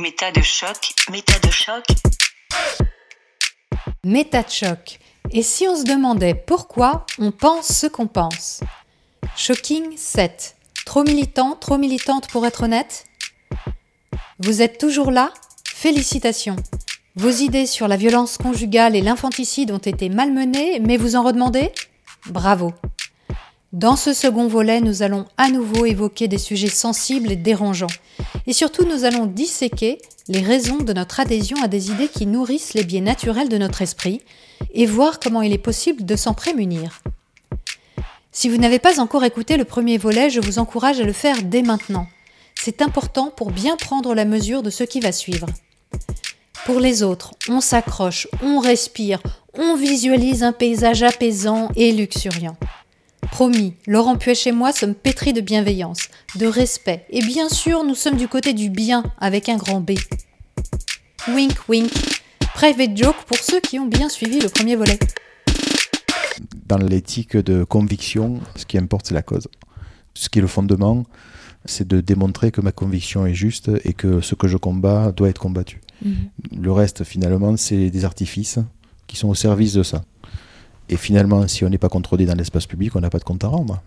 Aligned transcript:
Méta 0.00 0.30
de 0.30 0.42
choc, 0.42 0.94
méta 1.10 1.36
de 1.40 1.50
choc. 1.50 1.84
Méta 4.04 4.44
de 4.44 4.48
choc. 4.48 5.00
Et 5.32 5.42
si 5.42 5.66
on 5.66 5.74
se 5.74 5.82
demandait 5.82 6.34
pourquoi 6.34 7.04
on 7.18 7.32
pense 7.32 7.66
ce 7.66 7.88
qu'on 7.88 8.06
pense? 8.06 8.60
Shocking 9.36 9.96
7. 9.96 10.54
Trop 10.86 11.02
militant, 11.02 11.56
trop 11.56 11.78
militante 11.78 12.28
pour 12.28 12.46
être 12.46 12.62
honnête? 12.62 13.06
Vous 14.38 14.62
êtes 14.62 14.78
toujours 14.78 15.10
là? 15.10 15.32
Félicitations. 15.66 16.54
Vos 17.16 17.30
idées 17.30 17.66
sur 17.66 17.88
la 17.88 17.96
violence 17.96 18.38
conjugale 18.38 18.94
et 18.94 19.00
l'infanticide 19.00 19.72
ont 19.72 19.78
été 19.78 20.10
malmenées, 20.10 20.78
mais 20.78 20.96
vous 20.96 21.16
en 21.16 21.24
redemandez? 21.24 21.72
Bravo. 22.26 22.72
Dans 23.72 23.96
ce 23.96 24.14
second 24.14 24.46
volet, 24.46 24.80
nous 24.80 25.02
allons 25.02 25.26
à 25.36 25.50
nouveau 25.50 25.86
évoquer 25.86 26.28
des 26.28 26.38
sujets 26.38 26.70
sensibles 26.70 27.32
et 27.32 27.36
dérangeants. 27.36 27.88
Et 28.48 28.54
surtout, 28.54 28.86
nous 28.86 29.04
allons 29.04 29.26
disséquer 29.26 29.98
les 30.26 30.40
raisons 30.40 30.78
de 30.78 30.94
notre 30.94 31.20
adhésion 31.20 31.62
à 31.62 31.68
des 31.68 31.90
idées 31.90 32.08
qui 32.08 32.24
nourrissent 32.24 32.72
les 32.72 32.82
biais 32.82 33.02
naturels 33.02 33.50
de 33.50 33.58
notre 33.58 33.82
esprit 33.82 34.22
et 34.72 34.86
voir 34.86 35.20
comment 35.20 35.42
il 35.42 35.52
est 35.52 35.58
possible 35.58 36.06
de 36.06 36.16
s'en 36.16 36.32
prémunir. 36.32 37.02
Si 38.32 38.48
vous 38.48 38.56
n'avez 38.56 38.78
pas 38.78 39.00
encore 39.00 39.22
écouté 39.24 39.58
le 39.58 39.66
premier 39.66 39.98
volet, 39.98 40.30
je 40.30 40.40
vous 40.40 40.58
encourage 40.58 40.98
à 40.98 41.04
le 41.04 41.12
faire 41.12 41.42
dès 41.42 41.60
maintenant. 41.60 42.06
C'est 42.54 42.80
important 42.80 43.30
pour 43.30 43.50
bien 43.50 43.76
prendre 43.76 44.14
la 44.14 44.24
mesure 44.24 44.62
de 44.62 44.70
ce 44.70 44.84
qui 44.84 45.00
va 45.00 45.12
suivre. 45.12 45.46
Pour 46.64 46.80
les 46.80 47.02
autres, 47.02 47.34
on 47.50 47.60
s'accroche, 47.60 48.28
on 48.42 48.60
respire, 48.60 49.22
on 49.58 49.76
visualise 49.76 50.42
un 50.42 50.52
paysage 50.52 51.02
apaisant 51.02 51.68
et 51.76 51.92
luxuriant. 51.92 52.56
Promis, 53.30 53.74
Laurent 53.86 54.16
Puech 54.16 54.46
et 54.46 54.52
moi 54.52 54.72
sommes 54.72 54.94
pétris 54.94 55.32
de 55.32 55.40
bienveillance, 55.40 56.08
de 56.36 56.46
respect, 56.46 57.04
et 57.10 57.20
bien 57.20 57.48
sûr, 57.48 57.84
nous 57.84 57.94
sommes 57.94 58.16
du 58.16 58.28
côté 58.28 58.52
du 58.52 58.70
bien 58.70 59.04
avec 59.18 59.48
un 59.48 59.56
grand 59.56 59.80
B. 59.80 59.92
Wink 61.28 61.68
wink. 61.68 61.92
Private 62.54 62.96
joke 62.96 63.16
pour 63.26 63.36
ceux 63.38 63.60
qui 63.60 63.78
ont 63.78 63.86
bien 63.86 64.08
suivi 64.08 64.40
le 64.40 64.48
premier 64.48 64.74
volet. 64.74 64.98
Dans 66.66 66.78
l'éthique 66.78 67.36
de 67.36 67.64
conviction, 67.64 68.40
ce 68.56 68.66
qui 68.66 68.78
importe, 68.78 69.06
c'est 69.06 69.14
la 69.14 69.22
cause. 69.22 69.48
Ce 70.14 70.28
qui 70.28 70.40
est 70.40 70.42
le 70.42 70.48
fondement, 70.48 71.04
c'est 71.64 71.86
de 71.86 72.00
démontrer 72.00 72.50
que 72.50 72.60
ma 72.60 72.72
conviction 72.72 73.26
est 73.26 73.34
juste 73.34 73.70
et 73.84 73.92
que 73.92 74.20
ce 74.20 74.34
que 74.34 74.48
je 74.48 74.56
combats 74.56 75.12
doit 75.12 75.28
être 75.28 75.38
combattu. 75.38 75.80
Mhm. 76.04 76.30
Le 76.60 76.72
reste, 76.72 77.04
finalement, 77.04 77.56
c'est 77.56 77.90
des 77.90 78.04
artifices 78.04 78.58
qui 79.06 79.16
sont 79.16 79.28
au 79.28 79.34
service 79.34 79.74
de 79.74 79.82
ça. 79.82 80.02
Et 80.88 80.96
finalement, 80.96 81.46
si 81.48 81.64
on 81.64 81.68
n'est 81.68 81.78
pas 81.78 81.88
contrôlé 81.88 82.26
dans 82.26 82.34
l'espace 82.34 82.66
public, 82.66 82.96
on 82.96 83.00
n'a 83.00 83.10
pas 83.10 83.18
de 83.18 83.24
compte 83.24 83.44
à 83.44 83.48
rendre. 83.48 83.82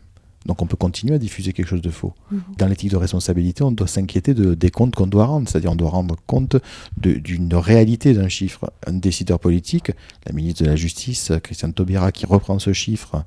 Donc 0.45 0.61
on 0.61 0.65
peut 0.65 0.77
continuer 0.77 1.15
à 1.15 1.17
diffuser 1.19 1.53
quelque 1.53 1.67
chose 1.67 1.81
de 1.81 1.89
faux. 1.89 2.13
Mhm. 2.31 2.41
Dans 2.57 2.67
l'éthique 2.67 2.91
de 2.91 2.97
responsabilité, 2.97 3.63
on 3.63 3.71
doit 3.71 3.87
s'inquiéter 3.87 4.33
de, 4.33 4.55
des 4.55 4.71
comptes 4.71 4.95
qu'on 4.95 5.07
doit 5.07 5.25
rendre, 5.25 5.47
c'est-à-dire 5.47 5.71
on 5.71 5.75
doit 5.75 5.89
rendre 5.89 6.15
compte 6.25 6.57
d'une 6.97 7.53
réalité 7.53 8.13
d'un 8.13 8.27
chiffre. 8.27 8.71
Un 8.87 8.93
décideur 8.93 9.39
politique, 9.39 9.91
la 10.25 10.33
ministre 10.33 10.63
de 10.63 10.69
la 10.69 10.75
Justice, 10.75 11.31
Christiane 11.43 11.73
Taubira, 11.73 12.11
qui 12.11 12.25
reprend 12.25 12.57
ce 12.57 12.73
chiffre, 12.73 13.23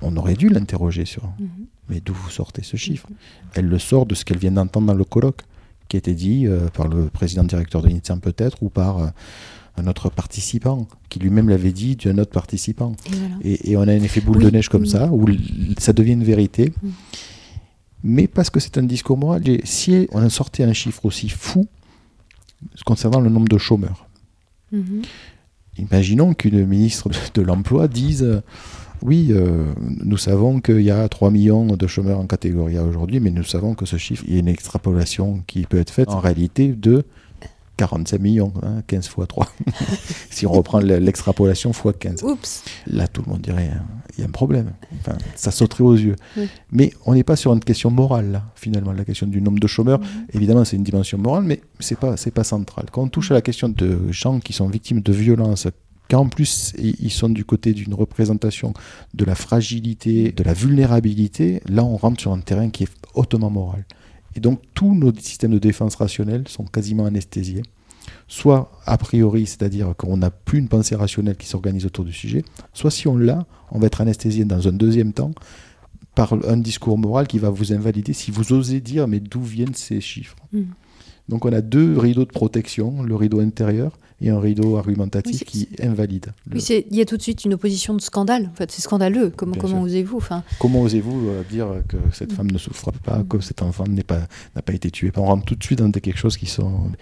on 0.00 0.16
aurait 0.16 0.34
dû 0.34 0.48
l'interroger 0.48 1.04
sur 1.04 1.24
mhm. 1.38 1.48
mais 1.88 2.00
d'où 2.00 2.14
vous 2.14 2.30
sortez 2.30 2.62
ce 2.62 2.76
chiffre? 2.76 3.08
Mhm. 3.08 3.16
Elle 3.54 3.68
le 3.68 3.78
sort 3.78 4.06
de 4.06 4.14
ce 4.14 4.24
qu'elle 4.24 4.38
vient 4.38 4.52
d'entendre 4.52 4.88
dans 4.88 4.94
le 4.94 5.04
colloque, 5.04 5.42
qui 5.88 5.96
a 5.96 5.98
été 5.98 6.14
dit 6.14 6.46
euh, 6.46 6.68
par 6.68 6.88
le 6.88 7.06
président 7.06 7.44
directeur 7.44 7.82
de 7.82 7.88
l'INSERM 7.88 8.20
peut-être, 8.20 8.62
ou 8.62 8.68
par... 8.68 8.98
Euh, 8.98 9.08
un 9.76 9.86
autre 9.86 10.10
participant, 10.10 10.86
qui 11.08 11.18
lui-même 11.18 11.48
l'avait 11.48 11.72
dit 11.72 11.96
d'un 11.96 12.18
autre 12.18 12.30
participant. 12.30 12.94
Et, 13.42 13.76
on 13.76 13.82
a 13.82 13.92
un 13.92 14.02
effet 14.02 14.20
boule 14.20 14.42
de 14.42 14.50
neige 14.50 14.68
comme 14.68 14.86
ça, 14.86 15.10
où 15.10 15.26
ça 15.78 15.92
devient 15.92 16.12
une 16.12 16.24
vérité. 16.24 16.72
Mm. 16.82 16.88
Mais 18.04 18.26
parce 18.26 18.50
que 18.50 18.60
c'est 18.60 18.78
un 18.78 18.82
discours 18.82 19.16
moral, 19.16 19.42
si 19.64 20.08
on 20.12 20.20
a 20.20 20.28
sorti 20.28 20.62
un 20.62 20.72
chiffre 20.72 21.06
aussi 21.06 21.28
fou 21.28 21.66
concernant 22.84 23.20
le 23.20 23.30
nombre 23.30 23.48
de 23.48 23.58
chômeurs, 23.58 24.08
mm-hmm. 24.74 25.04
imaginons 25.78 26.34
qu'une 26.34 26.66
ministre 26.66 27.08
de, 27.34 27.42
l'Emploi 27.42 27.86
dise 27.86 28.24
euh, 28.24 28.40
oui, 29.02 29.28
euh, 29.30 29.72
nous 30.04 30.16
savons 30.16 30.60
qu'il 30.60 30.82
y 30.82 30.90
a 30.90 31.08
3 31.08 31.30
millions 31.30 31.76
de 31.76 31.86
chômeurs 31.86 32.18
en 32.18 32.26
catégorie 32.26 32.76
A 32.76 32.84
aujourd'hui, 32.84 33.20
mais 33.20 33.30
nous 33.30 33.44
savons 33.44 33.74
que 33.74 33.86
ce 33.86 33.96
chiffre, 33.96 34.24
il 34.26 34.34
y 34.34 34.36
a 34.36 34.40
une 34.40 34.48
extrapolation 34.48 35.42
qui 35.46 35.62
peut 35.62 35.78
être 35.78 35.90
faite 35.90 36.10
en 36.10 36.20
réalité 36.20 36.68
de 36.68 37.04
45 37.82 38.20
millions, 38.20 38.52
15 38.86 39.06
hein, 39.06 39.10
fois 39.10 39.26
3. 39.26 39.48
si 40.30 40.46
on 40.46 40.52
reprend 40.52 40.78
l'extrapolation 40.78 41.72
fois 41.72 41.92
15. 41.92 42.22
Oups. 42.22 42.62
Là, 42.86 43.08
tout 43.08 43.22
le 43.26 43.32
monde 43.32 43.40
dirait, 43.40 43.72
hein, 43.74 43.82
il 44.14 44.20
y 44.20 44.22
a 44.22 44.28
un 44.28 44.30
problème. 44.30 44.72
Enfin, 45.00 45.18
ça 45.34 45.50
sauterait 45.50 45.82
aux 45.82 45.96
yeux. 45.96 46.14
Mais 46.70 46.92
on 47.06 47.14
n'est 47.14 47.24
pas 47.24 47.34
sur 47.34 47.52
une 47.52 47.58
question 47.58 47.90
morale, 47.90 48.30
là, 48.30 48.44
finalement. 48.54 48.92
La 48.92 49.04
question 49.04 49.26
du 49.26 49.42
nombre 49.42 49.58
de 49.58 49.66
chômeurs, 49.66 49.98
mhm. 49.98 50.06
évidemment, 50.32 50.64
c'est 50.64 50.76
une 50.76 50.84
dimension 50.84 51.18
morale, 51.18 51.42
mais 51.42 51.60
ce 51.80 51.94
n'est 51.94 51.98
pas, 51.98 52.14
pas 52.32 52.44
central. 52.44 52.86
Quand 52.92 53.02
on 53.02 53.08
touche 53.08 53.32
à 53.32 53.34
la 53.34 53.42
question 53.42 53.68
de 53.68 54.12
gens 54.12 54.38
qui 54.38 54.52
sont 54.52 54.68
victimes 54.68 55.00
de 55.00 55.12
violences, 55.12 55.66
qu'en 56.08 56.28
plus 56.28 56.74
ils 56.78 57.10
sont 57.10 57.30
du 57.30 57.44
côté 57.44 57.72
d'une 57.72 57.94
représentation 57.94 58.74
de 59.14 59.24
la 59.24 59.34
fragilité, 59.34 60.30
de 60.30 60.44
la 60.44 60.52
vulnérabilité, 60.52 61.62
là, 61.68 61.82
on 61.82 61.96
rentre 61.96 62.20
sur 62.20 62.32
un 62.32 62.40
terrain 62.40 62.70
qui 62.70 62.84
est 62.84 62.92
hautement 63.14 63.50
moral. 63.50 63.84
Et 64.36 64.40
donc 64.40 64.60
tous 64.74 64.94
nos 64.94 65.14
systèmes 65.14 65.52
de 65.52 65.58
défense 65.58 65.94
rationnels 65.94 66.48
sont 66.48 66.64
quasiment 66.64 67.06
anesthésiés. 67.06 67.62
Soit 68.26 68.72
a 68.86 68.98
priori, 68.98 69.46
c'est-à-dire 69.46 69.94
qu'on 69.96 70.16
n'a 70.16 70.30
plus 70.30 70.58
une 70.58 70.68
pensée 70.68 70.96
rationnelle 70.96 71.36
qui 71.36 71.46
s'organise 71.46 71.86
autour 71.86 72.04
du 72.04 72.12
sujet, 72.12 72.44
soit 72.72 72.90
si 72.90 73.06
on 73.06 73.16
l'a, 73.16 73.46
on 73.70 73.78
va 73.78 73.86
être 73.86 74.00
anesthésié 74.00 74.44
dans 74.44 74.66
un 74.66 74.72
deuxième 74.72 75.12
temps 75.12 75.32
par 76.14 76.34
un 76.46 76.56
discours 76.56 76.98
moral 76.98 77.26
qui 77.26 77.38
va 77.38 77.50
vous 77.50 77.72
invalider 77.72 78.12
si 78.12 78.30
vous 78.30 78.52
osez 78.52 78.80
dire 78.80 79.08
mais 79.08 79.20
d'où 79.20 79.42
viennent 79.42 79.74
ces 79.74 80.00
chiffres? 80.00 80.36
Mmh. 80.52 80.62
Donc 81.28 81.44
on 81.44 81.52
a 81.52 81.60
deux 81.60 81.96
rideaux 81.98 82.24
de 82.24 82.30
protection, 82.32 83.02
le 83.02 83.14
rideau 83.14 83.40
intérieur 83.40 83.96
et 84.22 84.30
un 84.30 84.40
rideau 84.40 84.76
argumentatif 84.76 85.44
qui 85.44 85.68
invalide. 85.82 86.32
Oui, 86.52 86.64
il 86.90 86.96
y 86.96 87.00
a 87.00 87.04
tout 87.04 87.16
de 87.16 87.22
suite 87.22 87.44
une 87.44 87.54
opposition 87.54 87.94
de 87.94 88.00
scandale. 88.00 88.48
En 88.52 88.54
fait, 88.54 88.70
c'est 88.70 88.80
scandaleux. 88.80 89.32
Comment, 89.36 89.56
comment 89.56 89.82
osez-vous 89.82 90.16
enfin... 90.16 90.44
Comment 90.60 90.82
osez-vous 90.82 91.28
euh, 91.28 91.42
dire 91.50 91.66
que 91.88 91.96
cette 92.12 92.32
femme 92.32 92.50
ne 92.50 92.58
souffre 92.58 92.92
pas, 92.92 93.22
que 93.28 93.40
cet 93.40 93.62
enfant 93.62 93.84
n'a 93.88 94.02
pas, 94.04 94.20
pas 94.64 94.72
été 94.72 94.90
tué? 94.90 95.10
On 95.16 95.24
rentre 95.24 95.44
tout 95.44 95.56
de 95.56 95.64
suite 95.64 95.80
dans 95.80 95.90
quelque 95.90 96.18
chose 96.18 96.36
qui 96.36 96.46
sont 96.46 96.92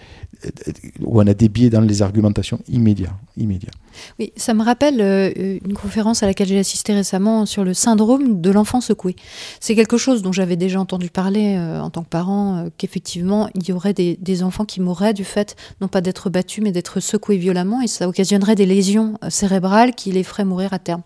où 1.01 1.21
on 1.21 1.27
a 1.27 1.33
des 1.33 1.49
biais 1.49 1.69
dans 1.69 1.81
les 1.81 2.01
argumentations 2.01 2.59
immédiats. 2.67 3.15
immédiats. 3.37 3.71
Oui, 4.19 4.33
ça 4.35 4.53
me 4.53 4.63
rappelle 4.63 5.01
euh, 5.01 5.59
une 5.63 5.73
conférence 5.73 6.23
à 6.23 6.25
laquelle 6.25 6.47
j'ai 6.47 6.57
assisté 6.57 6.93
récemment 6.93 7.45
sur 7.45 7.63
le 7.63 7.73
syndrome 7.73 8.41
de 8.41 8.49
l'enfant 8.49 8.81
secoué. 8.81 9.15
C'est 9.59 9.75
quelque 9.75 9.97
chose 9.97 10.23
dont 10.23 10.31
j'avais 10.31 10.55
déjà 10.55 10.79
entendu 10.79 11.09
parler 11.09 11.55
euh, 11.57 11.79
en 11.79 11.89
tant 11.91 12.01
que 12.03 12.09
parent, 12.09 12.67
qu'effectivement, 12.77 13.49
il 13.53 13.67
y 13.67 13.71
aurait 13.71 13.93
des, 13.93 14.17
des 14.19 14.43
enfants 14.43 14.65
qui 14.65 14.81
mourraient 14.81 15.13
du 15.13 15.25
fait, 15.25 15.55
non 15.81 15.87
pas 15.87 16.01
d'être 16.01 16.29
battus, 16.29 16.63
mais 16.63 16.71
d'être 16.71 16.99
secoués 17.11 17.37
violemment 17.37 17.81
et 17.81 17.87
ça 17.87 18.07
occasionnerait 18.07 18.55
des 18.55 18.65
lésions 18.65 19.17
euh, 19.23 19.29
cérébrales 19.29 19.93
qui 19.93 20.11
les 20.11 20.23
feraient 20.23 20.45
mourir 20.45 20.73
à 20.73 20.79
terme. 20.79 21.03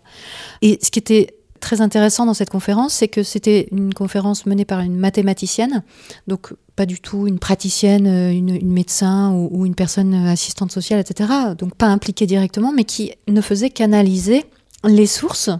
Et 0.62 0.78
ce 0.82 0.90
qui 0.90 0.98
était 0.98 1.38
très 1.60 1.80
intéressant 1.80 2.26
dans 2.26 2.34
cette 2.34 2.50
conférence, 2.50 2.94
c'est 2.94 3.08
que 3.08 3.22
c'était 3.22 3.68
une 3.72 3.92
conférence 3.92 4.46
menée 4.46 4.64
par 4.64 4.80
une 4.80 4.96
mathématicienne, 4.96 5.82
donc 6.26 6.52
pas 6.76 6.86
du 6.86 7.00
tout 7.00 7.26
une 7.26 7.38
praticienne, 7.38 8.06
euh, 8.06 8.30
une, 8.30 8.72
médecin 8.72 9.32
ou, 9.32 9.66
une 9.66 9.74
personne 9.74 10.14
euh, 10.14 10.30
assistante 10.30 10.70
sociale, 10.70 11.00
etc. 11.00 11.30
Donc 11.58 11.74
pas 11.74 11.86
impliquée 11.86 12.26
directement, 12.26 12.72
mais 12.72 12.84
qui 12.84 13.12
ne 13.26 13.40
faisait 13.40 13.70
qu'analyser 13.70 14.44
les 14.84 15.06
sources 15.06 15.50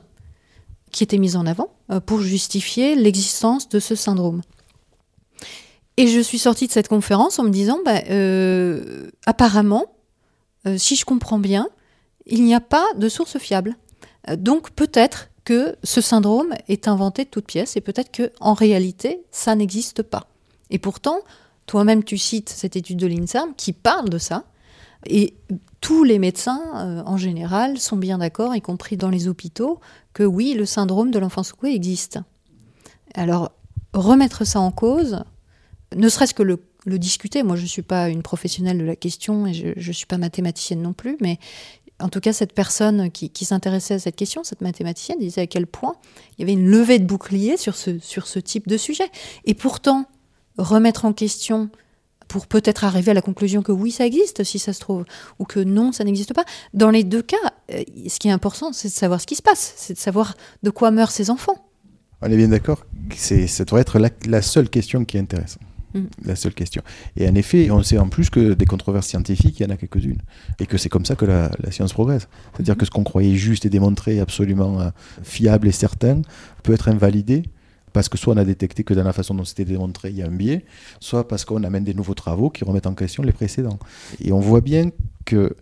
qui 0.92 1.02
étaient 1.02 1.18
mises 1.18 1.36
en 1.36 1.46
avant 1.46 1.70
pour 2.06 2.20
justifier 2.20 2.94
l'existence 2.94 3.68
de 3.68 3.80
ce 3.80 3.94
syndrome. 3.94 4.40
Et 5.96 6.06
je 6.06 6.20
suis 6.20 6.38
sortie 6.38 6.66
de 6.66 6.72
cette 6.72 6.88
conférence 6.88 7.38
en 7.38 7.42
me 7.42 7.50
disant, 7.50 7.78
bah, 7.84 8.00
apparemment, 9.26 9.95
euh, 10.66 10.78
si 10.78 10.96
je 10.96 11.04
comprends 11.04 11.38
bien, 11.38 11.68
il 12.26 12.44
n'y 12.44 12.54
a 12.54 12.60
pas 12.60 12.86
de 12.96 13.08
source 13.08 13.38
fiable. 13.38 13.76
Euh, 14.28 14.36
donc 14.36 14.70
peut-être 14.70 15.30
que 15.44 15.76
ce 15.84 16.00
syndrome 16.00 16.54
est 16.68 16.88
inventé 16.88 17.24
de 17.24 17.30
toutes 17.30 17.46
pièces 17.46 17.76
et 17.76 17.80
peut-être 17.80 18.10
que 18.10 18.32
en 18.40 18.54
réalité 18.54 19.22
ça 19.30 19.54
n'existe 19.54 20.02
pas. 20.02 20.26
Et 20.70 20.78
pourtant, 20.78 21.20
toi-même 21.66 22.02
tu 22.02 22.18
cites 22.18 22.48
cette 22.48 22.76
étude 22.76 22.98
de 22.98 23.06
l'INSERM 23.06 23.54
qui 23.56 23.72
parle 23.72 24.08
de 24.08 24.18
ça 24.18 24.44
et 25.06 25.34
tous 25.80 26.02
les 26.02 26.18
médecins 26.18 26.62
euh, 26.76 27.02
en 27.06 27.16
général 27.16 27.78
sont 27.78 27.96
bien 27.96 28.18
d'accord, 28.18 28.56
y 28.56 28.60
compris 28.60 28.96
dans 28.96 29.10
les 29.10 29.28
hôpitaux, 29.28 29.80
que 30.12 30.24
oui, 30.24 30.54
le 30.54 30.66
syndrome 30.66 31.10
de 31.10 31.18
l'enfant 31.18 31.44
secoué 31.44 31.74
existe. 31.74 32.18
Alors 33.14 33.52
remettre 33.92 34.44
ça 34.44 34.60
en 34.60 34.72
cause, 34.72 35.22
ne 35.94 36.08
serait-ce 36.08 36.34
que 36.34 36.42
le 36.42 36.60
le 36.86 36.98
discuter. 36.98 37.42
Moi, 37.42 37.56
je 37.56 37.62
ne 37.62 37.66
suis 37.66 37.82
pas 37.82 38.08
une 38.08 38.22
professionnelle 38.22 38.78
de 38.78 38.84
la 38.84 38.96
question 38.96 39.46
et 39.46 39.52
je 39.52 39.74
ne 39.76 39.92
suis 39.92 40.06
pas 40.06 40.16
mathématicienne 40.16 40.80
non 40.80 40.94
plus, 40.94 41.18
mais 41.20 41.38
en 41.98 42.08
tout 42.08 42.20
cas, 42.20 42.32
cette 42.32 42.52
personne 42.52 43.10
qui, 43.10 43.44
s'intéressait 43.44 43.94
à 43.94 43.98
cette 43.98 44.16
question, 44.16 44.44
cette 44.44 44.60
mathématicienne, 44.60 45.18
disait 45.18 45.42
à 45.42 45.46
quel 45.46 45.66
point 45.66 45.96
il 46.32 46.42
y 46.42 46.44
avait 46.44 46.52
une 46.52 46.68
levée 46.68 46.98
de 46.98 47.04
bouclier 47.04 47.56
sur 47.56 47.74
ce, 47.74 47.98
sur 47.98 48.26
ce 48.26 48.38
type 48.38 48.68
de 48.68 48.76
sujet. 48.76 49.08
Et 49.44 49.54
pourtant, 49.54 50.06
remettre 50.58 51.04
en 51.04 51.12
question 51.12 51.70
pour 52.28 52.46
peut-être 52.46 52.84
arriver 52.84 53.12
à 53.12 53.14
la 53.14 53.22
conclusion 53.22 53.62
que 53.62 53.72
oui, 53.72 53.90
ça 53.90 54.04
existe, 54.04 54.44
si 54.44 54.58
ça 54.58 54.72
se 54.72 54.80
trouve, 54.80 55.04
ou 55.38 55.44
que 55.44 55.60
non, 55.60 55.92
ça 55.92 56.04
n'existe 56.04 56.34
pas. 56.34 56.44
Dans 56.74 56.90
les 56.90 57.04
deux 57.04 57.22
cas, 57.22 57.36
euh, 57.72 57.82
ce 58.08 58.18
qui 58.18 58.28
est 58.28 58.32
important, 58.32 58.72
c'est 58.72 58.88
de 58.88 58.92
savoir 58.92 59.20
ce 59.20 59.26
qui 59.26 59.36
se 59.36 59.42
passe, 59.42 59.74
c'est 59.76 59.94
de 59.94 59.98
savoir 59.98 60.34
de 60.62 60.70
quoi 60.70 60.90
meurent 60.90 61.12
ces 61.12 61.30
enfants. 61.30 61.66
On 62.22 62.30
est 62.30 62.36
bien 62.36 62.48
d'accord, 62.48 62.84
ça 63.14 63.64
doit 63.64 63.80
être 63.80 63.98
la, 63.98 64.42
seule 64.42 64.68
question 64.70 65.04
qui 65.04 65.18
intéresse. 65.18 65.58
La 66.24 66.36
seule 66.36 66.54
question. 66.54 66.82
Et 67.16 67.28
en 67.28 67.34
effet, 67.34 67.70
on 67.70 67.82
sait 67.82 67.98
en 67.98 68.08
plus 68.08 68.30
que 68.30 68.54
des 68.54 68.66
controverses 68.66 69.06
scientifiques, 69.06 69.60
il 69.60 69.64
y 69.64 69.66
en 69.66 69.70
a 69.70 69.76
quelques-unes. 69.76 70.20
Et 70.60 70.66
que 70.66 70.78
c'est 70.78 70.88
comme 70.88 71.04
ça 71.04 71.16
que 71.16 71.24
la, 71.24 71.50
science 71.70 71.92
progresse. 71.92 72.28
C'est-à-dire 72.54 72.76
que 72.76 72.86
ce 72.86 72.90
qu'on 72.90 73.04
croyait 73.04 73.34
juste 73.34 73.66
et 73.66 73.70
démontré, 73.70 74.20
absolument 74.20 74.80
euh, 74.80 74.90
fiable 75.22 75.68
et 75.68 75.72
certain, 75.72 76.22
peut 76.62 76.72
être 76.72 76.88
invalidé 76.88 77.42
parce 77.92 78.10
que 78.10 78.18
soit 78.18 78.34
on 78.34 78.36
a 78.36 78.44
détecté 78.44 78.84
que 78.84 78.92
dans 78.92 79.04
la 79.04 79.14
façon 79.14 79.34
dont 79.34 79.44
c'était 79.44 79.64
démontré, 79.64 80.10
il 80.10 80.16
y 80.16 80.22
a 80.22 80.26
un 80.26 80.30
biais, 80.30 80.66
soit 81.00 81.26
parce 81.26 81.46
qu'on 81.46 81.64
amène 81.64 81.82
des 81.82 81.94
nouveaux 81.94 82.12
travaux 82.12 82.50
qui 82.50 82.62
remettent 82.62 82.86
en 82.86 82.94
question 82.94 83.22
les 83.22 83.32
précédents. 83.32 83.78
Et 84.20 84.32
on 84.32 84.40
voit 84.40 84.60
bien 84.60 84.90
que 85.24 85.56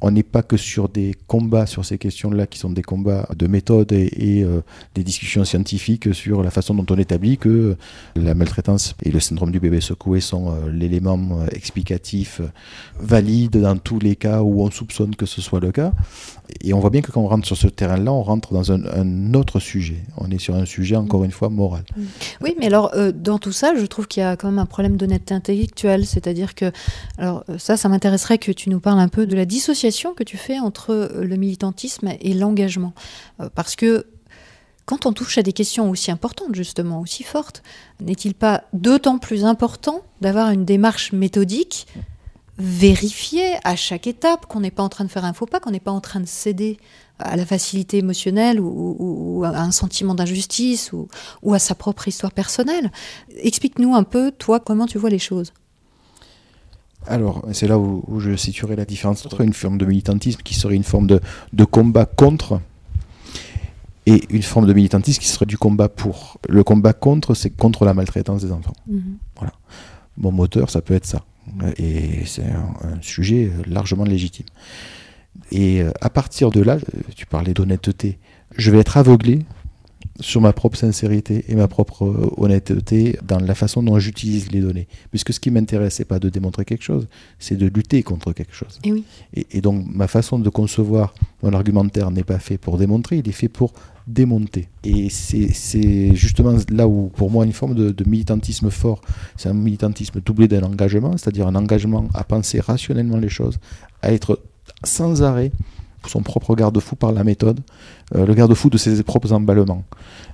on 0.00 0.10
n'est 0.10 0.22
pas 0.22 0.42
que 0.42 0.56
sur 0.56 0.88
des 0.88 1.14
combats 1.26 1.66
sur 1.66 1.84
ces 1.84 1.98
questions-là 1.98 2.46
qui 2.46 2.58
sont 2.58 2.70
des 2.70 2.82
combats 2.82 3.28
de 3.36 3.46
méthode 3.46 3.92
et, 3.92 4.42
euh, 4.44 4.60
des 4.94 5.02
discussions 5.02 5.44
scientifiques 5.44 6.14
sur 6.14 6.42
la 6.42 6.50
façon 6.50 6.74
dont 6.74 6.86
on 6.90 6.98
établit 6.98 7.38
que 7.38 7.76
la 8.14 8.34
maltraitance 8.34 8.94
et 9.02 9.10
le 9.10 9.20
syndrome 9.20 9.50
du 9.50 9.60
bébé 9.60 9.80
secoué 9.80 10.20
sont 10.20 10.50
euh, 10.50 10.70
l'élément 10.70 11.18
euh, 11.32 11.46
explicatif 11.52 12.40
valide 12.98 13.60
dans 13.60 13.76
tous 13.76 13.98
les 13.98 14.16
cas 14.16 14.42
où 14.42 14.62
on 14.62 14.70
soupçonne 14.70 15.16
que 15.16 15.26
ce 15.26 15.40
soit 15.40 15.60
le 15.60 15.72
cas. 15.72 15.92
Et 16.62 16.72
on 16.72 16.80
voit 16.80 16.90
bien 16.90 17.02
que 17.02 17.10
quand 17.10 17.20
on 17.20 17.28
rentre 17.28 17.46
sur 17.46 17.56
ce 17.56 17.68
terrain-là, 17.68 18.10
on 18.10 18.22
rentre 18.22 18.54
dans 18.54 18.72
un, 18.72 19.34
autre 19.34 19.60
sujet. 19.60 20.02
On 20.16 20.30
est 20.30 20.38
sur 20.38 20.54
un 20.54 20.64
sujet, 20.64 20.96
encore 20.96 21.24
une 21.24 21.30
fois, 21.30 21.50
moral. 21.50 21.84
Oui, 22.40 22.54
mais 22.58 22.66
alors 22.66 22.90
dans 23.14 23.38
tout 23.38 23.52
ça, 23.52 23.74
je 23.78 23.84
trouve 23.84 24.08
qu'il 24.08 24.22
y 24.22 24.24
a 24.24 24.36
quand 24.36 24.48
même 24.48 24.58
un 24.58 24.66
problème 24.66 24.96
d'honnêteté 24.96 25.34
intellectuelle, 25.34 26.06
c'est-à-dire 26.06 26.54
que, 26.54 26.72
alors 27.18 27.44
ça, 27.58 27.76
ça 27.76 27.90
m'intéresserait 27.90 28.38
que 28.38 28.50
tu 28.50 28.70
nous 28.70 28.80
parles 28.80 28.98
un 28.98 29.08
peu 29.08 29.26
de 29.26 29.36
la 29.36 29.44
dissociation 29.44 29.87
que 30.14 30.24
tu 30.24 30.36
fais 30.36 30.58
entre 30.58 30.90
euh, 30.90 31.24
le 31.24 31.36
militantisme 31.36 32.12
et 32.20 32.34
l'engagement, 32.34 32.92
Euh, 33.40 33.48
parce 33.54 33.76
que 33.76 34.06
quand 34.84 35.06
on 35.06 35.12
touche 35.12 35.36
à 35.38 35.42
des 35.42 35.52
questions 35.52 35.90
aussi 35.90 36.10
importantes, 36.10 36.54
justement, 36.54 37.00
aussi 37.00 37.22
fortes, 37.22 37.62
n'est-il 38.00 38.34
pas 38.34 38.64
d'autant 38.72 39.18
plus 39.18 39.44
important 39.44 40.02
d'avoir 40.20 40.50
une 40.50 40.64
démarche 40.64 41.12
méthodique 41.12 41.86
vérifiée 42.56 43.56
à 43.64 43.76
chaque 43.76 44.06
étape, 44.06 44.46
qu'on 44.46 44.60
n'est 44.60 44.70
pas 44.70 44.82
en 44.82 44.88
train 44.88 45.04
de 45.04 45.10
faire 45.10 45.24
un 45.24 45.34
faux 45.34 45.46
pas, 45.46 45.60
qu'on 45.60 45.70
n'est 45.70 45.78
pas 45.78 45.92
en 45.92 46.00
train 46.00 46.20
de 46.20 46.26
céder 46.26 46.78
à 47.18 47.36
la 47.36 47.44
facilité 47.44 47.98
émotionnelle 47.98 48.60
ou, 48.60 49.44
à 49.44 49.60
un 49.60 49.72
sentiment 49.72 50.14
d'injustice 50.14 50.92
ou 51.42 51.54
à 51.54 51.58
sa 51.58 51.74
propre 51.74 52.08
histoire 52.08 52.32
personnelle? 52.32 52.90
Explique-nous 53.36 53.94
un 53.94 54.04
peu, 54.04 54.32
toi, 54.32 54.58
comment 54.58 54.86
tu 54.86 54.98
vois 54.98 55.10
les 55.10 55.18
choses. 55.18 55.52
Alors, 57.06 57.46
c'est 57.52 57.68
là 57.68 57.78
où, 57.78 58.04
où 58.06 58.20
je 58.20 58.36
situerai 58.36 58.76
la 58.76 58.84
différence 58.84 59.24
entre 59.24 59.40
une 59.40 59.52
forme 59.52 59.78
de 59.78 59.86
militantisme 59.86 60.40
qui 60.42 60.54
serait 60.54 60.74
une 60.74 60.84
forme 60.84 61.06
de, 61.06 61.20
de 61.52 61.64
combat 61.64 62.06
contre 62.06 62.60
et 64.06 64.24
une 64.30 64.42
forme 64.42 64.66
de 64.66 64.72
militantisme 64.72 65.20
qui 65.20 65.28
serait 65.28 65.46
du 65.46 65.58
combat 65.58 65.88
pour. 65.88 66.38
Le 66.48 66.64
combat 66.64 66.92
contre, 66.92 67.34
c'est 67.34 67.50
contre 67.50 67.84
la 67.84 67.94
maltraitance 67.94 68.42
des 68.42 68.52
enfants. 68.52 68.74
Mon 70.16 70.32
moteur, 70.32 70.70
ça 70.70 70.80
peut 70.82 70.94
être 70.94 71.06
ça. 71.06 71.24
Et 71.76 72.24
c'est 72.26 72.44
un, 72.44 72.74
un 72.82 73.02
sujet 73.02 73.50
largement 73.66 74.04
légitime. 74.04 74.46
Et 75.50 75.82
euh, 75.82 75.92
à 76.00 76.10
partir 76.10 76.50
de 76.50 76.60
là, 76.60 76.78
tu 77.14 77.26
parlais 77.26 77.54
d'honnêteté, 77.54 78.18
je 78.56 78.70
vais 78.70 78.78
être 78.78 78.96
aveuglé 78.96 79.44
sur 80.20 80.40
ma 80.40 80.52
propre 80.52 80.76
sincérité 80.76 81.44
et 81.48 81.54
ma 81.54 81.68
propre 81.68 82.04
euh, 82.04 82.30
honnêteté 82.36 83.18
dans 83.26 83.38
la 83.38 83.54
façon 83.54 83.82
dont 83.82 83.98
j'utilise 83.98 84.50
les 84.50 84.60
données. 84.60 84.88
Puisque 85.10 85.32
ce 85.32 85.40
qui 85.40 85.50
m'intéresse, 85.50 85.94
c'est 85.94 86.04
pas 86.04 86.18
de 86.18 86.28
démontrer 86.28 86.64
quelque 86.64 86.84
chose, 86.84 87.06
c'est 87.38 87.56
de 87.56 87.66
lutter 87.66 88.02
contre 88.02 88.32
quelque 88.32 88.54
chose. 88.54 88.78
Et 88.84 88.92
oui. 88.92 89.04
Et, 89.34 89.46
et 89.52 89.60
donc 89.60 89.86
ma 89.88 90.08
façon 90.08 90.38
de 90.38 90.48
concevoir 90.48 91.14
mon 91.42 91.52
argumentaire 91.52 92.10
n'est 92.10 92.24
pas 92.24 92.38
fait 92.38 92.58
pour 92.58 92.78
démontrer, 92.78 93.18
il 93.18 93.28
est 93.28 93.32
fait 93.32 93.48
pour 93.48 93.72
démonter. 94.08 94.68
Et 94.84 95.10
c'est 95.10 96.14
justement 96.14 96.56
là 96.70 96.88
où, 96.88 97.10
pour 97.14 97.30
moi, 97.30 97.44
une 97.44 97.52
forme 97.52 97.74
de, 97.74 97.90
de 97.90 98.08
militantisme 98.08 98.70
fort, 98.70 99.02
c'est 99.36 99.48
un 99.48 99.54
militantisme 99.54 100.20
doublé 100.24 100.48
d'un 100.48 100.62
engagement, 100.62 101.16
c'est-à-dire 101.16 101.46
un 101.46 101.54
engagement 101.54 102.08
à 102.14 102.24
penser 102.24 102.58
rationnellement 102.58 103.18
les 103.18 103.28
choses, 103.28 103.58
à 104.02 104.12
être 104.12 104.40
sans 104.82 105.22
arrêt 105.22 105.52
son 106.06 106.22
propre 106.22 106.54
garde-fou 106.54 106.96
par 106.96 107.12
la 107.12 107.24
méthode, 107.24 107.60
le 108.14 108.34
garde-fou 108.34 108.70
de 108.70 108.78
ses 108.78 109.02
propres 109.02 109.32
emballements. 109.32 109.84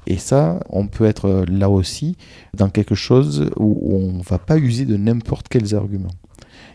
Et 0.06 0.18
ça, 0.18 0.60
on 0.68 0.86
peut 0.86 1.04
être 1.06 1.26
euh, 1.26 1.44
là 1.48 1.70
aussi 1.70 2.16
dans 2.56 2.68
quelque 2.68 2.94
chose 2.94 3.50
où 3.56 3.96
on 3.96 4.18
ne 4.18 4.22
va 4.22 4.38
pas 4.38 4.58
user 4.58 4.84
de 4.84 4.96
n'importe 4.96 5.48
quels 5.48 5.74
arguments. 5.74 6.14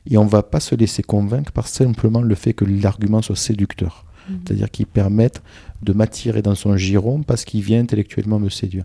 Et 0.10 0.18
on 0.18 0.26
ne 0.26 0.30
va 0.30 0.44
pas 0.44 0.60
se 0.60 0.76
laisser 0.76 1.04
convaincre 1.04 1.52
par 1.52 1.68
simplement 1.68 2.22
le 2.22 2.36
fait 2.36 2.54
que 2.54 2.66
l'argument 2.66 3.22
soit 3.22 3.36
séducteur. 3.36 4.06
C'est-à-dire 4.46 4.70
qu'il 4.70 4.86
permette 4.86 5.42
de 5.82 5.94
m'attirer 5.94 6.42
dans 6.42 6.54
son 6.54 6.78
giron 6.78 7.24
parce 7.24 7.46
qu'il 7.46 7.64
vient 7.64 7.80
intellectuellement 7.80 8.40
me 8.40 8.50
séduire. 8.50 8.84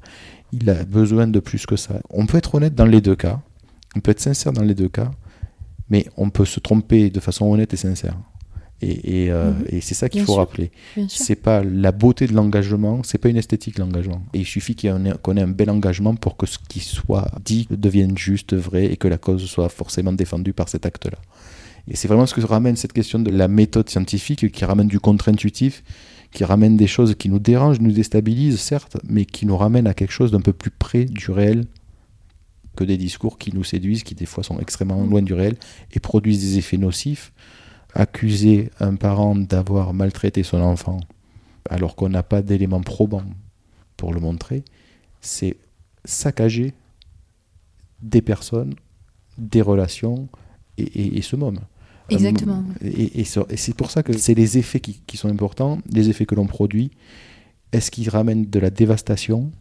Il 0.52 0.70
a 0.70 0.84
besoin 0.84 1.26
de 1.26 1.40
plus 1.40 1.66
que 1.66 1.76
ça. 1.76 2.00
On 2.10 2.26
peut 2.26 2.38
être 2.38 2.54
honnête 2.54 2.74
dans 2.74 2.86
les 2.86 3.00
deux 3.00 3.16
cas, 3.16 3.40
on 3.96 4.00
peut 4.00 4.12
être 4.12 4.20
sincère 4.20 4.52
dans 4.52 4.62
les 4.62 4.74
deux 4.74 4.88
cas, 4.88 5.10
mais 5.90 6.06
on 6.16 6.30
peut 6.30 6.44
se 6.44 6.60
tromper 6.60 7.10
de 7.10 7.20
façon 7.20 7.46
honnête 7.46 7.74
et 7.74 7.76
sincère. 7.76 8.16
Et, 8.86 9.24
et, 9.24 9.30
euh, 9.30 9.50
Mhm. 9.52 9.64
et 9.70 9.80
c'est 9.80 9.94
ça 9.94 10.08
qu'il 10.10 10.20
faut 10.22 10.32
sûr. 10.32 10.36
rappeler. 10.36 10.70
C'est 11.08 11.36
pas 11.36 11.62
la 11.64 11.90
beauté 11.92 12.26
de 12.26 12.34
l'engagement, 12.34 13.02
c'est 13.02 13.18
pas 13.18 13.30
une 13.30 13.36
esthétique 13.38 13.78
l'engagement. 13.78 14.22
Et 14.34 14.40
il 14.40 14.44
suffit 14.46 14.76
qu'on 14.76 15.36
ait 15.36 15.40
un 15.40 15.48
bel 15.48 15.70
engagement 15.70 16.14
pour 16.14 16.36
que 16.36 16.46
ce 16.46 16.58
qui 16.68 16.80
soit 16.80 17.30
dit 17.44 17.66
devienne 17.70 18.16
juste, 18.18 18.52
vrai 18.54 18.84
et 18.92 18.96
que 18.96 19.08
la 19.08 19.16
cause 19.18 19.44
soit 19.46 19.68
forcément 19.70 20.12
défendue 20.12 20.52
par 20.52 20.68
cet 20.68 20.84
acte-là. 20.86 21.18
Et 21.88 21.96
c'est 21.96 22.08
vraiment 22.08 22.26
ce 22.26 22.34
que 22.34 22.40
ramène 22.42 22.76
cette 22.76 22.92
question 22.92 23.18
de 23.18 23.30
la 23.30 23.48
méthode 23.48 23.88
scientifique 23.90 24.50
qui 24.50 24.64
ramène 24.64 24.88
du 24.88 25.00
contre-intuitif, 25.00 25.82
qui 26.32 26.44
ramène 26.44 26.76
des 26.76 26.86
choses 26.86 27.14
qui 27.14 27.28
nous 27.28 27.38
dérangent, 27.38 27.80
nous 27.80 27.92
déstabilisent 27.92 28.60
certes, 28.60 28.96
mais 29.08 29.24
qui 29.24 29.46
nous 29.46 29.56
ramènent 29.56 29.86
à 29.86 29.94
quelque 29.94 30.12
chose 30.12 30.30
d'un 30.30 30.40
peu 30.40 30.52
plus 30.52 30.70
près 30.70 31.04
du 31.04 31.30
réel 31.30 31.64
que 32.76 32.84
des 32.84 32.96
discours 32.96 33.38
qui 33.38 33.54
nous 33.54 33.64
séduisent, 33.64 34.02
qui 34.02 34.14
des 34.14 34.26
fois 34.26 34.42
sont 34.42 34.58
extrêmement 34.58 35.04
loin 35.04 35.22
du 35.22 35.32
réel 35.32 35.56
et 35.92 36.00
produisent 36.00 36.40
des 36.40 36.58
effets 36.58 36.76
nocifs. 36.78 37.32
Accuser 37.96 38.70
un 38.80 38.96
parent 38.96 39.36
d'avoir 39.36 39.94
maltraité 39.94 40.42
son 40.42 40.60
enfant 40.60 40.98
alors 41.70 41.94
qu'on 41.96 42.08
n'a 42.08 42.22
pas 42.24 42.42
d'éléments 42.42 42.80
probants 42.82 43.24
pour 43.96 44.12
le 44.12 44.20
montrer, 44.20 44.64
c'est 45.20 45.56
saccager 46.04 46.74
des 48.02 48.20
personnes, 48.20 48.74
des 49.38 49.62
relations 49.62 50.28
et, 50.76 50.82
et- 50.82 51.18
et 51.18 51.22
ce 51.22 51.36
môme. 51.36 51.60
Exactement. 52.10 52.62
Euh, 52.84 52.90
Et, 53.14 53.24
ce- 53.24 53.40
et 53.48 53.56
c'est 53.56 53.74
pour 53.74 53.90
ça 53.90 54.02
que 54.02 54.12
c'est 54.18 54.34
les 54.34 54.58
effets 54.58 54.80
qui, 54.80 55.00
qui 55.06 55.16
sont 55.16 55.28
importants, 55.30 55.78
les 55.90 56.10
effets 56.10 56.26
que 56.26 56.34
l'on 56.34 56.46
produit. 56.46 56.90
Est-ce 57.72 57.90
qu'ils 57.90 58.10
ramènent 58.10 58.44
de 58.50 58.58
la 58.58 58.70
dévastation 58.70 59.52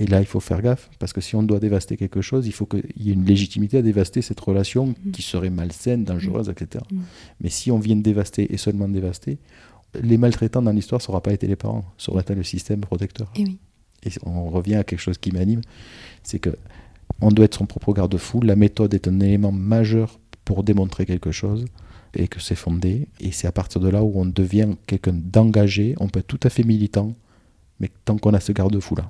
Et 0.00 0.06
là, 0.06 0.20
il 0.20 0.26
faut 0.26 0.40
faire 0.40 0.62
gaffe, 0.62 0.88
parce 0.98 1.12
que 1.12 1.20
si 1.20 1.36
on 1.36 1.42
doit 1.42 1.60
dévaster 1.60 1.98
quelque 1.98 2.22
chose, 2.22 2.46
il 2.46 2.52
faut 2.52 2.64
qu'il 2.64 2.82
y 2.96 3.10
ait 3.10 3.12
une 3.12 3.26
légitimité 3.26 3.76
à 3.76 3.82
dévaster 3.82 4.22
cette 4.22 4.40
relation 4.40 4.94
qui 5.12 5.20
serait 5.20 5.50
malsaine, 5.50 6.04
dangereuse, 6.04 6.48
etc. 6.48 6.82
Mm. 6.90 7.00
Mais 7.42 7.50
si 7.50 7.70
on 7.70 7.78
vient 7.78 7.96
de 7.96 8.00
dévaster 8.00 8.50
et 8.50 8.56
seulement 8.56 8.88
dévaster, 8.88 9.36
les 10.02 10.16
maltraitants 10.16 10.62
dans 10.62 10.72
l'histoire, 10.72 11.02
ça 11.02 11.08
n'aura 11.08 11.22
pas 11.22 11.34
été 11.34 11.46
les 11.46 11.54
parents, 11.54 11.84
ça 11.98 12.12
aurait 12.12 12.22
été 12.22 12.34
le 12.34 12.42
système 12.42 12.80
protecteur. 12.80 13.30
Et 13.36 13.44
oui. 13.44 13.58
Et 14.02 14.10
on 14.24 14.48
revient 14.48 14.76
à 14.76 14.84
quelque 14.84 15.00
chose 15.00 15.18
qui 15.18 15.32
m'anime, 15.32 15.60
c'est 16.22 16.38
que 16.38 16.56
on 17.20 17.28
doit 17.28 17.44
être 17.44 17.56
son 17.56 17.66
propre 17.66 17.92
garde-fou. 17.92 18.40
La 18.40 18.56
méthode 18.56 18.94
est 18.94 19.06
un 19.06 19.20
élément 19.20 19.52
majeur 19.52 20.18
pour 20.46 20.64
démontrer 20.64 21.04
quelque 21.04 21.30
chose 21.30 21.66
et 22.14 22.26
que 22.26 22.40
c'est 22.40 22.54
fondé. 22.54 23.08
Et 23.20 23.32
c'est 23.32 23.46
à 23.46 23.52
partir 23.52 23.82
de 23.82 23.88
là 23.90 24.02
où 24.02 24.12
on 24.18 24.24
devient 24.24 24.76
quelqu'un 24.86 25.12
d'engagé. 25.12 25.94
On 26.00 26.08
peut 26.08 26.20
être 26.20 26.26
tout 26.26 26.40
à 26.42 26.48
fait 26.48 26.62
militant, 26.62 27.14
mais 27.80 27.90
tant 28.06 28.16
qu'on 28.16 28.32
a 28.32 28.40
ce 28.40 28.52
garde-fou-là. 28.52 29.06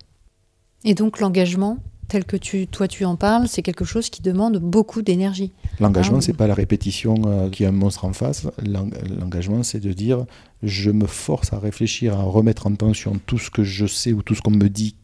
Et 0.85 0.95
donc 0.95 1.21
l'engagement, 1.21 1.79
tel 2.09 2.25
que 2.25 2.37
tu, 2.37 2.67
toi 2.67 2.89
tu 2.89 3.05
en 3.05 3.17
parles, 3.17 3.49
c'est 3.49 3.63
quelque 3.63 3.85
chose 3.85 4.09
qui 4.11 4.23
demande 4.23 4.59
beaucoup 4.59 5.03
d'énergie. 5.03 5.53
L'engagement, 5.79 6.19
Ah, 6.19 6.23
c'est 6.23 6.33
pas 6.37 6.47
la 6.47 6.55
répétition 6.55 7.15
euh, 7.27 7.49
qui 7.51 7.65
a 7.65 7.69
un 7.69 7.73
monstre 7.73 8.05
en 8.05 8.13
face. 8.13 8.47
L'eng- 8.65 8.91
L'engagement, 9.19 9.63
c'est 9.63 9.81
de 9.81 9.93
dire 9.93 10.25
je 10.63 10.91
me 10.91 11.07
force 11.07 11.53
à 11.53 11.59
réfléchir, 11.59 12.19
à 12.19 12.23
remettre 12.23 12.67
en 12.67 12.75
tension 12.75 13.19
tout 13.27 13.39
ce 13.39 13.51
que 13.51 13.63
je 13.65 13.87
sais 13.87 14.13
ou 14.13 14.23
tout 14.23 14.35
ce 14.35 14.43
qu'on 14.43 14.51
me 14.51 14.69
dit. 14.69 14.97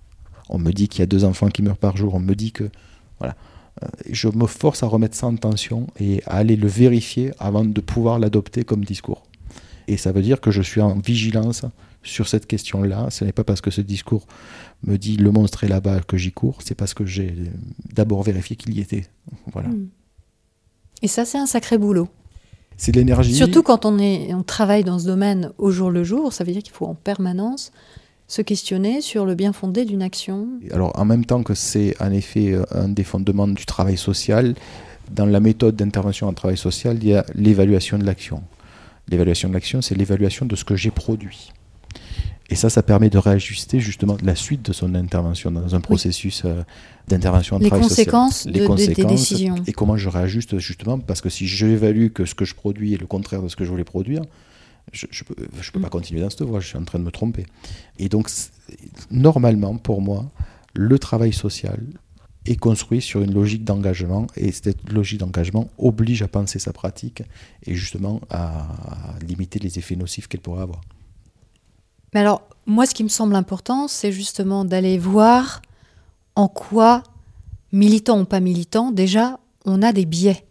On 0.49 0.59
me 0.59 0.71
dit 0.73 0.89
qu'il 0.89 1.01
y 1.01 1.03
a 1.03 1.07
deux 1.07 1.25
enfants 1.25 1.49
qui 1.49 1.63
meurent 1.63 1.77
par 1.79 1.97
jour. 1.97 2.15
On 2.15 2.21
me 2.21 2.35
dit 2.35 2.53
que 2.53 2.71
voilà. 3.19 3.35
Euh, 3.83 3.89
Je 4.11 4.29
me 4.29 4.47
force 4.47 4.83
à 4.83 4.87
remettre 4.87 5.15
ça 5.17 5.27
en 5.27 5.37
tension 5.37 5.87
et 6.01 6.23
à 6.27 6.37
aller 6.37 6.57
le 6.57 6.67
vérifier 6.69 7.33
avant 7.39 7.65
de 7.65 7.81
pouvoir 7.81 8.19
l'adopter 8.19 8.65
comme 8.65 8.85
discours. 8.85 9.23
Et 9.89 9.97
ça 9.97 10.13
veut 10.13 10.23
dire 10.23 10.41
que 10.41 10.51
je 10.51 10.63
suis 10.63 10.81
en 10.81 10.99
vigilance 10.99 11.65
sur 12.03 12.29
cette 12.29 12.47
question-là. 12.47 13.09
Ce 13.11 13.25
n'est 13.25 13.33
pas 13.33 13.45
parce 13.45 13.61
que 13.61 13.71
ce 13.71 13.81
discours 13.81 14.27
me 14.83 14.97
dit 14.97 15.17
le 15.17 15.31
monstre 15.31 15.65
est 15.65 15.69
là-bas 15.69 16.01
que 16.01 16.17
j'y 16.17 16.33
cours, 16.33 16.59
c'est 16.65 16.75
parce 16.75 16.95
que 16.95 17.07
j'ai 17.07 17.35
d'abord 17.93 18.23
vérifié 18.23 18.57
qu'il 18.57 18.75
y 18.75 18.81
était. 18.81 19.07
Voilà. 19.53 19.69
Mm. 19.69 19.89
Et 21.03 21.09
ça, 21.09 21.25
c'est 21.25 21.39
un 21.39 21.47
sacré 21.47 21.79
boulot. 21.79 22.09
C'est 22.77 22.93
de 22.93 22.99
l'énergie. 22.99 23.35
Surtout 23.35 23.63
quand 23.63 23.85
on, 23.85 23.99
est, 23.99 24.35
on 24.35 24.43
travaille 24.43 24.85
dans 24.85 24.99
ce 24.99 25.07
domaine 25.07 25.51
au 25.59 25.71
jour 25.71 25.91
le 25.91 26.05
jour, 26.05 26.33
ça 26.33 26.45
veut 26.45 26.53
dire 26.53 26.63
qu'il 26.63 26.75
faut 26.75 26.87
en 26.87 26.95
permanence 26.95 27.73
se 28.29 28.43
questionner 28.43 29.01
sur 29.01 29.25
le 29.25 29.35
bien 29.35 29.53
fondé 29.53 29.85
d'une 29.85 30.03
action. 30.03 30.49
Alors 30.73 30.99
en 30.99 31.05
même 31.05 31.25
temps 31.25 31.43
que 31.43 31.55
c'est 31.55 31.95
en 32.03 32.11
effet 32.11 32.53
euh, 32.53 32.65
un 32.73 32.89
des 32.89 33.05
fondements 33.05 33.47
du 33.47 33.65
travail 33.67 33.97
social, 33.97 34.55
dans 35.13 35.27
la 35.27 35.41
méthode 35.41 35.77
d'intervention 35.77 36.27
en 36.27 36.33
travail 36.33 36.57
social, 36.57 36.99
il 37.01 37.09
y 37.09 37.15
a 37.15 37.25
l'évaluation 37.35 37.99
de 37.99 38.05
l'action. 38.05 38.43
L'évaluation 39.09 39.49
de 39.49 39.55
l'action, 39.55 39.83
c'est 39.83 39.95
l'évaluation 39.95 40.47
de 40.47 40.57
ce 40.57 40.65
que 40.65 40.77
j'ai 40.77 40.91
produit. 40.91 41.53
Et 42.49 42.55
ça, 42.55 42.71
ça 42.71 42.83
permet 42.83 43.11
de 43.11 43.19
réajuster 43.19 43.81
justement 43.81 44.17
la 44.23 44.37
suite 44.37 44.63
de 44.63 44.73
son 44.73 44.95
intervention 44.95 45.51
dans 45.51 45.75
un 45.75 45.81
processus 45.81 46.43
euh, 46.45 46.63
d'intervention 47.09 47.57
en 47.57 47.59
les 47.59 47.69
travail 47.69 47.83
conséquences 47.89 48.43
social. 48.43 48.53
de- 48.53 48.61
de- 48.69 48.95
des 48.95 49.05
décisions. 49.05 49.55
Et 49.67 49.73
comment 49.73 49.97
je 49.97 50.09
réajuste 50.09 50.59
justement, 50.59 50.99
parce 51.01 51.21
que 51.21 51.29
si 51.29 51.47
j'évalue 51.49 52.09
que 52.09 52.25
ce 52.25 52.35
que 52.37 52.45
je 52.45 52.55
produis 52.55 52.95
est 52.95 53.01
le 53.01 53.07
contraire 53.07 53.43
de 53.43 53.49
ce 53.49 53.57
que 53.57 53.65
je 53.65 53.71
voulais 53.71 53.83
produire, 53.85 54.23
je 54.93 55.07
ne 55.07 55.25
peux, 55.35 55.35
je 55.61 55.73
peux 55.73 55.81
Mm. 55.81 55.83
pas 55.83 55.89
continuer 55.89 56.21
dans 56.21 56.31
cette 56.31 56.43
voie, 56.43 56.61
je 56.61 56.69
suis 56.69 56.79
en 56.79 56.85
train 56.85 57.01
de 57.01 57.05
me 57.05 57.11
tromper. 57.11 57.47
Et 57.99 58.09
donc, 58.09 58.29
normalement, 59.11 59.77
pour 59.77 60.01
moi, 60.01 60.31
le 60.75 60.99
travail 60.99 61.33
social 61.33 61.81
est 62.47 62.57
construit 62.57 63.01
sur 63.01 63.23
une 63.23 63.33
logique 63.33 63.65
d'engagement, 63.65 64.27
et 64.37 64.53
cette 64.53 64.91
logique 64.93 65.21
d'engagement 65.21 65.69
oblige 65.79 66.23
à 66.23 66.29
penser 66.29 66.59
sa 66.59 66.73
pratique 66.73 67.23
et 67.65 67.75
justement 67.75 68.21
à, 68.31 68.67
limiter 69.27 69.59
les 69.59 69.79
effets 69.79 69.97
nocifs 69.97 70.29
qu'elle 70.29 70.41
pourrait 70.41 70.63
avoir. 70.63 70.81
Mais 72.15 72.21
alors, 72.21 72.49
moi, 72.67 72.87
ce 72.87 72.95
qui 72.95 73.05
me 73.05 73.09
semble 73.09 73.35
important, 73.35 73.89
c'est 73.89 74.13
justement 74.13 74.65
d'aller 74.65 74.99
voir 74.99 75.63
en 76.35 76.49
quoi, 76.49 77.03
militant 77.73 78.21
ou 78.21 78.25
pas 78.25 78.41
militant, 78.41 78.91
déjà, 78.91 79.39
on 79.65 79.83
a 79.83 79.93
des 79.93 80.07
biais 80.07 80.45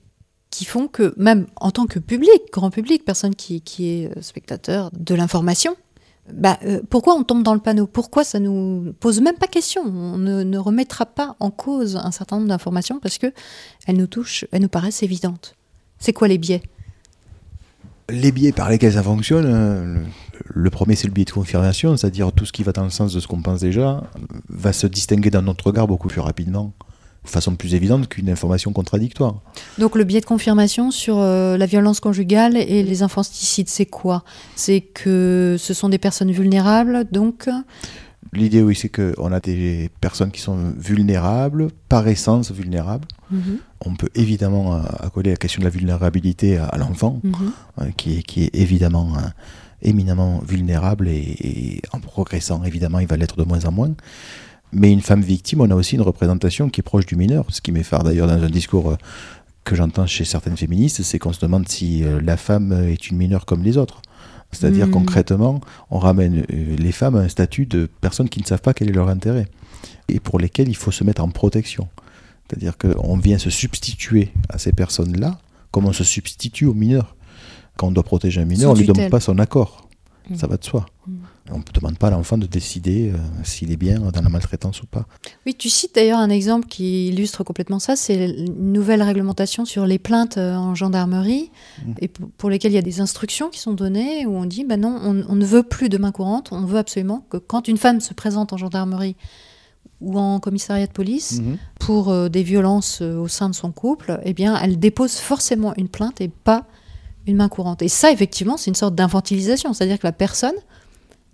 qui 0.50 0.66
font 0.66 0.88
que, 0.88 1.14
même 1.18 1.48
en 1.58 1.72
tant 1.72 1.86
que 1.86 2.00
public, 2.00 2.42
grand 2.52 2.72
public, 2.72 3.04
personne 3.04 3.36
qui, 3.36 3.62
qui 3.62 3.90
est 3.90 4.22
spectateur 4.22 4.90
de 4.94 5.16
l'information, 5.16 5.76
bah, 6.34 6.58
euh, 6.66 6.82
pourquoi 6.90 7.16
on 7.16 7.24
tombe 7.24 7.44
dans 7.44 7.54
le 7.54 7.60
panneau? 7.60 7.86
Pourquoi 7.86 8.24
ça 8.24 8.40
nous 8.40 8.94
pose 9.00 9.22
même 9.22 9.36
pas 9.36 9.48
question? 9.48 9.84
On 9.84 10.18
ne, 10.18 10.58
remettra 10.58 11.06
pas 11.06 11.36
en 11.40 11.52
cause 11.52 11.98
un 11.98 12.12
certain 12.12 12.38
nombre 12.38 12.48
d'informations 12.48 13.00
parce 13.00 13.18
que 13.18 13.28
elles 13.86 13.98
nous 13.98 14.08
touchent, 14.08 14.46
elles 14.52 14.62
nous 14.62 14.68
paraissent 14.68 15.04
évidentes. 15.04 15.56
C'est 16.00 16.14
quoi 16.14 16.28
les 16.28 16.38
biais? 16.38 16.64
Les 18.10 18.32
biais 18.32 18.52
par 18.52 18.70
lesquels 18.70 18.94
ça 18.94 19.04
fonctionne, 19.04 19.46
euh, 19.46 19.86
le, 19.86 20.06
le 20.54 20.70
premier 20.70 20.96
c'est 20.96 21.08
le 21.08 21.14
biais 21.14 21.26
de 21.26 21.32
confirmation, 21.32 21.96
c'est-à-dire 21.96 22.32
tout 22.32 22.46
ce 22.46 22.52
qui 22.52 22.64
va 22.64 22.72
dans 22.72 22.84
le 22.84 22.90
sens 22.90 23.14
de 23.14 23.20
ce 23.20 23.28
qu'on 23.28 23.42
pense 23.42 23.60
déjà 23.60 24.04
va 24.50 24.74
se 24.74 24.88
distinguer 24.88 25.30
dans 25.30 25.42
notre 25.42 25.68
regard 25.68 25.88
beaucoup 25.88 26.08
plus 26.08 26.22
rapidement, 26.22 26.74
de 27.26 27.30
façon 27.30 27.56
plus 27.56 27.76
évidente 27.76 28.08
qu'une 28.08 28.30
information 28.30 28.72
contradictoire. 28.72 29.36
Donc 29.78 29.96
le 29.96 30.04
biais 30.04 30.22
de 30.22 30.26
confirmation 30.26 30.92
sur 30.92 31.18
euh, 31.18 31.58
la 31.58 31.66
violence 31.66 32.00
conjugale 32.00 32.56
et 32.56 32.84
les 32.84 33.04
infanticides, 33.04 33.70
c'est 33.70 33.86
quoi? 33.86 34.24
C'est 34.56 34.82
que 34.82 35.58
ce 35.60 35.74
sont 35.74 35.90
des 35.90 35.98
personnes 35.98 36.32
vulnérables, 36.32 37.06
donc? 37.12 37.50
L'idée, 38.34 38.62
oui, 38.62 38.76
c'est 38.76 38.90
qu'on 38.90 39.32
a 39.32 39.40
des 39.40 39.90
personnes 40.02 40.32
qui 40.32 40.42
sont 40.42 40.58
vulnérables, 40.78 41.70
par 41.88 42.08
essence 42.08 42.52
vulnérables. 42.52 43.08
Mhm, 43.32 43.60
On 43.86 43.96
peut 43.96 44.10
évidemment 44.16 44.76
euh, 44.76 44.82
accoler 45.00 45.32
la 45.32 45.38
question 45.38 45.60
de 45.60 45.66
la 45.66 45.70
vulnérabilité 45.70 46.58
à, 46.58 46.66
à 46.66 46.78
l'enfant, 46.78 47.20
mhm. 47.24 47.34
euh, 47.82 47.86
qui, 47.96 48.18
est, 48.18 48.24
qui 48.24 48.44
est 48.44 48.56
évidemment 48.56 49.14
euh, 49.16 49.22
éminemment 49.82 50.42
vulnérable 50.46 51.08
et, 51.08 51.36
et 51.40 51.82
en 51.94 52.00
progressant, 52.00 52.64
évidemment, 52.64 53.00
il 53.00 53.08
va 53.08 53.16
l'être 53.16 53.38
de 53.38 53.44
moins 53.44 53.64
en 53.66 53.72
moins. 53.72 53.94
Mais 54.72 54.92
une 54.92 55.02
femme 55.02 55.22
victime, 55.22 55.62
on 55.62 55.70
a 55.72 55.76
aussi 55.76 55.96
une 55.96 56.02
représentation 56.02 56.70
qui 56.70 56.82
est 56.82 56.84
proche 56.84 57.06
du 57.06 57.16
mineur, 57.16 57.46
ce 57.50 57.62
qui 57.62 57.72
m'effare 57.72 58.04
d'ailleurs 58.04 58.28
dans 58.28 58.42
un 58.42 58.50
discours 58.50 58.92
euh, 58.92 58.98
que 59.64 59.76
j'entends 59.76 60.06
chez 60.06 60.26
certaines 60.26 60.58
féministes, 60.58 61.02
c'est 61.02 61.20
qu'on 61.20 61.34
se 61.34 61.40
demande 61.40 61.68
si 61.68 62.04
euh, 62.04 62.20
la 62.22 62.38
femme 62.38 62.72
est 62.72 63.10
une 63.10 63.18
mineure 63.18 63.46
comme 63.46 63.64
les 63.64 63.78
autres. 63.78 64.02
C'est-à-dire 64.52 64.88
Mm. 64.88 64.92
concrètement, 64.92 65.62
on 65.92 66.00
ramène 66.00 66.46
euh, 66.52 66.76
les 66.78 66.92
femmes 66.92 67.16
à 67.16 67.20
un 67.20 67.28
statut 67.28 67.66
de 67.66 67.90
personnes 68.02 68.30
qui 68.30 68.40
ne 68.42 68.46
savent 68.46 68.62
pas 68.62 68.74
quel 68.74 68.90
est 68.90 68.94
leur 68.94 69.10
intérêt 69.10 69.48
et 70.08 70.20
pour 70.20 70.40
lesquelles 70.40 70.70
il 70.70 70.76
faut 70.76 70.92
se 70.92 71.04
mettre 71.04 71.24
en 71.24 71.30
protection. 71.30 71.88
C'est-à-dire 72.48 72.78
qu'on 72.78 73.18
vient 73.18 73.38
se 73.38 73.50
substituer 73.50 74.32
à 74.50 74.58
ces 74.58 74.72
personnes-là 74.72 75.40
comme 75.72 75.86
on 75.88 75.94
se 75.94 76.04
substitue 76.04 76.66
aux 76.66 76.74
mineurs. 76.74 77.16
Quand 77.76 77.88
on 77.88 77.92
doit 77.92 78.04
protéger 78.04 78.40
un 78.40 78.46
mineur, 78.46 78.70
Sous 78.70 78.70
on 78.70 78.74
ne 78.76 78.80
lui 78.80 78.88
demande 78.88 79.10
pas 79.10 79.20
son 79.20 79.40
accord. 79.40 79.90
Mm. 80.30 80.36
Ça 80.36 80.48
va 80.48 80.58
de 80.58 80.64
soi. 80.64 80.86
Mm. 81.08 81.14
On 81.52 81.60
ne 81.60 81.64
demande 81.74 81.98
pas 82.00 82.08
à 82.08 82.10
l'enfant 82.12 82.38
de 82.40 82.48
décider 82.48 83.12
euh, 83.14 83.18
s'il 83.44 83.72
est 83.72 83.78
bien 83.78 84.00
dans 84.00 84.22
la 84.22 84.30
maltraitance 84.30 84.82
ou 84.82 84.88
pas. 84.88 85.06
Oui, 85.46 85.54
tu 85.54 85.70
cites 85.70 85.94
d'ailleurs 85.94 86.18
un 86.18 86.30
exemple 86.32 86.68
qui 86.68 87.10
illustre 87.10 87.44
complètement 87.44 87.78
ça, 87.78 87.96
c'est 87.96 88.30
une 88.30 88.74
nouvelle 88.74 89.04
réglementation 89.04 89.64
sur 89.64 89.86
les 89.86 90.00
plaintes 90.00 90.38
euh, 90.38 90.56
en 90.56 90.74
gendarmerie, 90.74 91.52
Mm. 91.86 91.92
et 92.02 92.08
pour 92.08 92.50
lesquelles 92.50 92.72
il 92.72 92.76
y 92.76 92.80
a 92.80 92.82
des 92.82 93.00
instructions 93.00 93.50
qui 93.50 93.60
sont 93.60 93.74
données, 93.74 94.26
où 94.26 94.36
on 94.36 94.46
dit, 94.46 94.64
bah 94.64 94.78
non, 94.78 95.00
on, 95.04 95.24
on 95.30 95.36
ne 95.36 95.46
veut 95.46 95.62
plus 95.64 95.88
de 95.90 95.98
main 95.98 96.12
courante, 96.12 96.50
on 96.52 96.66
veut 96.66 96.80
absolument 96.80 97.26
que 97.30 97.38
quand 97.38 97.68
une 97.68 97.78
femme 97.78 98.00
se 98.02 98.14
présente 98.16 98.52
en 98.54 98.58
gendarmerie 98.58 99.16
ou 100.02 100.18
en 100.18 100.40
commissariat 100.40 100.88
de 100.88 100.92
police, 100.92 101.40
Mhm. 101.42 101.58
pour 101.80 102.10
euh, 102.10 102.28
des 102.28 102.42
violences 102.44 103.00
euh, 103.02 103.18
au 103.18 103.28
sein 103.28 103.50
de 103.50 103.56
son 103.56 103.72
couple, 103.72 104.20
eh 104.24 104.34
bien, 104.34 104.58
elle 104.60 104.80
dépose 104.80 105.14
forcément 105.18 105.74
une 105.78 105.90
plainte 105.90 106.22
et 106.22 106.28
pas 106.30 106.66
une 107.28 107.36
main 107.38 107.50
courante. 107.50 107.82
Et 107.82 107.88
ça, 107.88 108.12
effectivement, 108.12 108.58
c'est 108.58 108.70
une 108.72 108.76
sorte 108.76 108.96
d'infantilisation, 108.96 109.74
c'est-à-dire 109.74 110.00
que 110.00 110.08
la 110.08 110.12
personne 110.12 110.54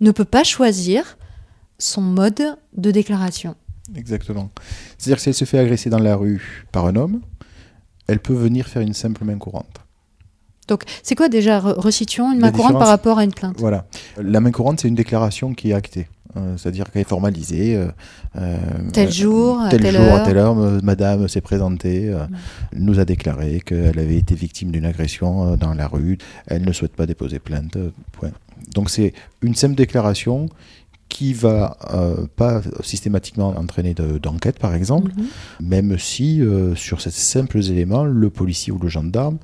ne 0.02 0.10
peut 0.10 0.24
pas 0.26 0.44
choisir 0.44 1.16
son 1.78 2.02
mode 2.02 2.42
de 2.76 2.90
déclaration. 2.90 3.54
Exactement. 3.96 4.50
C'est-à-dire 4.98 5.16
que 5.16 5.22
si 5.22 5.28
elle 5.30 5.34
se 5.34 5.44
fait 5.44 5.58
agresser 5.58 5.90
dans 5.90 5.98
la 5.98 6.14
rue 6.16 6.66
par 6.70 6.86
un 6.86 6.96
homme, 6.96 7.20
elle 8.06 8.18
peut 8.20 8.34
venir 8.34 8.66
faire 8.66 8.82
une 8.82 8.94
simple 8.94 9.24
main 9.24 9.38
courante. 9.38 9.78
Donc, 10.68 10.84
c'est 11.02 11.14
quoi 11.16 11.28
déjà 11.28 11.58
re- 11.58 11.74
Resituons 11.78 12.32
une 12.32 12.40
La 12.40 12.46
main 12.46 12.52
courante 12.52 12.78
par 12.78 12.88
rapport 12.88 13.18
à 13.18 13.24
une 13.24 13.32
plainte? 13.34 13.56
Voilà. 13.58 13.86
La 14.16 14.40
main 14.40 14.52
courante, 14.52 14.80
c'est 14.80 14.88
une 14.88 14.94
déclaration 14.94 15.54
qui 15.54 15.70
est 15.70 15.74
actée. 15.74 16.08
Euh, 16.36 16.56
C'est-à-dire 16.56 16.90
qu'elle 16.90 17.02
est 17.02 17.08
formalisée. 17.08 17.76
euh, 17.76 17.88
euh, 18.36 18.56
Tel 18.92 19.12
jour, 19.12 19.60
tel 19.70 19.86
jour, 19.86 20.00
heure. 20.00 20.14
à 20.22 20.24
telle 20.26 20.38
heure, 20.38 20.54
madame 20.82 21.28
s'est 21.28 21.40
présentée, 21.42 22.14
nous 22.74 22.98
a 22.98 23.04
déclaré 23.04 23.60
qu'elle 23.60 23.98
avait 23.98 24.16
été 24.16 24.34
victime 24.34 24.70
d'une 24.70 24.86
agression 24.86 25.56
dans 25.56 25.74
la 25.74 25.86
rue. 25.86 26.16
Elle 26.46 26.64
ne 26.64 26.72
souhaite 26.72 26.94
pas 26.96 27.06
déposer 27.06 27.38
plainte. 27.38 27.76
point. 28.12 28.30
Donc 28.74 28.90
c'est 28.90 29.12
une 29.42 29.54
simple 29.54 29.74
déclaration 29.74 30.48
qui 31.08 31.34
va 31.34 31.76
euh, 31.92 32.26
pas 32.36 32.62
systématiquement 32.82 33.48
entraîner 33.48 33.92
de- 33.92 34.16
d'enquête, 34.16 34.58
par 34.58 34.74
exemple, 34.74 35.10
Mhm. 35.14 35.68
même 35.68 35.98
si 35.98 36.40
euh, 36.40 36.74
sur 36.74 37.02
ces 37.02 37.10
simples 37.10 37.58
éléments, 37.58 38.04
le 38.04 38.30
policier 38.30 38.72
ou 38.72 38.78
le 38.78 38.88
gendarme 38.88 39.36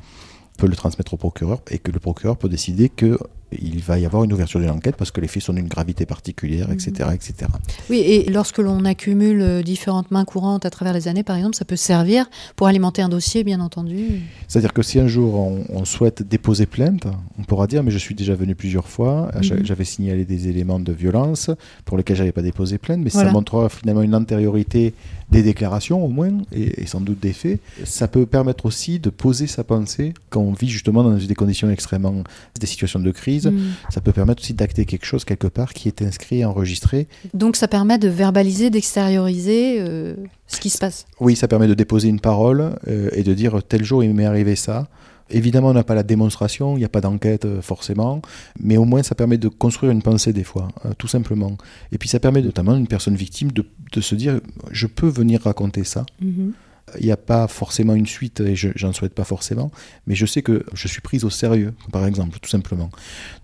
peut 0.57 0.67
le 0.67 0.75
transmettre 0.77 1.13
au 1.15 1.19
procureur 1.19 1.61
et 1.71 1.79
que 1.79 1.93
le 1.93 2.01
procureur 2.01 2.39
peut 2.39 2.49
décider 2.49 2.89
que 2.89 3.19
il 3.53 3.81
va 3.81 3.99
y 3.99 4.05
avoir 4.07 4.25
une 4.25 4.33
ouverture 4.33 4.61
d'une 4.61 4.71
enquête 4.71 4.97
parce 4.97 5.11
que 5.11 5.21
les 5.21 5.29
faits 5.29 5.43
sont 5.43 5.53
d'une 5.55 5.69
gravité 5.69 6.05
particulière, 6.07 6.71
etc., 6.71 7.11
etc. 7.15 7.51
Oui, 7.89 7.99
et 7.99 8.31
lorsque 8.31 8.59
l'on 8.59 8.85
accumule 8.85 9.41
euh, 9.41 9.63
différentes 9.63 10.11
mains 10.11 10.25
courantes 10.25 10.67
à 10.67 10.71
travers 10.71 10.93
les 10.93 11.09
années, 11.09 11.23
par 11.23 11.37
exemple, 11.37 11.57
ça 11.57 11.65
peut 11.65 11.77
servir 11.77 12.29
pour 12.57 12.67
alimenter 12.67 13.01
un 13.03 13.09
dossier, 13.09 13.45
bien 13.45 13.61
entendu. 13.61 14.21
C'est-à-dire 14.49 14.73
que 14.73 14.83
si 14.83 14.99
un 15.01 15.07
jour 15.09 15.35
on, 15.37 15.65
on 15.71 15.85
souhaite 15.85 16.23
déposer 16.23 16.67
plainte, 16.67 17.07
on 17.39 17.45
pourra 17.45 17.67
dire 17.67 17.83
mais 17.83 17.91
je 17.91 17.99
suis 17.99 18.15
déjà 18.15 18.35
venu 18.35 18.55
plusieurs 18.55 18.89
fois, 18.89 19.31
Mhm. 19.35 19.65
j'avais 19.65 19.85
signalé 19.85 20.25
des 20.25 20.49
éléments 20.49 20.81
de 20.81 20.93
violence 20.93 21.51
pour 21.85 21.97
lesquels 21.97 22.17
j'avais 22.17 22.33
pas 22.33 22.43
déposé 22.43 22.79
plainte, 22.79 23.01
mais 23.03 23.11
Voilà. 23.11 23.29
ça 23.29 23.33
montrera 23.33 23.69
finalement 23.69 24.03
une 24.03 24.15
antériorité 24.15 24.95
des 25.31 25.43
déclarations 25.43 26.03
au 26.05 26.09
moins 26.09 26.31
et, 26.53 26.83
et 26.83 26.87
sans 26.87 27.01
doute 27.01 27.21
des 27.21 27.33
faits. 27.35 27.61
Ça 27.85 28.09
peut 28.09 28.25
permettre 28.27 28.65
aussi 28.67 28.99
de 28.99 29.11
poser 29.11 29.47
sa 29.47 29.63
pensée 29.65 30.15
quand 30.31 30.41
on 30.41 30.53
vit 30.53 30.69
justement 30.69 31.03
dans 31.03 31.15
des 31.17 31.35
conditions 31.35 31.71
extrêmement, 31.71 32.23
des 32.59 32.67
situations 32.67 32.99
de 33.01 33.11
crise. 33.11 33.38
Mm. 33.47 33.73
Ça 33.91 34.01
peut 34.01 34.13
permettre 34.13 34.43
aussi 34.43 34.55
d'acter 34.55 34.85
quelque 34.85 35.07
chose 35.07 35.25
quelque 35.25 35.47
part 35.47 35.73
qui 35.73 35.89
est 35.89 36.03
inscrit 36.03 36.41
et 36.41 36.45
enregistré. 36.45 37.09
Donc, 37.35 37.57
ça 37.57 37.69
permet 37.69 37.99
de 37.99 38.09
verbaliser, 38.09 38.71
d'extérioriser 38.71 39.77
euh, 39.81 40.15
ce 40.47 40.61
qui 40.61 40.71
se 40.71 40.79
passe. 40.79 41.07
Oui, 41.21 41.37
ça 41.37 41.49
permet 41.49 41.69
de 41.69 41.75
déposer 41.75 42.09
une 42.09 42.21
parole 42.21 42.77
euh, 42.89 43.11
et 43.13 43.23
de 43.23 43.35
dire 43.35 43.63
tel 43.63 43.85
jour 43.85 44.03
il 44.03 44.15
m'est 44.15 44.27
arrivé 44.27 44.57
ça. 44.57 44.89
Évidemment, 45.31 45.69
on 45.69 45.75
n'a 45.75 45.85
pas 45.85 45.95
la 45.95 46.03
démonstration, 46.03 46.77
il 46.77 46.79
n'y 46.79 46.85
a 46.85 46.89
pas 46.89 47.03
d'enquête 47.03 47.45
euh, 47.45 47.61
forcément, 47.61 48.23
mais 48.59 48.77
au 48.79 48.85
moins 48.85 49.03
ça 49.03 49.15
permet 49.15 49.37
de 49.37 49.49
construire 49.49 49.93
une 49.93 50.03
pensée 50.03 50.33
des 50.33 50.45
fois, 50.45 50.69
euh, 50.87 50.93
tout 50.97 51.09
simplement. 51.09 51.57
Et 51.93 51.99
puis 51.99 52.09
ça 52.09 52.19
permet 52.19 52.41
notamment 52.41 52.73
à 52.73 52.79
une 52.79 52.87
personne 52.87 53.15
victime 53.15 53.53
de, 53.53 53.67
de 53.93 54.01
se 54.01 54.15
dire 54.15 54.41
je 54.71 54.87
peux 54.87 55.09
venir 55.09 55.43
raconter 55.43 55.85
ça. 55.85 56.07
Mhm. 56.23 56.53
Il 57.01 57.07
n'y 57.07 57.13
a 57.13 57.17
pas 57.17 57.47
forcément 57.49 57.95
une 57.95 58.07
suite 58.07 58.41
et 58.41 58.57
je 58.57 58.69
j'en 58.75 58.93
souhaite 58.93 59.15
pas 59.15 59.25
forcément, 59.25 59.71
mais 60.07 60.15
je 60.15 60.27
sais 60.27 60.43
que 60.43 60.65
je 60.75 60.89
suis 60.89 61.01
prise 61.01 61.25
au 61.25 61.31
sérieux, 61.31 61.75
par 61.93 62.07
exemple, 62.07 62.39
tout 62.41 62.49
simplement. 62.51 62.91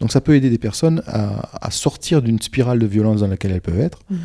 Donc 0.00 0.12
ça 0.12 0.20
peut 0.20 0.34
aider 0.36 0.50
des 0.50 0.58
personnes 0.58 1.02
à, 1.06 1.50
à 1.66 1.70
sortir 1.70 2.22
d'une 2.22 2.40
spirale 2.40 2.78
de 2.78 2.86
violence 2.86 3.20
dans 3.20 3.26
laquelle 3.28 3.52
elles 3.52 3.60
peuvent 3.60 3.80
être, 3.80 4.00
Mhm. 4.10 4.18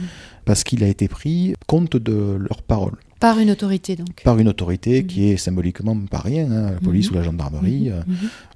parce 0.46 0.64
qu'il 0.64 0.84
a 0.84 0.88
été 0.88 1.08
pris 1.08 1.54
compte 1.68 1.98
de 1.98 2.38
leurs 2.40 2.62
paroles 2.64 2.98
Par 3.20 3.40
une 3.40 3.52
autorité, 3.52 3.96
donc. 3.96 4.22
par 4.24 4.38
une 4.40 4.48
autorité 4.48 5.02
Mhm. 5.02 5.08
qui 5.08 5.30
est 5.30 5.38
symboliquement 5.38 5.96
pas 6.10 6.20
rien, 6.20 6.50
hein, 6.52 6.72
la 6.72 6.80
police 6.80 7.08
Mhm. 7.10 7.12
ou 7.12 7.20
la 7.20 7.24
gendarmerie. 7.24 7.90
Euh. 7.92 8.02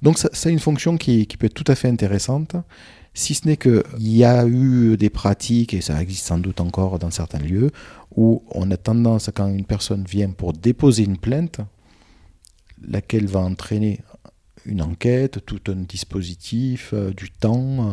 Donc 0.02 0.18
ça, 0.18 0.28
ça 0.32 0.48
a 0.48 0.52
une 0.52 0.58
fonction 0.58 0.96
qui, 0.96 1.26
qui 1.26 1.36
peut 1.36 1.46
être 1.46 1.54
tout 1.54 1.70
à 1.70 1.74
fait 1.74 1.88
intéressante, 1.88 2.56
si 3.16 3.34
ce 3.34 3.46
n'est 3.46 3.56
qu'il 3.56 3.82
y 4.00 4.24
a 4.24 4.44
eu 4.44 4.96
des 4.96 5.08
pratiques, 5.10 5.72
et 5.72 5.80
ça 5.80 6.00
existe 6.02 6.26
sans 6.26 6.38
doute 6.38 6.60
encore 6.60 6.98
dans 6.98 7.12
certains 7.12 7.38
lieux, 7.38 7.70
où 8.16 8.42
on 8.50 8.70
a 8.70 8.76
tendance, 8.76 9.30
quand 9.34 9.48
une 9.48 9.64
personne 9.64 10.04
vient 10.04 10.30
pour 10.30 10.52
déposer 10.52 11.04
une 11.04 11.18
plainte, 11.18 11.60
laquelle 12.86 13.26
va 13.26 13.40
entraîner 13.40 14.00
une 14.66 14.82
enquête, 14.82 15.44
tout 15.44 15.60
un 15.68 15.82
dispositif, 15.82 16.90
euh, 16.92 17.12
du 17.12 17.30
temps, 17.30 17.90
euh, 17.90 17.92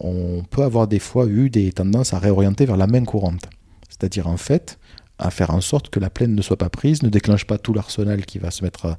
on 0.00 0.42
peut 0.44 0.62
avoir 0.62 0.88
des 0.88 0.98
fois 0.98 1.26
eu 1.26 1.50
des 1.50 1.72
tendances 1.72 2.14
à 2.14 2.18
réorienter 2.18 2.66
vers 2.66 2.76
la 2.76 2.86
main 2.86 3.04
courante. 3.04 3.48
C'est-à-dire 3.88 4.28
en 4.28 4.36
fait, 4.36 4.78
à 5.18 5.30
faire 5.30 5.50
en 5.50 5.60
sorte 5.60 5.90
que 5.90 5.98
la 5.98 6.10
plainte 6.10 6.30
ne 6.30 6.42
soit 6.42 6.56
pas 6.56 6.68
prise, 6.68 7.02
ne 7.02 7.08
déclenche 7.08 7.44
pas 7.44 7.58
tout 7.58 7.72
l'arsenal 7.72 8.24
qui 8.24 8.38
va 8.38 8.50
se 8.50 8.62
mettre 8.62 8.96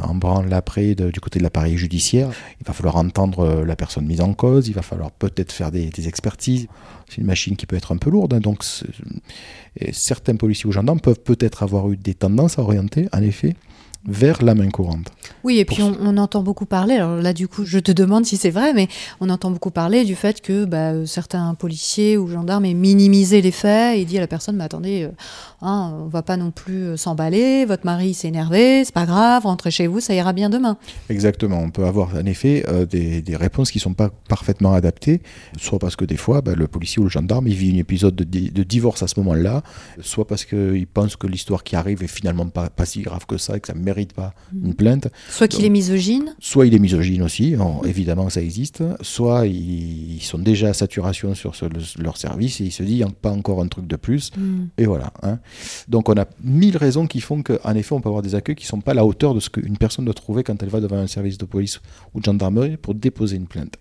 en 0.00 0.14
branle 0.14 0.52
après 0.52 0.94
du 0.94 1.20
côté 1.20 1.38
de 1.38 1.44
l'appareil 1.44 1.76
judiciaire. 1.76 2.30
Il 2.60 2.66
va 2.66 2.72
falloir 2.72 2.96
entendre 2.96 3.40
euh, 3.40 3.64
la 3.64 3.74
personne 3.74 4.06
mise 4.06 4.20
en 4.20 4.34
cause, 4.34 4.68
il 4.68 4.74
va 4.74 4.82
falloir 4.82 5.10
peut-être 5.10 5.52
faire 5.52 5.72
des, 5.72 6.08
expertises. 6.08 6.68
C'est 7.08 7.18
une 7.18 7.26
machine 7.26 7.56
qui 7.56 7.66
peut 7.66 7.76
être 7.76 7.92
un 7.92 7.96
peu 7.96 8.10
lourde, 8.10 8.34
hein, 8.34 8.40
donc 8.40 8.62
certains 9.92 10.36
policiers 10.36 10.68
ou 10.68 10.72
gendarmes 10.72 11.00
peuvent 11.00 11.20
peut-être 11.20 11.62
avoir 11.62 11.90
eu 11.90 11.96
des 11.96 12.14
tendances 12.14 12.58
à 12.58 12.62
orienter, 12.62 13.08
en 13.12 13.22
effet, 13.22 13.56
vers 14.04 14.42
la 14.42 14.54
main 14.54 14.68
courante. 14.70 15.08
Oui, 15.44 15.58
et 15.58 15.64
puis 15.64 15.82
on, 15.82 16.16
entend 16.16 16.42
beaucoup 16.42 16.66
parler, 16.66 16.94
alors 16.94 17.16
là 17.16 17.32
du 17.32 17.46
coup 17.48 17.64
je 17.64 17.78
te 17.78 17.92
demande 17.92 18.24
si 18.24 18.36
c'est 18.36 18.50
vrai, 18.50 18.72
mais 18.72 18.88
on 19.20 19.28
entend 19.28 19.50
beaucoup 19.50 19.70
parler 19.70 20.04
du 20.04 20.14
fait 20.14 20.40
que 20.40 20.64
bah, 20.64 21.06
certains 21.06 21.54
policiers 21.54 22.16
ou 22.16 22.28
gendarmes 22.28 22.64
aient 22.64 22.74
minimisé 22.74 23.40
les 23.42 23.50
faits 23.50 23.98
et 23.98 24.04
dit 24.04 24.18
à 24.18 24.20
la 24.20 24.26
personne, 24.26 24.56
mais 24.56 24.64
attendez, 24.64 25.04
euh, 25.04 25.10
hein, 25.62 25.94
on 26.00 26.06
va 26.06 26.22
pas 26.22 26.36
non 26.36 26.50
plus 26.50 26.84
euh, 26.84 26.96
s'emballer, 26.96 27.64
votre 27.64 27.84
mari 27.84 28.14
s'est 28.14 28.28
énervé, 28.28 28.84
c'est 28.84 28.94
pas 28.94 29.06
grave, 29.06 29.44
rentrez 29.44 29.70
chez 29.70 29.86
vous, 29.86 30.00
ça 30.00 30.14
ira 30.14 30.32
bien 30.32 30.50
demain. 30.50 30.76
Exactement, 31.10 31.58
on 31.58 31.70
peut 31.70 31.84
avoir 31.84 32.14
en 32.14 32.26
effet 32.26 32.64
euh, 32.68 32.86
des, 32.86 33.36
réponses 33.36 33.70
qui 33.70 33.78
sont 33.78 33.94
pas 33.94 34.10
parfaitement 34.28 34.72
adaptées, 34.72 35.22
soit 35.56 35.78
parce 35.78 35.94
que 35.94 36.04
des 36.04 36.16
fois 36.16 36.40
bah, 36.40 36.54
le 36.56 36.66
policier 36.66 37.00
ou 37.00 37.04
le 37.04 37.10
gendarme 37.10 37.46
il 37.46 37.54
vit 37.54 37.72
un 37.72 37.78
épisode 37.78 38.16
de, 38.16 38.62
divorce 38.64 39.02
à 39.02 39.08
ce 39.08 39.20
moment-là, 39.20 39.62
soit 40.00 40.26
parce 40.26 40.44
qu'il 40.44 40.86
pense 40.86 41.16
que 41.16 41.26
l'histoire 41.26 41.62
qui 41.62 41.76
arrive 41.76 42.02
est 42.02 42.08
finalement 42.08 42.48
pas, 42.48 42.70
pas 42.70 42.86
si 42.86 43.02
grave 43.02 43.26
que 43.26 43.38
ça 43.38 43.56
et 43.56 43.60
que 43.60 43.68
ça 43.68 43.74
mérite 43.88 44.12
pas 44.12 44.34
une 44.52 44.74
plainte. 44.74 45.08
Soit 45.30 45.48
qu'il 45.48 45.64
est 45.64 45.70
misogyne. 45.70 46.34
Soit 46.40 46.66
il 46.66 46.74
est 46.74 46.78
misogyne 46.78 47.22
aussi, 47.22 47.56
évidemment 47.84 48.28
ça 48.28 48.42
existe. 48.42 48.82
Soit 49.00 49.46
ils, 49.46 50.20
sont 50.20 50.38
déjà 50.38 50.68
à 50.68 50.74
saturation 50.74 51.34
sur 51.34 51.52
leur 51.98 52.16
service 52.16 52.60
et 52.60 52.64
il 52.64 52.72
se 52.72 52.82
a 53.02 53.08
pas 53.08 53.30
encore 53.30 53.62
un 53.62 53.68
truc 53.68 53.86
de 53.86 53.96
plus. 53.96 54.30
Mm. 54.36 54.66
Et 54.76 54.86
voilà. 54.86 55.12
Hein. 55.22 55.38
Donc 55.88 56.08
on 56.08 56.14
a 56.14 56.26
mille 56.42 56.76
raisons 56.76 57.06
qui 57.06 57.20
font 57.20 57.42
qu'en 57.42 57.74
effet 57.74 57.94
on 57.94 58.00
peut 58.00 58.08
avoir 58.08 58.22
des 58.22 58.34
accueils 58.34 58.56
qui 58.56 58.64
ne 58.64 58.68
sont 58.68 58.80
pas 58.80 58.92
à 58.92 58.94
la 58.94 59.04
hauteur 59.04 59.34
de 59.34 59.40
ce 59.40 59.50
qu'une 59.50 59.78
personne 59.78 60.04
doit 60.04 60.14
trouver 60.14 60.42
quand 60.42 60.62
elle 60.62 60.68
va 60.68 60.80
devant 60.80 60.96
un 60.96 61.06
service 61.06 61.38
de 61.38 61.46
police 61.46 61.80
ou 62.14 62.20
de 62.20 62.24
gendarmerie 62.24 62.76
pour 62.76 62.94
déposer 62.94 63.36
une 63.36 63.46
plainte. 63.46 63.76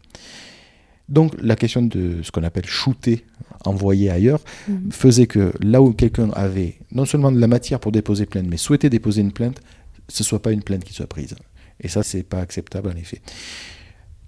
Donc 1.09 1.33
la 1.41 1.55
question 1.55 1.81
de 1.81 2.21
ce 2.21 2.31
qu'on 2.31 2.43
appelle 2.43 2.65
shooter, 2.65 3.23
envoyer 3.65 4.09
ailleurs, 4.09 4.41
mm. 4.67 4.91
faisait 4.91 5.27
que 5.27 5.53
là 5.61 5.81
où 5.81 5.93
quelqu'un 5.93 6.29
avait 6.31 6.75
non 6.91 7.05
seulement 7.05 7.31
de 7.31 7.39
la 7.39 7.47
matière 7.47 7.79
pour 7.79 7.91
déposer 7.91 8.25
plainte, 8.25 8.47
mais 8.49 8.57
souhaitait 8.57 8.89
déposer 8.89 9.21
une 9.21 9.31
plainte, 9.31 9.61
ce 10.07 10.23
soit 10.23 10.41
pas 10.41 10.51
une 10.51 10.63
plainte 10.63 10.83
qui 10.83 10.93
soit 10.93 11.07
prise. 11.07 11.35
Et 11.81 11.87
ça, 11.87 12.03
c'est 12.03 12.23
pas 12.23 12.39
acceptable 12.39 12.89
en 12.89 12.95
effet. 12.95 13.21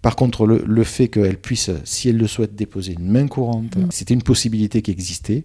Par 0.01 0.15
contre, 0.15 0.45
le, 0.45 0.83
fait 0.83 1.09
qu'elle 1.09 1.37
puisse, 1.37 1.71
si 1.83 2.09
elle 2.09 2.17
le 2.17 2.27
souhaite, 2.27 2.55
déposer 2.55 2.93
une 2.93 3.09
main 3.09 3.27
courante, 3.27 3.75
mm. 3.75 3.87
c'était 3.91 4.13
une 4.13 4.23
possibilité 4.23 4.81
qui 4.81 4.91
existait. 4.91 5.43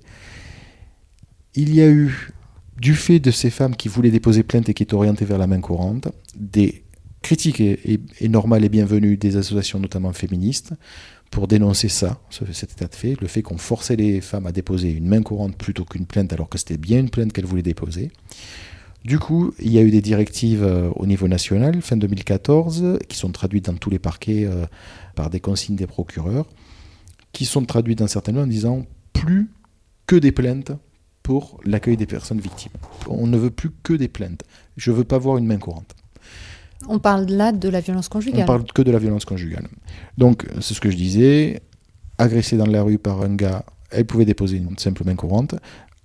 Il 1.54 1.74
y 1.74 1.80
a 1.80 1.88
eu, 1.88 2.30
du 2.78 2.94
fait 2.94 3.18
de 3.18 3.30
ces 3.30 3.50
femmes 3.50 3.76
qui 3.76 3.88
voulaient 3.88 4.10
déposer 4.10 4.42
plainte 4.42 4.68
et 4.68 4.74
qui 4.74 4.82
étaient 4.82 4.94
orientées 4.94 5.24
vers 5.24 5.38
la 5.38 5.46
main 5.46 5.60
courante, 5.60 6.08
des 6.36 6.84
critiques 7.22 7.60
et, 7.60 8.00
normales 8.28 8.64
et 8.64 8.68
bienvenues 8.68 9.16
des 9.16 9.36
associations, 9.36 9.80
notamment 9.80 10.12
féministes, 10.12 10.74
pour 11.30 11.48
dénoncer 11.48 11.88
ça, 11.88 12.20
cet 12.52 12.72
état 12.72 12.86
de 12.86 12.94
fait, 12.94 13.20
le 13.20 13.26
fait 13.26 13.42
qu'on 13.42 13.58
forçait 13.58 13.96
les 13.96 14.20
femmes 14.20 14.46
à 14.46 14.52
déposer 14.52 14.90
une 14.90 15.08
main 15.08 15.22
courante 15.22 15.56
plutôt 15.56 15.84
qu'une 15.84 16.06
plainte 16.06 16.32
alors 16.32 16.48
que 16.48 16.58
c'était 16.58 16.76
bien 16.76 17.00
une 17.00 17.10
plainte 17.10 17.32
qu'elles 17.32 17.46
voulaient 17.46 17.62
déposer. 17.62 18.12
Du 19.04 19.18
coup, 19.18 19.52
il 19.60 19.70
y 19.70 19.78
a 19.78 19.82
eu 19.82 19.90
des 19.90 20.00
directives 20.00 20.64
euh, 20.64 20.88
au 20.96 21.06
niveau 21.06 21.28
national, 21.28 21.82
fin 21.82 21.96
2014, 21.96 22.98
qui 23.06 23.18
sont 23.18 23.30
traduites 23.30 23.66
dans 23.66 23.74
tous 23.74 23.90
les 23.90 23.98
parquets 23.98 24.46
euh, 24.46 24.64
par 25.14 25.28
des 25.28 25.40
consignes 25.40 25.76
des 25.76 25.86
procureurs, 25.86 26.46
qui 27.32 27.44
sont 27.44 27.64
traduites 27.66 27.98
dans 27.98 28.06
certains 28.06 28.32
lieux 28.32 28.40
en 28.40 28.46
disant 28.46 28.86
plus 29.12 29.50
que 30.06 30.16
des 30.16 30.32
plaintes 30.32 30.72
pour 31.22 31.60
l'accueil 31.64 31.98
des 31.98 32.06
personnes 32.06 32.40
victimes. 32.40 32.72
On 33.06 33.26
ne 33.26 33.36
veut 33.36 33.50
plus 33.50 33.70
que 33.82 33.92
des 33.92 34.08
plaintes. 34.08 34.42
Je 34.78 34.90
ne 34.90 34.96
veux 34.96 35.04
pas 35.04 35.18
voir 35.18 35.36
une 35.36 35.46
main 35.46 35.58
courante. 35.58 35.94
On 36.88 36.98
parle 36.98 37.26
là 37.26 37.52
de 37.52 37.68
la 37.68 37.80
violence 37.80 38.08
conjugale. 38.08 38.42
On 38.42 38.46
parle 38.46 38.64
que 38.64 38.82
de 38.82 38.90
la 38.90 38.98
violence 38.98 39.24
conjugale. 39.26 39.68
Donc, 40.16 40.46
c'est 40.60 40.74
ce 40.74 40.80
que 40.80 40.90
je 40.90 40.96
disais. 40.96 41.62
Agressée 42.16 42.56
dans 42.56 42.66
la 42.66 42.82
rue 42.82 42.98
par 42.98 43.22
un 43.22 43.34
gars, 43.34 43.64
elle 43.90 44.06
pouvait 44.06 44.24
déposer 44.24 44.58
une 44.58 44.78
simple 44.78 45.04
main 45.04 45.14
courante 45.14 45.56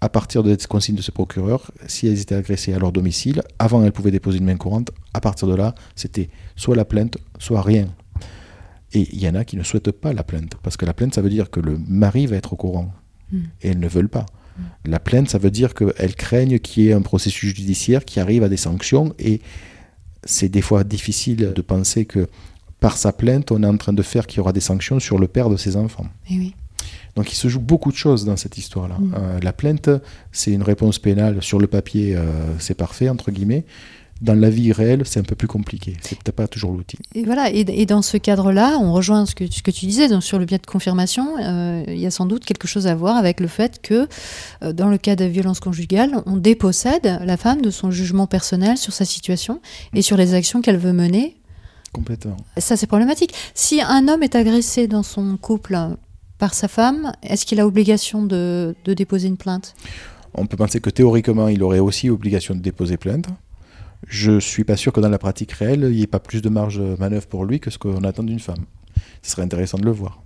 à 0.02 0.10
partir 0.10 0.44
de 0.44 0.52
cette 0.52 0.68
consigne 0.68 0.96
de 0.96 1.02
ce 1.02 1.12
procureur, 1.12 1.72
si 1.88 2.08
elles 2.08 2.22
étaient 2.22 2.36
agressées 2.36 2.74
à 2.74 2.80
leur 2.80 2.92
domicile, 2.92 3.42
avant 3.60 3.84
elles 3.84 3.92
pouvaient 3.92 4.12
déposer 4.12 4.38
une 4.38 4.46
main 4.46 4.56
courante, 4.56 4.92
à 5.14 5.20
partir 5.20 5.48
de 5.48 5.56
là, 5.56 5.76
c'était 5.96 6.30
soit 6.56 6.76
la 6.76 6.86
plainte, 6.86 7.18
soit 7.38 7.62
rien. 7.62 7.88
Et 8.94 9.08
il 9.12 9.22
y 9.22 9.28
en 9.28 9.36
a 9.36 9.44
qui 9.44 9.58
ne 9.58 9.64
souhaitent 9.64 9.92
pas 9.92 10.14
la 10.14 10.24
plainte, 10.24 10.56
parce 10.64 10.78
que 10.78 10.86
la 10.86 10.94
plainte, 10.94 11.14
ça 11.14 11.22
veut 11.22 11.30
dire 11.30 11.50
que 11.52 11.60
le 11.60 11.78
mari 11.78 12.28
va 12.28 12.38
être 12.38 12.54
au 12.54 12.56
courant, 12.56 12.92
hmm. 13.32 13.42
et 13.62 13.70
elles 13.70 13.80
ne 13.80 13.88
veulent 13.88 14.10
pas. 14.10 14.26
Hmm. 14.58 14.64
La 14.86 15.00
plainte, 15.00 15.30
ça 15.30 15.38
veut 15.38 15.52
dire 15.52 15.74
qu'elles 15.74 16.16
craignent 16.16 16.60
qu'il 16.60 16.84
y 16.84 16.90
ait 16.90 16.94
un 16.94 17.02
processus 17.02 17.54
judiciaire 17.54 18.06
qui 18.06 18.20
arrive 18.20 18.44
à 18.44 18.50
des 18.50 18.58
sanctions, 18.58 19.14
et 19.20 19.42
c'est 20.24 20.50
des 20.50 20.62
fois 20.62 20.84
difficile 20.84 21.54
de 21.54 21.62
penser 21.62 22.06
que 22.06 22.28
par 22.80 22.98
sa 22.98 23.12
plainte, 23.12 23.52
on 23.52 23.62
est 23.64 23.68
en 23.68 23.78
train 23.78 23.94
de 23.94 24.02
faire 24.02 24.26
qu'il 24.26 24.38
y 24.38 24.40
aura 24.40 24.54
des 24.54 24.62
sanctions 24.62 25.00
sur 25.00 25.20
le 25.20 25.28
père 25.28 25.50
de 25.50 25.58
ses 25.58 25.76
enfants. 25.76 26.08
Et 26.30 26.36
eh 26.36 26.38
oui. 26.38 26.56
Donc 27.16 27.32
il 27.32 27.36
se 27.36 27.48
joue 27.48 27.60
beaucoup 27.60 27.92
de 27.92 27.98
choses 27.98 28.26
dans 28.26 28.38
cette 28.38 28.58
histoire-là. 28.58 28.98
Mm. 29.00 29.16
Euh, 29.18 29.40
la 29.42 29.54
plainte, 29.54 29.90
c'est 30.32 30.52
une 30.52 30.64
réponse 30.64 31.00
pénale 31.00 31.42
sur 31.42 31.60
le 31.60 31.68
papier, 31.68 32.16
euh, 32.16 32.24
c'est 32.60 32.76
parfait, 32.76 33.10
entre 33.10 33.32
guillemets. 33.32 33.66
Dans 34.22 34.34
la 34.34 34.50
vie 34.50 34.74
réelle, 34.74 35.04
c'est 35.06 35.22
un 35.22 35.24
peu 35.24 35.36
plus 35.36 35.48
compliqué. 35.48 35.96
C'est 36.02 36.32
pas 36.34 36.48
toujours 36.48 36.74
l'outil. 36.74 36.98
Et 37.16 37.24
voilà. 37.24 37.50
Et, 37.52 37.86
dans 37.86 38.02
ce 38.02 38.18
cadre-là, 38.18 38.78
on 38.78 38.92
rejoint 38.92 39.26
ce 39.26 39.34
que, 39.34 39.50
ce 39.50 39.62
que 39.62 39.72
tu 39.72 39.86
disais 39.86 40.10
donc 40.10 40.24
sur 40.24 40.40
le 40.40 40.44
biais 40.44 40.58
de 40.58 40.66
confirmation. 40.66 41.38
Euh, 41.40 41.86
il 41.88 42.00
y 42.00 42.06
a 42.06 42.12
sans 42.12 42.26
doute 42.26 42.44
quelque 42.44 42.68
chose 42.68 42.86
à 42.86 42.96
voir 42.96 43.16
avec 43.16 43.40
le 43.40 43.48
fait 43.48 43.82
que, 43.82 44.10
dans 44.74 44.90
le 44.90 44.98
cas 44.98 45.16
de 45.16 45.24
violence 45.24 45.62
conjugale, 45.62 46.22
on 46.26 46.36
dépossède 46.36 47.22
la 47.24 47.38
femme 47.38 47.62
de 47.62 47.70
son 47.70 47.92
jugement 47.92 48.28
personnel 48.28 48.78
sur 48.78 48.92
sa 48.92 49.06
situation 49.06 49.62
et 49.94 50.02
sur 50.02 50.18
les 50.18 50.34
actions 50.34 50.62
qu'elle 50.62 50.78
veut 50.78 50.92
mener 50.92 51.38
Complètement. 51.94 52.38
Ça, 52.58 52.76
c'est 52.78 52.88
problématique. 52.88 53.34
Si 53.54 53.82
un 53.82 54.08
homme 54.10 54.22
est 54.22 54.36
agressé 54.36 54.88
dans 54.88 55.04
son 55.04 55.38
couple 55.38 55.78
par 56.40 56.54
sa 56.54 56.68
femme, 56.68 57.12
est-ce 57.22 57.46
qu'il 57.46 57.60
a 57.60 57.68
obligation 57.68 58.24
de, 58.24 58.74
déposer 58.86 59.28
une 59.28 59.38
plainte? 59.38 59.76
On 60.34 60.48
peut 60.48 60.58
penser 60.58 60.80
que 60.80 60.90
théoriquement, 60.90 61.50
il 61.50 61.62
aurait 61.62 61.80
aussi 61.80 62.10
obligation 62.10 62.56
de 62.56 62.62
déposer 62.62 62.98
plainte. 62.98 63.28
Je 64.08 64.32
ne 64.32 64.40
suis 64.40 64.64
pas 64.64 64.78
sûr 64.78 64.94
que 64.94 65.02
dans 65.02 65.10
la 65.10 65.18
pratique 65.18 65.52
réelle, 65.52 65.86
il 65.90 65.98
n'y 65.98 66.04
ait 66.04 66.08
pas 66.08 66.20
plus 66.20 66.42
de 66.42 66.50
marge 66.50 66.80
de 66.80 66.96
manœuvre 66.98 67.28
pour 67.28 67.44
lui 67.44 67.60
que 67.60 67.70
ce 67.70 67.78
qu'on 67.78 68.04
attend 68.04 68.24
d'une 68.24 68.40
femme. 68.40 68.66
Ce 69.22 69.32
serait 69.32 69.42
intéressant 69.42 69.78
de 69.78 69.86
le 69.86 69.92
voir. 69.92 70.24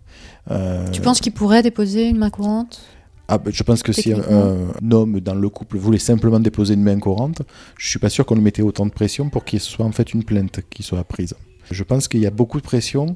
Euh, 0.51 0.87
tu 0.91 1.01
penses 1.01 1.19
qu'il 1.19 1.33
pourrait 1.33 1.63
déposer 1.63 2.07
une 2.07 2.17
main 2.17 2.29
courante? 2.29 2.81
Ah, 3.27 3.39
ben, 3.39 3.51
je 3.51 3.63
pense 3.63 3.81
que 3.81 3.93
si 3.93 4.13
un, 4.13 4.91
homme 4.91 5.19
dans 5.19 5.33
le 5.33 5.49
couple 5.49 5.77
voulait 5.77 5.97
simplement 5.97 6.39
déposer 6.39 6.75
une 6.75 6.83
main 6.83 6.99
courante, 6.99 7.41
je 7.77 7.87
suis 7.87 7.99
pas 7.99 8.09
sûr 8.09 8.25
qu'on 8.25 8.35
lui 8.35 8.43
mettait 8.43 8.61
autant 8.61 8.85
de 8.85 8.91
pression 8.91 9.29
pour 9.29 9.45
qu'il 9.45 9.59
soit 9.59 9.85
en 9.85 9.91
fait 9.91 10.13
une 10.13 10.23
plainte 10.23 10.59
qui 10.69 10.83
soit 10.83 11.03
prise. 11.03 11.33
Je 11.71 11.83
pense 11.83 12.07
qu'il 12.07 12.19
y 12.19 12.27
a 12.27 12.31
beaucoup 12.31 12.59
de 12.59 12.63
pression 12.63 13.15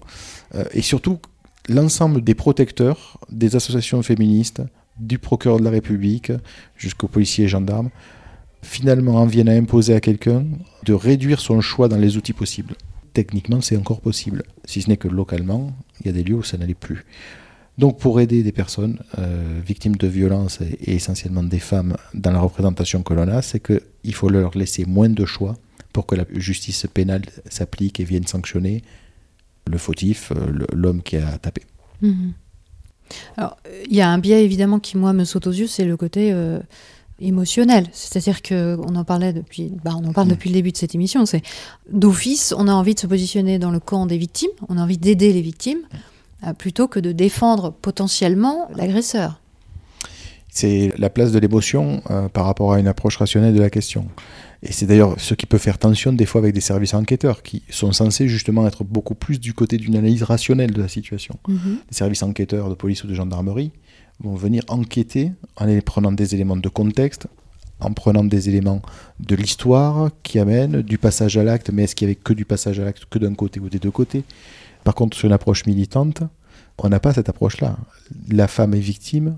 euh, 0.55 0.63
et 0.71 0.81
surtout 0.81 1.19
l'ensemble 1.67 2.23
des 2.23 2.35
protecteurs, 2.35 3.19
des 3.29 3.55
associations 3.55 4.01
féministes, 4.03 4.61
du 4.99 5.19
procureur 5.19 5.59
de 5.59 5.63
la 5.63 5.69
République 5.69 6.31
jusqu'aux 6.75 7.07
policiers 7.07 7.45
et 7.45 7.47
gendarmes, 7.47 7.89
finalement 8.61 9.15
en 9.15 9.25
viennent 9.25 9.49
à 9.49 9.53
imposer 9.53 9.93
à 9.93 9.99
quelqu'un 9.99 10.45
de 10.85 10.93
réduire 10.93 11.39
son 11.39 11.61
choix 11.61 11.87
dans 11.87 11.97
les 11.97 12.17
outils 12.17 12.33
possibles. 12.33 12.75
Techniquement, 13.13 13.61
c'est 13.61 13.77
encore 13.77 14.01
possible, 14.01 14.43
si 14.65 14.81
ce 14.81 14.89
n'est 14.89 14.97
que 14.97 15.07
localement, 15.07 15.71
il 16.01 16.07
y 16.07 16.09
a 16.09 16.11
des 16.11 16.23
lieux 16.23 16.35
où 16.35 16.43
ça 16.43 16.57
n'allait 16.57 16.73
plus. 16.73 17.05
Donc 17.77 17.99
pour 17.99 18.19
aider 18.19 18.41
des 18.41 18.51
personnes 18.51 18.99
euh, 19.19 19.59
victimes 19.65 19.95
de 19.95 20.07
violences 20.07 20.61
et, 20.61 20.95
essentiellement 20.95 21.43
des 21.43 21.59
femmes 21.59 21.95
dans 22.13 22.31
la 22.31 22.39
représentation 22.39 23.03
que 23.03 23.13
l'on 23.13 23.27
a, 23.27 23.41
c'est 23.41 23.59
qu'il 23.59 24.13
faut 24.13 24.29
leur 24.29 24.57
laisser 24.57 24.85
moins 24.85 25.09
de 25.09 25.25
choix 25.25 25.55
pour 25.93 26.07
que 26.07 26.15
la 26.15 26.25
justice 26.33 26.87
pénale 26.91 27.23
s'applique 27.49 27.99
et 27.99 28.03
vienne 28.03 28.25
sanctionner 28.25 28.83
le 29.67 29.77
fautif, 29.77 30.31
euh, 30.31 30.65
l'homme 30.73 31.01
qui 31.01 31.17
a 31.17 31.37
tapé. 31.37 31.63
Mhm. 32.01 32.33
Alors, 33.37 33.57
il 33.89 33.95
y 33.95 34.01
a 34.01 34.09
un 34.09 34.17
biais 34.17 34.43
évidemment 34.43 34.79
qui, 34.79 34.97
moi, 34.97 35.13
me 35.13 35.23
saute 35.23 35.47
aux 35.47 35.51
yeux, 35.51 35.67
c'est 35.67 35.85
le 35.85 35.95
côté 35.95 36.31
euh, 36.33 36.59
émotionnel. 37.19 37.87
C'est-à-dire 37.93 38.41
qu'on 38.41 38.95
en 38.95 39.03
parlait 39.05 39.31
depuis, 39.31 39.71
bah, 39.83 39.91
on 39.95 40.05
en 40.05 40.11
parle 40.11 40.27
depuis 40.27 40.49
le 40.49 40.55
début 40.55 40.71
de 40.71 40.77
cette 40.77 40.93
émission. 40.93 41.25
C'est 41.25 41.41
d'office, 41.89 42.53
on 42.57 42.67
a 42.67 42.73
envie 42.73 42.95
de 42.95 42.99
se 42.99 43.07
positionner 43.07 43.59
dans 43.59 43.71
le 43.71 43.79
camp 43.79 44.05
des 44.05 44.17
victimes, 44.17 44.51
on 44.67 44.77
a 44.77 44.81
envie 44.81 44.97
d'aider 44.97 45.31
les 45.31 45.41
victimes, 45.41 45.79
euh, 46.45 46.53
plutôt 46.53 46.87
que 46.89 46.99
de 46.99 47.13
défendre 47.13 47.71
potentiellement 47.71 48.67
l'agresseur. 48.75 49.39
C'est 50.49 50.91
la 50.97 51.09
place 51.09 51.31
de 51.31 51.39
l'émotion 51.39 52.01
par 52.33 52.45
rapport 52.45 52.73
à 52.73 52.79
une 52.79 52.87
approche 52.87 53.17
rationnelle 53.17 53.53
de 53.53 53.61
la 53.61 53.69
question. 53.69 54.07
Et 54.63 54.71
c'est 54.71 54.85
d'ailleurs 54.85 55.19
ce 55.19 55.33
qui 55.33 55.45
peut 55.45 55.57
faire 55.57 55.77
tension 55.77 56.13
des 56.13 56.25
fois 56.25 56.39
avec 56.39 56.53
des 56.53 56.61
services 56.61 56.93
enquêteurs 56.93 57.43
qui 57.43 57.63
sont 57.69 57.91
censés 57.91 58.27
justement 58.27 58.67
être 58.67 58.83
beaucoup 58.83 59.15
plus 59.15 59.39
du 59.39 59.53
côté 59.53 59.77
d'une 59.77 59.95
analyse 59.95 60.23
rationnelle 60.23 60.71
de 60.71 60.81
la 60.81 60.87
situation. 60.87 61.37
Mhm. 61.47 61.77
Les 61.89 61.95
services 61.95 62.23
enquêteurs 62.23 62.69
de 62.69 62.75
police 62.75 63.03
ou 63.03 63.07
de 63.07 63.13
gendarmerie 63.13 63.71
vont 64.19 64.35
venir 64.35 64.63
enquêter 64.67 65.31
en 65.57 65.67
prenant 65.81 66.11
des 66.11 66.33
éléments 66.33 66.57
de 66.57 66.69
contexte, 66.69 67.27
en 67.79 67.93
prenant 67.93 68.23
des 68.23 68.49
éléments 68.49 68.81
de 69.19 69.35
l'histoire 69.35 70.09
qui 70.23 70.39
amènent 70.39 70.81
du 70.81 70.97
passage 70.97 71.37
à 71.37 71.43
l'acte, 71.43 71.69
mais 71.71 71.83
est-ce 71.83 71.95
qu'il 71.95 72.07
y 72.07 72.11
avait 72.11 72.19
que 72.19 72.33
du 72.33 72.45
passage 72.45 72.79
à 72.79 72.85
l'acte 72.85 73.05
que 73.09 73.19
d'un 73.19 73.35
côté 73.35 73.59
ou 73.59 73.69
des 73.69 73.79
deux 73.79 73.91
côtés? 73.91 74.23
Par 74.83 74.95
contre, 74.95 75.15
sur 75.15 75.27
une 75.27 75.33
approche 75.33 75.65
militante, 75.67 76.23
on 76.79 76.89
n'a 76.89 76.99
pas 76.99 77.13
cette 77.13 77.29
approche-là. 77.29 77.77
La 78.29 78.47
femme 78.47 78.73
est 78.73 78.79
victime, 78.79 79.37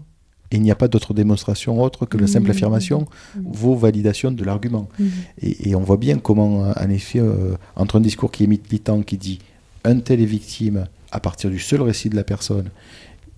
Et 0.51 0.55
il 0.55 0.61
n'y 0.63 0.71
a 0.71 0.75
pas 0.75 0.87
d'autre 0.87 1.13
démonstration 1.13 1.81
autre 1.81 2.05
que 2.05 2.17
la 2.17 2.27
simple 2.27 2.47
Mmh. 2.47 2.51
affirmation 2.51 3.01
Mmh. 3.01 3.41
vaut 3.51 3.75
validation 3.75 4.31
de 4.31 4.43
l'argument. 4.43 4.89
Et, 5.41 5.69
et 5.69 5.75
on 5.75 5.81
voit 5.81 5.97
bien 5.97 6.17
comment, 6.17 6.65
euh, 6.65 6.73
en 6.75 6.89
effet, 6.89 7.19
euh, 7.19 7.55
entre 7.75 7.97
un 7.97 8.01
discours 8.01 8.31
qui 8.31 8.45
est 8.45 8.47
militant, 8.47 9.01
qui 9.01 9.17
dit 9.17 9.39
un 9.83 9.99
tel 9.99 10.21
est 10.21 10.25
victime 10.25 10.87
à 11.11 11.19
partir 11.19 11.49
du 11.49 11.59
seul 11.59 11.81
récit 11.81 12.09
de 12.09 12.15
la 12.15 12.23
personne, 12.23 12.69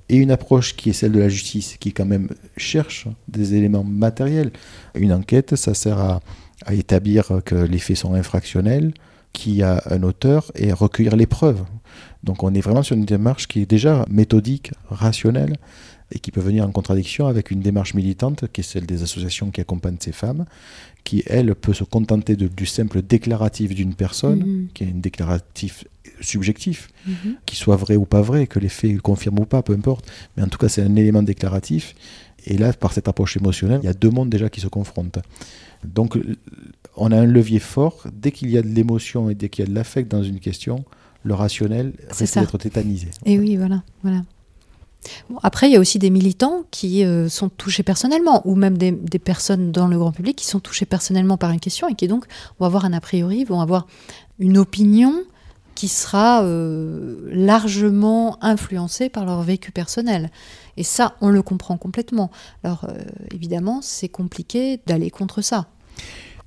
et 0.10 0.18
une 0.18 0.32
approche 0.32 0.76
qui 0.76 0.90
est 0.90 0.94
celle 0.94 1.14
de 1.14 1.20
la 1.20 1.30
justice, 1.30 1.78
qui 1.80 1.94
quand 1.94 2.06
même 2.06 2.30
cherche 2.58 3.08
des 3.28 3.56
éléments 3.56 3.84
matériels. 3.84 4.52
Une 4.96 5.14
enquête, 5.14 5.56
ça 5.56 5.74
sert 5.74 6.00
à, 6.00 6.20
à 6.66 6.74
établir 6.74 7.42
que 7.46 7.56
les 7.56 7.80
faits 7.80 7.98
sont 7.98 8.14
infractionnels, 8.14 8.94
qu'il 9.32 9.56
y 9.56 9.64
a 9.64 9.82
un 9.90 10.04
auteur, 10.04 10.52
et 10.56 10.72
à 10.72 10.76
recueillir 10.76 11.16
les 11.16 11.28
preuves. 11.28 11.64
Donc 12.24 12.44
on 12.44 12.54
est 12.54 12.60
vraiment 12.62 12.84
sur 12.84 12.98
une 12.98 13.06
démarche 13.06 13.48
qui 13.48 13.62
est 13.62 13.66
déjà 13.66 14.06
méthodique, 14.10 14.72
rationnelle, 14.90 15.56
et 16.12 16.20
qui 16.20 16.32
peut 16.32 16.42
venir 16.42 16.66
en 16.68 16.72
contradiction 16.72 17.28
avec 17.28 17.52
une 17.52 17.62
démarche 17.62 17.94
militante, 17.94 18.46
qui 18.52 18.62
est 18.62 18.64
celle 18.64 18.86
des 18.86 19.04
associations 19.04 19.50
qui 19.52 19.62
accompagnent 19.62 19.98
ces 20.00 20.12
femmes, 20.12 20.46
qui, 21.04 21.24
elle, 21.26 21.56
peut 21.56 21.74
se 21.74 21.84
contenter 21.84 22.36
de- 22.36 22.48
du 22.48 22.66
simple 22.66 23.02
déclaratif 23.02 23.74
d'une 23.74 23.94
personne, 23.96 24.40
Mhm. 24.40 24.68
qui 24.74 24.84
est 24.84 24.88
un 24.88 25.00
déclaratif 25.00 25.86
subjectif, 26.20 26.90
Mhm. 27.08 27.36
qu'il 27.46 27.58
soit 27.58 27.76
vrai 27.78 27.96
ou 27.96 28.06
pas 28.06 28.22
vrai, 28.22 28.46
que 28.48 28.60
les 28.60 28.70
faits 28.70 29.00
confirment 29.02 29.40
ou 29.42 29.46
pas, 29.46 29.62
peu 29.64 29.74
importe. 29.74 30.10
Mais 30.38 30.44
en 30.44 30.48
tout 30.48 30.58
cas, 30.58 30.70
c'est 30.70 30.82
un 30.82 30.96
élément 30.96 31.24
déclaratif. 31.24 31.96
Et 32.46 32.58
là, 32.58 32.74
par 32.74 32.92
cette 32.94 33.08
approche 33.08 33.38
émotionnelle, 33.38 33.80
il 33.84 33.86
y 33.86 33.90
a 33.90 33.94
deux 33.94 34.10
mondes 34.10 34.30
déjà 34.30 34.50
qui 34.50 34.62
se 34.62 34.68
confrontent. 34.68 35.20
Donc, 35.84 36.18
on 36.98 37.12
a 37.12 37.18
un 37.20 37.26
levier 37.26 37.60
fort. 37.60 38.06
Dès 38.14 38.32
qu'il 38.32 38.50
y 38.52 38.58
a 38.58 38.62
de 38.62 38.68
l'émotion 38.68 39.30
et 39.30 39.36
dès 39.36 39.50
qu'il 39.50 39.64
y 39.64 39.68
a 39.68 39.70
de 39.70 39.76
l'affect 39.76 40.10
dans 40.12 40.24
une 40.24 40.40
question, 40.40 40.84
le 41.24 41.34
rationnel 41.36 41.94
risque 42.10 42.38
d'être 42.40 42.58
tétanisé. 42.58 43.08
Et 43.26 43.38
oui, 43.40 43.56
voilà, 43.58 43.84
voilà. 44.04 44.24
Bon, 45.30 45.38
après, 45.44 45.68
il 45.68 45.74
y 45.74 45.76
a 45.76 45.80
aussi 45.80 46.00
des 46.00 46.10
militants 46.10 46.64
qui 46.72 47.04
euh, 47.04 47.30
sont 47.30 47.50
touchés 47.50 47.84
personnellement, 47.84 48.42
ou 48.46 48.56
même 48.56 48.78
des, 48.78 48.92
des 48.92 49.20
personnes 49.20 49.72
dans 49.72 49.88
le 49.88 49.98
grand 49.98 50.12
public 50.12 50.36
qui 50.36 50.46
sont 50.46 50.60
touchées 50.60 50.86
personnellement 50.86 51.38
par 51.38 51.52
une 51.52 51.60
question 51.60 51.88
et 51.88 51.96
qui 51.96 52.08
donc 52.08 52.26
vont 52.60 52.66
avoir 52.66 52.86
un 52.86 52.94
a 52.94 53.02
priori, 53.02 53.44
vont 53.44 53.62
avoir 53.62 53.88
une 54.40 54.58
opinion 54.58 55.14
qui 55.76 55.88
sera 55.88 56.44
euh, 56.44 57.28
largement 57.32 58.38
influencée 58.44 59.10
par 59.10 59.26
leur 59.26 59.42
vécu 59.42 59.72
personnel. 59.72 60.30
Et 60.78 60.84
ça, 60.84 61.16
on 61.22 61.30
le 61.30 61.42
comprend 61.42 61.78
complètement. 61.78 62.30
Alors, 62.64 62.86
euh, 62.88 62.94
évidemment, 63.34 63.82
c'est 63.82 64.10
compliqué 64.10 64.80
d'aller 64.86 65.10
contre 65.10 65.42
ça. 65.42 65.68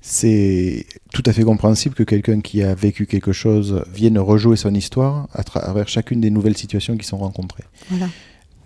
C'est 0.00 0.86
tout 1.12 1.22
à 1.24 1.32
fait 1.32 1.44
compréhensible 1.44 1.94
que 1.94 2.02
quelqu'un 2.02 2.42
qui 2.42 2.62
a 2.62 2.74
vécu 2.74 3.06
quelque 3.06 3.32
chose 3.32 3.82
vienne 3.92 4.18
rejouer 4.18 4.56
son 4.56 4.74
histoire 4.74 5.28
à 5.32 5.42
travers 5.44 5.88
chacune 5.88 6.20
des 6.20 6.30
nouvelles 6.30 6.56
situations 6.56 6.96
qui 6.98 7.06
sont 7.06 7.16
rencontrées. 7.16 7.64
Voilà. 7.88 8.08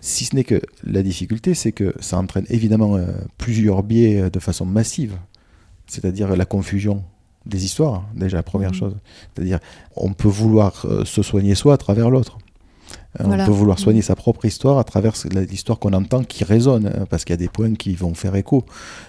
Si 0.01 0.25
ce 0.25 0.35
n'est 0.35 0.43
que 0.45 0.61
la 0.83 1.03
difficulté, 1.03 1.53
c'est 1.53 1.71
que 1.73 1.93
ça 1.99 2.17
entraîne 2.17 2.45
évidemment 2.49 2.95
euh, 2.95 3.07
plusieurs 3.37 3.83
biais 3.83 4.21
euh, 4.21 4.29
de 4.29 4.39
façon 4.39 4.65
massive, 4.65 5.15
c'est-à-dire 5.87 6.35
la 6.35 6.45
confusion 6.45 7.03
des 7.45 7.65
histoires, 7.65 8.05
déjà 8.15 8.37
la 8.37 8.43
première 8.43 8.69
Mhm. 8.71 8.75
chose. 8.77 8.95
C'est-à-dire, 9.33 9.59
on 9.95 10.13
peut 10.13 10.27
vouloir 10.27 10.85
euh, 10.85 11.03
se 11.05 11.21
soigner 11.23 11.55
soi 11.55 11.73
à 11.73 11.77
travers 11.77 12.09
l'autre. 12.09 12.37
Euh, 13.19 13.23
Voilà. 13.25 13.43
On 13.43 13.47
peut 13.47 13.51
vouloir 13.53 13.79
soigner 13.79 13.99
Mhm. 13.99 14.03
sa 14.05 14.15
propre 14.15 14.45
histoire 14.45 14.77
à 14.77 14.83
travers 14.83 15.13
l'histoire 15.49 15.79
qu'on 15.79 15.93
entend 15.93 16.23
qui 16.23 16.43
résonne, 16.43 16.87
hein, 16.87 17.05
parce 17.09 17.25
qu'il 17.25 17.33
y 17.33 17.35
a 17.35 17.37
des 17.37 17.47
points 17.49 17.73
qui 17.75 17.93
vont 17.95 18.13
faire 18.13 18.35
écho. 18.35 18.65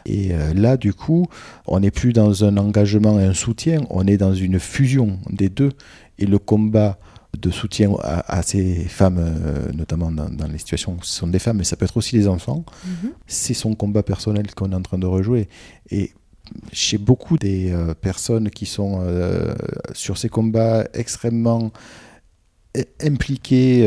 Et 0.07 0.33
euh, 0.33 0.55
là, 0.55 0.77
du 0.77 0.93
coup, 0.95 1.27
on 1.67 1.81
n'est 1.81 1.91
plus 1.91 2.13
dans 2.13 2.45
un 2.45 2.57
engagement 2.57 3.21
et 3.21 3.25
un 3.25 3.35
soutien, 3.35 3.81
on 3.91 4.07
est 4.07 4.17
dans 4.17 4.35
une 4.35 4.59
fusion 4.59 5.19
des 5.31 5.49
deux. 5.51 5.73
Et 6.19 6.27
le 6.27 6.39
combat 6.39 6.99
de 7.39 7.51
soutien 7.51 7.93
à, 8.03 8.39
à 8.39 8.43
ces 8.43 8.85
femmes, 8.85 9.19
euh, 9.19 9.73
notamment 9.73 10.11
dans, 10.11 10.29
dans 10.29 10.47
les 10.49 10.59
situations 10.59 10.97
où 10.99 11.03
ce 11.03 11.15
sont 11.17 11.27
des 11.29 11.39
femmes, 11.39 11.59
mais 11.59 11.65
ça 11.65 11.77
peut 11.77 11.85
être 11.85 11.97
aussi 11.97 12.17
les 12.17 12.27
enfants, 12.29 12.65
Mhm. 12.85 13.11
c'est 13.27 13.55
son 13.55 13.75
combat 13.75 14.03
personnel 14.03 14.53
qu'on 14.55 14.73
est 14.73 14.75
en 14.75 14.83
train 14.83 14.99
de 14.99 15.07
rejouer. 15.07 15.49
Et 15.91 16.13
chez 16.73 16.99
beaucoup 16.99 17.39
des 17.39 17.71
euh, 17.71 17.95
personnes 17.95 18.51
qui 18.51 18.67
sont 18.67 19.01
euh, 19.03 19.55
sur 19.93 20.19
ces 20.19 20.29
combats 20.29 20.85
extrêmement 20.95 21.71
impliquées, 23.03 23.87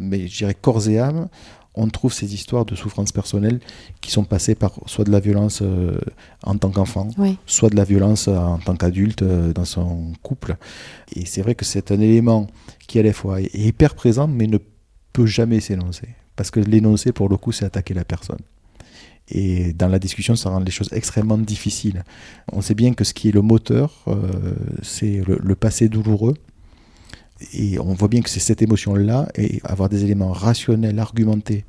mais 0.00 0.26
je 0.28 0.38
dirais 0.38 0.54
corps 0.54 0.88
et 0.88 0.98
âme, 0.98 1.28
on 1.74 1.88
trouve 1.88 2.12
ces 2.12 2.34
histoires 2.34 2.64
de 2.64 2.74
souffrance 2.74 3.12
personnelle 3.12 3.60
qui 4.00 4.10
sont 4.10 4.24
passées 4.24 4.54
par 4.56 4.72
soit 4.86 5.04
de 5.04 5.10
la 5.12 5.20
violence 5.20 5.60
euh, 5.62 5.98
en 6.42 6.56
tant 6.56 6.70
qu'enfant, 6.70 7.08
Oui. 7.16 7.38
soit 7.46 7.70
de 7.70 7.76
la 7.76 7.84
violence 7.84 8.26
en 8.28 8.58
tant 8.58 8.74
qu'adulte 8.76 9.22
euh, 9.22 9.52
dans 9.52 9.64
son 9.64 10.12
couple. 10.22 10.56
Et 11.14 11.26
c'est 11.26 11.42
vrai 11.42 11.54
que 11.54 11.64
c'est 11.64 11.92
un 11.92 12.00
élément 12.00 12.48
qui 12.88 12.98
à 12.98 13.02
la 13.02 13.12
fois 13.12 13.40
est 13.40 13.54
hyper 13.54 13.94
présent 13.94 14.26
mais 14.26 14.46
ne 14.48 14.58
peut 15.12 15.26
jamais 15.26 15.60
s'énoncer. 15.60 16.08
Parce 16.36 16.50
que 16.50 16.60
l'énoncer, 16.60 17.12
pour 17.12 17.28
le 17.28 17.36
coup, 17.36 17.52
c'est 17.52 17.64
attaquer 17.66 17.94
la 17.94 18.04
personne. 18.04 18.38
Et 19.28 19.72
dans 19.74 19.88
la 19.88 19.98
discussion, 20.00 20.34
ça 20.34 20.50
rend 20.50 20.58
les 20.60 20.70
choses 20.72 20.88
extrêmement 20.92 21.38
difficiles. 21.38 22.02
On 22.52 22.62
sait 22.62 22.74
bien 22.74 22.94
que 22.94 23.04
ce 23.04 23.14
qui 23.14 23.28
est 23.28 23.32
le 23.32 23.42
moteur, 23.42 24.02
euh, 24.08 24.14
c'est 24.82 25.22
le, 25.26 25.38
le 25.40 25.54
passé 25.54 25.88
douloureux. 25.88 26.34
Et 27.54 27.78
on 27.78 27.94
voit 27.94 28.08
bien 28.08 28.20
que 28.20 28.28
c'est 28.30 28.40
cette 28.40 28.62
émotion-là, 28.62 29.28
et 29.34 29.60
avoir 29.64 29.88
des 29.88 30.04
éléments 30.04 30.32
rationnels, 30.32 30.98
argumentés, 30.98 31.64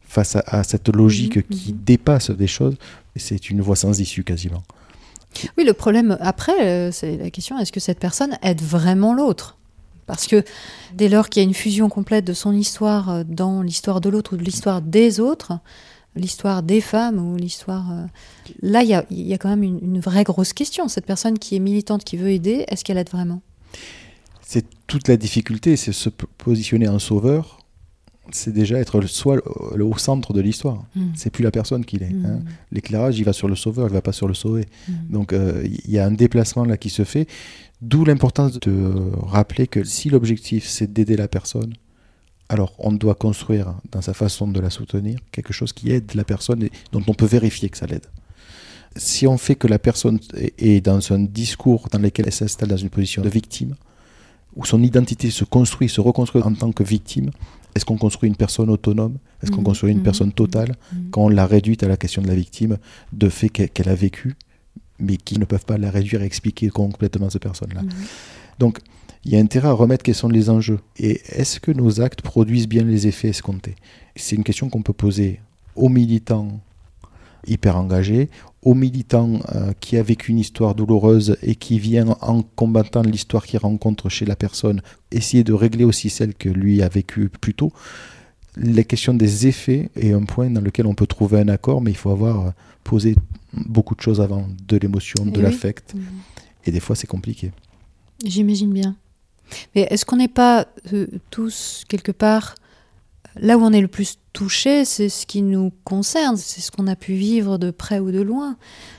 face 0.00 0.36
à, 0.36 0.40
à 0.46 0.64
cette 0.64 0.88
logique 0.88 1.36
Mhm, 1.36 1.42
qui 1.50 1.72
mhm. 1.72 1.78
dépasse 1.84 2.30
des 2.30 2.46
choses, 2.46 2.76
c'est 3.16 3.50
une 3.50 3.60
voie 3.60 3.76
sans 3.76 4.00
issue 4.00 4.24
quasiment. 4.24 4.62
Oui, 5.58 5.64
le 5.64 5.72
problème 5.72 6.16
après, 6.20 6.66
euh, 6.66 6.92
c'est 6.92 7.16
la 7.16 7.30
question 7.30 7.58
est-ce 7.58 7.72
que 7.72 7.80
cette 7.80 7.98
personne 7.98 8.38
aide 8.42 8.60
vraiment 8.62 9.14
l'autre? 9.14 9.56
Parce 10.06 10.26
que 10.26 10.44
dès 10.94 11.08
lors 11.08 11.28
qu'il 11.28 11.42
y 11.42 11.44
a 11.44 11.48
une 11.48 11.54
fusion 11.54 11.88
complète 11.88 12.24
de 12.24 12.34
son 12.34 12.52
histoire 12.52 13.10
euh, 13.10 13.24
dans 13.26 13.62
l'histoire 13.62 14.00
de 14.00 14.08
l'autre 14.10 14.34
ou 14.34 14.36
de 14.36 14.44
l'histoire 14.44 14.80
des 14.82 15.18
autres, 15.18 15.58
l'histoire 16.14 16.62
des 16.62 16.80
femmes 16.80 17.18
ou 17.18 17.36
l'histoire. 17.36 17.90
euh, 17.90 18.04
Là, 18.62 18.82
il 18.82 18.88
y 18.90 18.94
a, 18.94 19.04
il 19.10 19.26
y 19.26 19.34
a 19.34 19.38
quand 19.38 19.48
même 19.48 19.64
une, 19.64 19.80
une 19.82 20.00
vraie 20.00 20.22
grosse 20.24 20.52
question. 20.52 20.86
Cette 20.88 21.06
personne 21.06 21.38
qui 21.38 21.56
est 21.56 21.60
militante, 21.60 22.04
qui 22.04 22.16
veut 22.16 22.30
aider, 22.30 22.64
est-ce 22.68 22.84
qu'elle 22.84 22.98
aide 22.98 23.10
vraiment? 23.10 23.40
C'est 24.46 24.66
toute 24.86 25.08
la 25.08 25.16
difficulté, 25.16 25.76
c'est 25.76 25.92
se 25.92 26.08
positionner 26.10 26.88
en 26.88 26.98
sauveur, 26.98 27.58
c'est 28.32 28.52
déjà 28.52 28.78
être 28.78 29.00
le- 29.00 29.06
soit 29.06 29.36
le- 29.74 29.84
au 29.84 29.96
centre 29.98 30.32
de 30.32 30.40
l'histoire. 30.40 30.84
Mm. 30.96 31.06
C'est 31.14 31.30
plus 31.30 31.42
la 31.44 31.50
personne 31.50 31.84
qu'il 31.84 32.02
est. 32.02 32.10
Mm. 32.12 32.26
hein. 32.26 32.40
L'éclairage, 32.72 33.18
il 33.18 33.24
va 33.24 33.32
sur 33.32 33.48
le 33.48 33.56
sauveur, 33.56 33.88
il 33.88 33.92
va 33.92 34.02
pas 34.02 34.12
sur 34.12 34.28
le 34.28 34.34
sauvé. 34.34 34.66
Mm. 34.88 34.92
Donc 35.10 35.32
euh, 35.32 35.62
il 35.86 35.90
y 35.90 35.98
a 35.98 36.06
un 36.06 36.10
déplacement 36.10 36.64
là 36.64 36.76
qui 36.76 36.90
se 36.90 37.04
fait, 37.04 37.26
d'où 37.80 38.04
l'importance 38.04 38.58
de 38.60 38.70
euh, 38.70 39.10
rappeler 39.22 39.66
que 39.66 39.82
si 39.84 40.10
l'objectif 40.10 40.66
c'est 40.66 40.92
d'aider 40.92 41.16
la 41.16 41.28
personne, 41.28 41.74
alors 42.50 42.74
on 42.78 42.92
doit 42.92 43.14
construire 43.14 43.74
dans 43.92 44.02
sa 44.02 44.12
façon 44.14 44.46
de 44.46 44.60
la 44.60 44.68
soutenir 44.70 45.18
quelque 45.32 45.52
chose 45.54 45.72
qui 45.72 45.90
aide 45.90 46.14
la 46.14 46.24
personne 46.24 46.62
et 46.64 46.70
dont 46.92 47.02
on 47.06 47.14
peut 47.14 47.26
vérifier 47.26 47.68
que 47.70 47.78
ça 47.78 47.86
l'aide. 47.86 48.06
Si 48.96 49.26
on 49.26 49.38
fait 49.38 49.54
que 49.56 49.66
la 49.66 49.78
personne 49.78 50.20
est 50.36 50.54
est 50.62 50.80
dans 50.80 51.00
un 51.12 51.18
discours 51.20 51.88
dans 51.90 51.98
lequel 51.98 52.26
elle 52.26 52.32
s'installe 52.32 52.68
dans 52.68 52.76
une 52.76 52.90
position 52.90 53.22
de 53.22 53.28
victime, 53.30 53.74
où 54.56 54.64
son 54.64 54.82
identité 54.82 55.30
se 55.30 55.44
construit, 55.44 55.88
se 55.88 56.00
reconstruit 56.00 56.42
en 56.42 56.54
tant 56.54 56.72
que 56.72 56.82
victime, 56.84 57.30
est-ce 57.74 57.84
qu'on 57.84 57.96
construit 57.98 58.28
une 58.28 58.36
personne 58.36 58.70
autonome? 58.70 59.16
Est-ce 59.42 59.50
qu'on 59.50 59.58
Mhm, 59.58 59.64
construit 59.64 59.90
une 59.92 59.98
mhm, 59.98 60.04
personne 60.04 60.32
totale 60.32 60.76
Mhm. 60.92 61.10
quand 61.10 61.22
on 61.24 61.28
l'a 61.28 61.46
réduite 61.46 61.82
à 61.82 61.88
la 61.88 61.96
question 61.96 62.22
de 62.22 62.28
la 62.28 62.34
victime, 62.36 62.78
de 63.12 63.28
fait 63.28 63.48
qu'elle 63.48 63.88
a 63.88 63.94
vécu, 63.96 64.36
mais 65.00 65.16
qui 65.16 65.38
ne 65.40 65.44
peuvent 65.44 65.64
pas 65.64 65.76
la 65.76 65.90
réduire 65.90 66.22
et 66.22 66.26
expliquer 66.26 66.68
complètement 66.70 67.30
cette 67.30 67.42
personne-là? 67.42 67.82
Donc, 68.60 68.78
il 69.24 69.32
y 69.32 69.36
a 69.36 69.40
intérêt 69.40 69.68
à 69.68 69.72
remettre 69.72 70.04
quels 70.04 70.14
sont 70.14 70.28
les 70.28 70.50
enjeux. 70.50 70.78
Et 70.98 71.20
est-ce 71.30 71.58
que 71.58 71.72
nos 71.72 72.00
actes 72.00 72.22
produisent 72.22 72.68
bien 72.68 72.84
les 72.84 73.06
effets 73.08 73.28
escomptés? 73.30 73.74
C'est 74.14 74.36
une 74.36 74.44
question 74.44 74.68
qu'on 74.68 74.82
peut 74.82 74.92
poser 74.92 75.40
aux 75.74 75.88
militants 75.88 76.60
hyper 77.46 77.76
engagés, 77.76 78.30
aux 78.64 78.74
militants 78.74 79.40
euh, 79.54 79.72
qui 79.80 79.96
a 79.96 80.02
vécu 80.02 80.32
une 80.32 80.38
histoire 80.38 80.74
douloureuse 80.74 81.36
et 81.42 81.54
qui 81.54 81.78
vient 81.78 82.16
en 82.20 82.42
combattant 82.42 83.02
l'histoire 83.02 83.44
qu'il 83.46 83.58
rencontre 83.58 84.08
chez 84.08 84.24
la 84.24 84.36
personne, 84.36 84.80
essayer 85.12 85.44
de 85.44 85.52
régler 85.52 85.84
aussi 85.84 86.08
celle 86.10 86.34
que 86.34 86.48
lui 86.48 86.82
a 86.82 86.88
vécue 86.88 87.28
plus 87.28 87.54
tôt. 87.54 87.72
La 88.56 88.82
question 88.84 89.14
des 89.14 89.46
effets 89.46 89.90
est 89.96 90.12
un 90.12 90.22
point 90.24 90.48
dans 90.50 90.60
lequel 90.60 90.86
on 90.86 90.94
peut 90.94 91.06
trouver 91.06 91.40
un 91.40 91.48
accord, 91.48 91.80
mais 91.82 91.90
il 91.90 91.96
faut 91.96 92.10
avoir 92.10 92.46
euh, 92.46 92.50
posé 92.84 93.16
beaucoup 93.52 93.94
de 93.94 94.00
choses 94.00 94.20
avant, 94.20 94.46
de 94.66 94.76
l'émotion, 94.76 95.24
Eh 95.26 95.30
de 95.30 95.36
oui. 95.38 95.42
l'affect, 95.42 95.94
Mhm. 95.94 96.02
et 96.66 96.70
des 96.70 96.80
fois 96.80 96.96
c'est 96.96 97.06
compliqué. 97.06 97.52
J'imagine 98.24 98.72
bien. 98.72 98.96
Mais 99.74 99.82
est-ce 99.90 100.04
qu'on 100.06 100.16
n'est 100.16 100.28
pas 100.28 100.66
euh, 100.92 101.06
tous, 101.30 101.84
quelque 101.88 102.12
part, 102.12 102.54
là 103.36 103.58
où 103.58 103.62
on 103.62 103.72
est 103.72 103.80
le 103.80 103.88
plus 103.88 104.18
touché, 104.32 104.84
c'est 104.84 105.08
ce 105.08 105.26
qui 105.26 105.42
nous 105.42 105.72
concerne, 105.84 106.36
c'est 106.36 106.60
ce 106.60 106.70
qu'on 106.70 106.86
a 106.88 106.96
pu 106.96 107.14
vivre 107.14 107.56
de 107.56 107.70
près 107.70 108.00
ou 108.00 108.10
de 108.10 108.20
loin. 108.20 108.56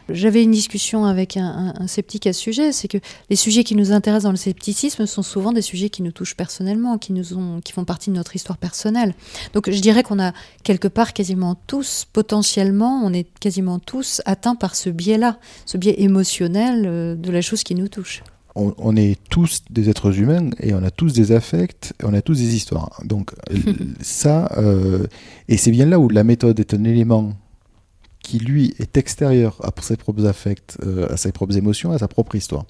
J'avais 0.07 0.43
une 0.43 0.51
discussion 0.51 1.05
avec 1.05 1.35
un, 1.35 1.73
sceptique 1.87 2.25
à 2.27 2.33
ce 2.33 2.39
sujet, 2.39 2.71
c'est 2.71 2.87
que 2.87 2.97
les 3.29 3.35
sujets 3.35 3.63
qui 3.63 3.75
nous 3.75 3.91
intéressent 3.91 4.23
dans 4.23 4.31
le 4.31 4.37
scepticisme 4.37 5.05
sont 5.05 5.23
souvent 5.23 5.51
des 5.51 5.61
sujets 5.61 5.89
qui 5.89 6.03
nous 6.03 6.11
touchent 6.11 6.37
personnellement, 6.37 6.97
qui, 6.97 7.11
nous 7.11 7.33
ont, 7.33 7.59
qui 7.59 7.73
font 7.73 7.85
partie 7.85 8.11
de 8.11 8.15
notre 8.15 8.35
histoire 8.35 8.57
personnelle. 8.57 9.13
Donc 9.53 9.69
je 9.69 9.79
dirais 9.79 10.03
qu'on 10.03 10.19
a 10.19 10.31
quelque 10.63 10.87
part 10.87 11.13
quasiment 11.13 11.55
tous, 11.67 12.05
potentiellement, 12.11 13.01
on 13.03 13.11
est 13.11 13.27
quasiment 13.39 13.79
tous 13.79 14.21
atteints 14.25 14.55
par 14.55 14.75
ce 14.75 14.89
biais-là, 14.89 15.37
ce 15.65 15.77
biais 15.77 15.95
émotionnel 15.97 16.85
euh, 16.85 17.15
de 17.15 17.31
la 17.31 17.41
chose 17.41 17.63
qui 17.63 17.75
nous 17.75 17.89
touche. 17.89 18.23
On, 18.55 18.73
on 18.77 18.95
est 18.95 19.17
tous 19.29 19.63
des 19.69 19.89
êtres 19.89 20.17
humains 20.19 20.49
et 20.59 20.73
on 20.73 20.83
a 20.83 20.91
tous 20.91 21.13
des 21.13 21.31
affects, 21.31 21.93
et 22.01 22.05
on 22.05 22.13
a 22.13 22.21
tous 22.21 22.37
des 22.37 22.55
histoires. 22.55 23.01
Donc 23.03 23.33
ça, 24.01 24.49
euh, 24.57 25.05
et 25.47 25.57
c'est 25.57 25.71
bien 25.71 25.85
là 25.85 25.99
où 25.99 26.09
la 26.09 26.23
méthode 26.23 26.59
est 26.59 26.73
un 26.73 26.83
élément 26.83 27.33
qui 28.25 28.39
lui 28.39 28.73
est 28.79 28.97
extérieur 28.97 29.55
à 29.63 29.71
ses 29.81 29.97
propres 29.97 30.25
affects, 30.25 30.77
euh, 30.83 31.07
à 31.13 31.17
ses 31.17 31.31
propres 31.31 31.57
émotions, 31.57 31.91
à 31.91 31.99
sa 31.99 32.07
propre 32.07 32.35
histoire. 32.35 32.65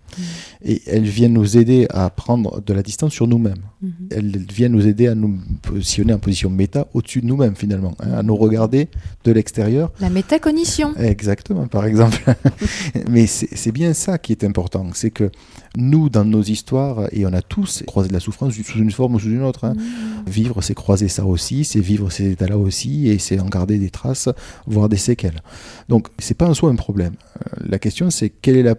Et 0.62 0.82
elle 0.86 1.06
vient 1.06 1.30
nous 1.30 1.56
aider 1.56 1.88
à 1.92 2.10
prendre 2.10 2.62
de 2.62 2.74
la 2.74 2.84
distance 2.84 3.14
sur 3.14 3.26
nous-mêmes. 3.26 3.64
Mhm. 3.86 4.08
Elle 4.12 4.38
vient 4.52 4.70
nous 4.70 4.88
aider 4.88 5.08
à 5.08 5.16
nous 5.16 5.38
positionner 5.62 6.14
en 6.14 6.20
position 6.20 6.50
méta 6.50 6.88
au-dessus 6.94 7.22
de 7.22 7.28
nous-mêmes 7.28 7.56
finalement, 7.56 7.96
hein, 8.00 8.14
à 8.14 8.24
nous 8.24 8.36
regarder 8.36 8.90
de 9.24 9.32
l'extérieur. 9.32 9.92
La 10.00 10.10
métacognition. 10.10 10.96
Exactement, 10.98 11.68
par 11.68 11.86
exemple. 11.86 12.22
Mais 13.10 13.28
c'est 13.28 13.50
c'est 13.56 13.72
bien 13.72 13.94
ça 13.94 14.18
qui 14.18 14.32
est 14.32 14.44
important, 14.44 14.88
c'est 14.94 15.12
que 15.12 15.30
nous, 15.78 16.10
dans 16.10 16.26
nos 16.26 16.42
histoires, 16.44 17.08
et 17.12 17.26
on 17.26 17.34
a 17.34 17.42
tous 17.42 17.84
croisé 17.88 18.10
de 18.10 18.14
la 18.14 18.20
souffrance 18.20 18.54
sous 18.54 18.80
une 18.80 18.92
forme 18.92 19.16
ou 19.16 19.20
sous 19.20 19.30
une 19.30 19.44
autre, 19.44 19.66
hein, 19.66 19.74
Mhm. 19.76 20.24
Vivre, 20.28 20.62
c'est 20.62 20.74
croiser 20.74 21.08
ça 21.08 21.26
aussi, 21.26 21.64
c'est 21.66 21.80
vivre 21.80 22.10
ces 22.10 22.32
états-là 22.32 22.58
aussi, 22.58 23.08
et 23.10 23.20
c'est 23.20 23.40
en 23.40 23.46
garder 23.50 23.78
des 23.78 23.90
traces, 23.92 24.30
voire 24.66 24.90
des 24.90 24.98
séquelles. 24.98 25.42
Donc, 25.90 26.08
c'est 26.20 26.34
pas 26.38 26.48
en 26.50 26.54
soi 26.54 26.70
un 26.72 26.76
problème. 26.76 27.14
Euh, 27.38 27.66
La 27.70 27.80
question, 27.80 28.10
c'est 28.10 28.30
quelle 28.30 28.58
est 28.58 28.64
la 28.64 28.76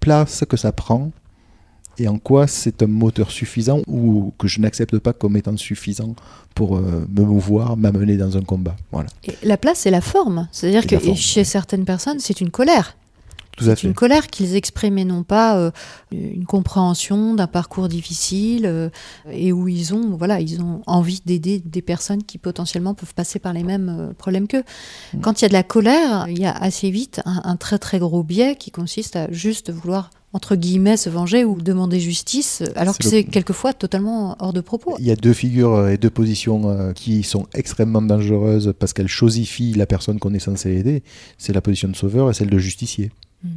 place 0.00 0.44
que 0.48 0.56
ça 0.56 0.72
prend, 0.72 1.12
et 1.98 2.08
en 2.08 2.18
quoi 2.18 2.46
c'est 2.46 2.82
un 2.82 2.86
moteur 2.86 3.30
suffisant 3.30 3.80
ou 3.86 4.32
que 4.38 4.48
je 4.48 4.60
n'accepte 4.60 4.98
pas 4.98 5.12
comme 5.12 5.36
étant 5.36 5.56
suffisant 5.56 6.14
pour 6.54 6.76
euh, 6.76 7.06
me 7.10 7.22
mouvoir, 7.22 7.76
m'amener 7.76 8.16
dans 8.16 8.36
un 8.36 8.42
combat? 8.42 8.76
Voilà, 8.92 9.08
Et 9.24 9.34
la 9.42 9.56
place, 9.56 9.80
c'est 9.80 9.90
la 9.90 10.00
forme. 10.00 10.48
C'est-à-dire 10.52 10.86
que 10.86 10.98
forme, 10.98 11.16
chez 11.16 11.40
ouais. 11.40 11.44
certaines 11.44 11.84
personnes, 11.84 12.20
c'est 12.20 12.40
une 12.40 12.50
colère. 12.50 12.96
C'est 13.60 13.82
une 13.82 13.94
colère 13.94 14.28
qu'ils 14.28 14.56
expriment 14.56 14.98
et 14.98 15.04
non 15.04 15.22
pas 15.22 15.58
euh, 15.58 15.70
une 16.12 16.44
compréhension 16.44 17.34
d'un 17.34 17.46
parcours 17.46 17.88
difficile 17.88 18.66
euh, 18.66 18.88
et 19.30 19.52
où 19.52 19.68
ils 19.68 19.94
ont, 19.94 20.16
voilà, 20.16 20.40
ils 20.40 20.60
ont 20.60 20.82
envie 20.86 21.20
d'aider 21.24 21.60
des 21.64 21.82
personnes 21.82 22.22
qui 22.22 22.38
potentiellement 22.38 22.94
peuvent 22.94 23.14
passer 23.14 23.38
par 23.38 23.52
les 23.52 23.64
mêmes 23.64 23.88
euh, 23.88 24.12
problèmes 24.14 24.46
qu'eux. 24.46 24.64
Mm. 25.14 25.20
Quand 25.20 25.40
il 25.40 25.44
y 25.44 25.46
a 25.46 25.48
de 25.48 25.54
la 25.54 25.62
colère, 25.62 26.26
il 26.28 26.38
y 26.38 26.46
a 26.46 26.52
assez 26.52 26.90
vite 26.90 27.20
un, 27.24 27.42
un 27.44 27.56
très 27.56 27.78
très 27.78 27.98
gros 27.98 28.22
biais 28.22 28.56
qui 28.56 28.70
consiste 28.70 29.16
à 29.16 29.30
juste 29.30 29.70
vouloir 29.70 30.10
entre 30.32 30.56
guillemets 30.56 30.96
se 30.98 31.08
venger 31.08 31.44
ou 31.44 31.60
demander 31.60 31.98
justice, 32.00 32.62
alors 32.76 32.98
que 32.98 33.04
le- 33.04 33.10
c'est 33.10 33.24
quelquefois 33.24 33.72
totalement 33.72 34.36
hors 34.40 34.52
de 34.52 34.60
propos. 34.60 34.94
Il 34.98 35.06
y 35.06 35.10
a 35.10 35.16
deux 35.16 35.32
figures 35.32 35.74
euh, 35.74 35.90
et 35.90 35.96
deux 35.96 36.10
positions 36.10 36.68
euh, 36.68 36.92
qui 36.92 37.22
sont 37.22 37.46
extrêmement 37.54 38.02
dangereuses 38.02 38.74
parce 38.78 38.92
qu'elles 38.92 39.08
chosifient 39.08 39.72
la 39.74 39.86
personne 39.86 40.18
qu'on 40.18 40.34
est 40.34 40.38
censé 40.38 40.70
aider. 40.72 41.02
C'est 41.38 41.52
la 41.54 41.60
position 41.62 41.88
de 41.88 41.96
sauveur 41.96 42.30
et 42.30 42.34
celle 42.34 42.50
de 42.50 42.58
justicier. 42.58 43.10
Mm. 43.42 43.48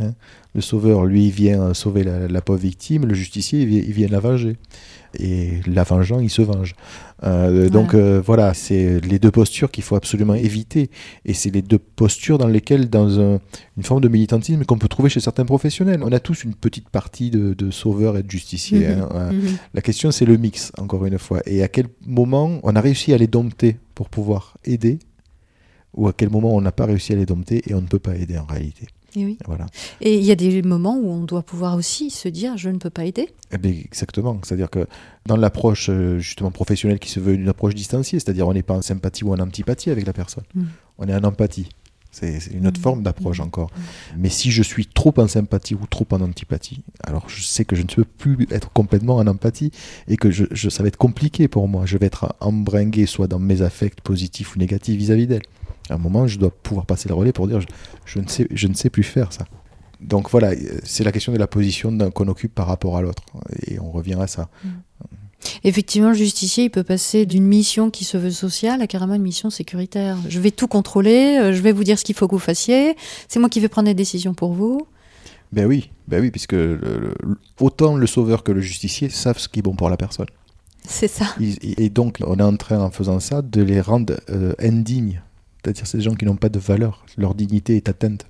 Hein? 0.00 0.14
Le 0.54 0.60
sauveur, 0.60 1.04
lui, 1.04 1.30
vient 1.30 1.62
euh, 1.62 1.74
sauver 1.74 2.04
la, 2.04 2.28
la 2.28 2.40
pauvre 2.40 2.60
victime. 2.60 3.06
Le 3.06 3.14
justicier, 3.14 3.62
il 3.62 3.66
vient, 3.66 3.82
il 3.84 3.92
vient 3.92 4.08
la 4.08 4.20
venger. 4.20 4.56
Et 5.18 5.60
la 5.66 5.82
vengeant, 5.82 6.20
il 6.20 6.30
se 6.30 6.42
venge. 6.42 6.74
Euh, 7.24 7.68
Donc 7.68 7.94
euh, 7.94 8.22
voilà, 8.24 8.54
c'est 8.54 9.00
les 9.00 9.18
deux 9.18 9.30
postures 9.30 9.70
qu'il 9.70 9.82
faut 9.84 9.96
absolument 9.96 10.34
éviter. 10.34 10.90
Et 11.24 11.34
c'est 11.34 11.50
les 11.50 11.62
deux 11.62 11.78
postures 11.78 12.38
dans 12.38 12.46
lesquelles, 12.48 12.88
dans 12.88 13.18
un- 13.20 13.40
une 13.76 13.82
forme 13.82 14.00
de 14.00 14.08
militantisme 14.08 14.64
qu'on 14.64 14.78
peut 14.78 14.88
trouver 14.88 15.10
chez 15.10 15.20
certains 15.20 15.44
professionnels, 15.44 16.00
on 16.04 16.12
a 16.12 16.20
tous 16.20 16.44
une 16.44 16.54
petite 16.54 16.88
partie 16.88 17.30
de, 17.30 17.54
de 17.54 17.70
sauveur 17.70 18.16
et 18.16 18.22
de 18.22 18.30
justicier. 18.30 18.88
Mhm. 18.88 19.00
hein. 19.02 19.08
Euh, 19.14 19.32
Mhm. 19.32 19.56
la 19.74 19.82
question, 19.82 20.10
c'est 20.12 20.24
le 20.24 20.36
mix, 20.36 20.72
encore 20.78 21.04
une 21.04 21.18
fois. 21.18 21.40
Et 21.46 21.62
à 21.62 21.68
quel 21.68 21.86
moment 22.06 22.60
on 22.62 22.74
a 22.76 22.80
réussi 22.80 23.12
à 23.12 23.18
les 23.18 23.26
dompter 23.26 23.76
pour 23.94 24.08
pouvoir 24.08 24.56
aider, 24.64 24.98
ou 25.94 26.06
à 26.08 26.12
quel 26.12 26.30
moment 26.30 26.54
on 26.54 26.60
n'a 26.60 26.72
pas 26.72 26.86
réussi 26.86 27.12
à 27.12 27.16
les 27.16 27.26
dompter 27.26 27.62
et 27.68 27.74
on 27.74 27.80
ne 27.82 27.86
peut 27.86 27.98
pas 27.98 28.14
aider 28.16 28.38
en 28.38 28.44
réalité? 28.46 28.86
Et 29.16 29.24
oui. 29.24 29.38
Voilà. 29.46 29.66
Et 30.00 30.16
il 30.18 30.24
y 30.24 30.30
a 30.30 30.36
des 30.36 30.62
moments 30.62 30.96
où 30.96 31.08
on 31.10 31.24
doit 31.24 31.42
pouvoir 31.42 31.76
aussi 31.76 32.10
se 32.10 32.28
dire 32.28 32.56
je 32.56 32.68
ne 32.70 32.78
peux 32.78 32.90
pas 32.90 33.04
aider. 33.04 33.28
Eh 33.52 33.58
bien, 33.58 33.72
exactement. 33.72 34.38
C'est-à-dire 34.44 34.70
que 34.70 34.86
dans 35.26 35.36
l'approche 35.36 35.88
euh, 35.90 36.18
justement 36.18 36.50
professionnelle 36.50 36.98
qui 36.98 37.10
se 37.10 37.18
veut 37.20 37.34
une 37.34 37.48
approche 37.48 37.74
distanciée, 37.74 38.18
c'est-à-dire 38.20 38.46
on 38.48 38.54
n'est 38.54 38.62
pas 38.62 38.74
en 38.74 38.82
sympathie 38.82 39.24
ou 39.24 39.32
en 39.32 39.38
antipathie 39.40 39.90
avec 39.90 40.06
la 40.06 40.12
personne, 40.12 40.44
Mm. 40.54 40.62
on 40.98 41.08
est 41.08 41.14
en 41.14 41.24
empathie. 41.24 41.68
C'est 42.12 42.40
une 42.52 42.66
autre 42.66 42.80
Mm. 42.80 42.82
forme 42.82 43.02
d'approche 43.04 43.38
Mm. 43.38 43.42
encore. 43.44 43.70
Mais 44.18 44.28
si 44.30 44.50
je 44.50 44.62
suis 44.64 44.86
trop 44.86 45.14
en 45.18 45.28
sympathie 45.28 45.74
ou 45.76 45.86
trop 45.88 46.06
en 46.10 46.20
antipathie, 46.20 46.82
alors 47.04 47.28
je 47.28 47.40
sais 47.42 47.64
que 47.64 47.76
je 47.76 47.82
ne 47.82 47.86
peux 47.86 48.04
plus 48.04 48.48
être 48.50 48.70
complètement 48.72 49.16
en 49.16 49.26
empathie 49.28 49.70
et 50.08 50.16
que 50.16 50.30
je, 50.30 50.44
je- 50.50 50.68
ça 50.70 50.82
va 50.82 50.88
être 50.88 50.96
compliqué 50.96 51.46
pour 51.46 51.68
moi. 51.68 51.86
Je 51.86 51.96
vais 51.98 52.06
être 52.06 52.34
embringué 52.40 53.06
soit 53.06 53.28
dans 53.28 53.38
mes 53.38 53.62
affects 53.62 54.00
positifs 54.00 54.56
ou 54.56 54.58
négatifs 54.58 54.96
vis-à-vis 54.98 55.28
d'elle. 55.28 55.42
À 55.90 55.94
un 55.94 55.98
moment, 55.98 56.26
je 56.26 56.38
dois 56.38 56.50
pouvoir 56.50 56.86
passer 56.86 57.08
le 57.08 57.14
relais 57.14 57.32
pour 57.32 57.46
dire 57.48 57.60
je, 57.60 57.66
je 58.06 58.18
ne, 58.20 58.28
sais, 58.28 58.46
je 58.50 58.66
ne 58.68 58.74
sais 58.74 58.88
plus 58.90 59.02
faire 59.02 59.32
ça. 59.32 59.44
Donc 60.00 60.30
voilà, 60.30 60.52
euh, 60.52 60.78
c'est 60.84 61.04
la 61.04 61.12
question 61.12 61.32
de 61.32 61.38
la 61.38 61.46
position 61.46 61.96
qu'on 62.10 62.28
occupe 62.28 62.54
par 62.54 62.66
rapport 62.68 62.96
à 62.96 63.02
l'autre. 63.02 63.22
Et 63.66 63.78
on 63.80 63.90
revient 63.90 64.16
à 64.20 64.26
ça. 64.26 64.48
Effectivement, 65.64 66.08
le 66.08 66.14
justicier, 66.14 66.64
il 66.64 66.70
peut 66.70 66.82
passer 66.84 67.24
d'une 67.26 67.44
mission 67.46 67.90
qui 67.90 68.04
se 68.04 68.16
veut 68.18 68.30
sociale 68.30 68.82
à 68.82 68.86
carrément 68.86 69.14
une 69.14 69.22
mission 69.22 69.48
sécuritaire. 69.50 70.18
Je 70.28 70.38
vais 70.38 70.50
tout 70.50 70.68
contrôler, 70.68 71.38
euh, 71.40 71.52
je 71.52 71.62
vais 71.62 71.72
vous 71.72 71.82
dire 71.84 71.98
ce 71.98 72.04
qu'il 72.04 72.14
faut 72.14 72.28
que 72.28 72.34
vous 72.34 72.38
fassiez, 72.38 72.94
c'est 73.28 73.40
moi 73.40 73.48
qui 73.48 73.58
vais 73.60 73.68
prendre 73.68 73.88
les 73.88 73.94
décisions 73.94 74.34
pour 74.34 74.52
vous. 74.52 74.86
Ben 75.52 75.66
oui, 75.66 75.90
ben 76.08 76.20
oui, 76.20 76.30
puisque 76.30 76.52
le- 76.52 76.76
le- 76.76 77.14
autant 77.58 77.96
le 77.96 78.06
sauveur 78.06 78.42
que 78.44 78.52
le 78.52 78.60
justicier 78.60 79.08
savent 79.08 79.38
ce 79.38 79.48
qui 79.48 79.58
est 79.60 79.62
bon 79.62 79.74
pour 79.74 79.88
la 79.90 79.96
personne. 79.96 80.26
C'est 80.86 81.08
ça. 81.08 81.26
Et 81.40 81.88
donc, 81.90 82.18
on 82.26 82.38
est 82.38 82.42
en 82.42 82.56
train, 82.56 82.78
en 82.80 82.90
faisant 82.90 83.18
ça, 83.20 83.42
de 83.42 83.62
les 83.62 83.80
rendre 83.80 84.14
euh, 84.30 84.52
indignes. 84.58 85.22
C'est-à-dire, 85.62 85.86
c'est 85.86 85.98
des 85.98 86.04
gens 86.04 86.14
qui 86.14 86.24
n'ont 86.24 86.36
pas 86.36 86.48
de 86.48 86.58
valeur. 86.58 87.04
Leur 87.16 87.34
dignité 87.34 87.76
est 87.76 87.88
atteinte. 87.88 88.26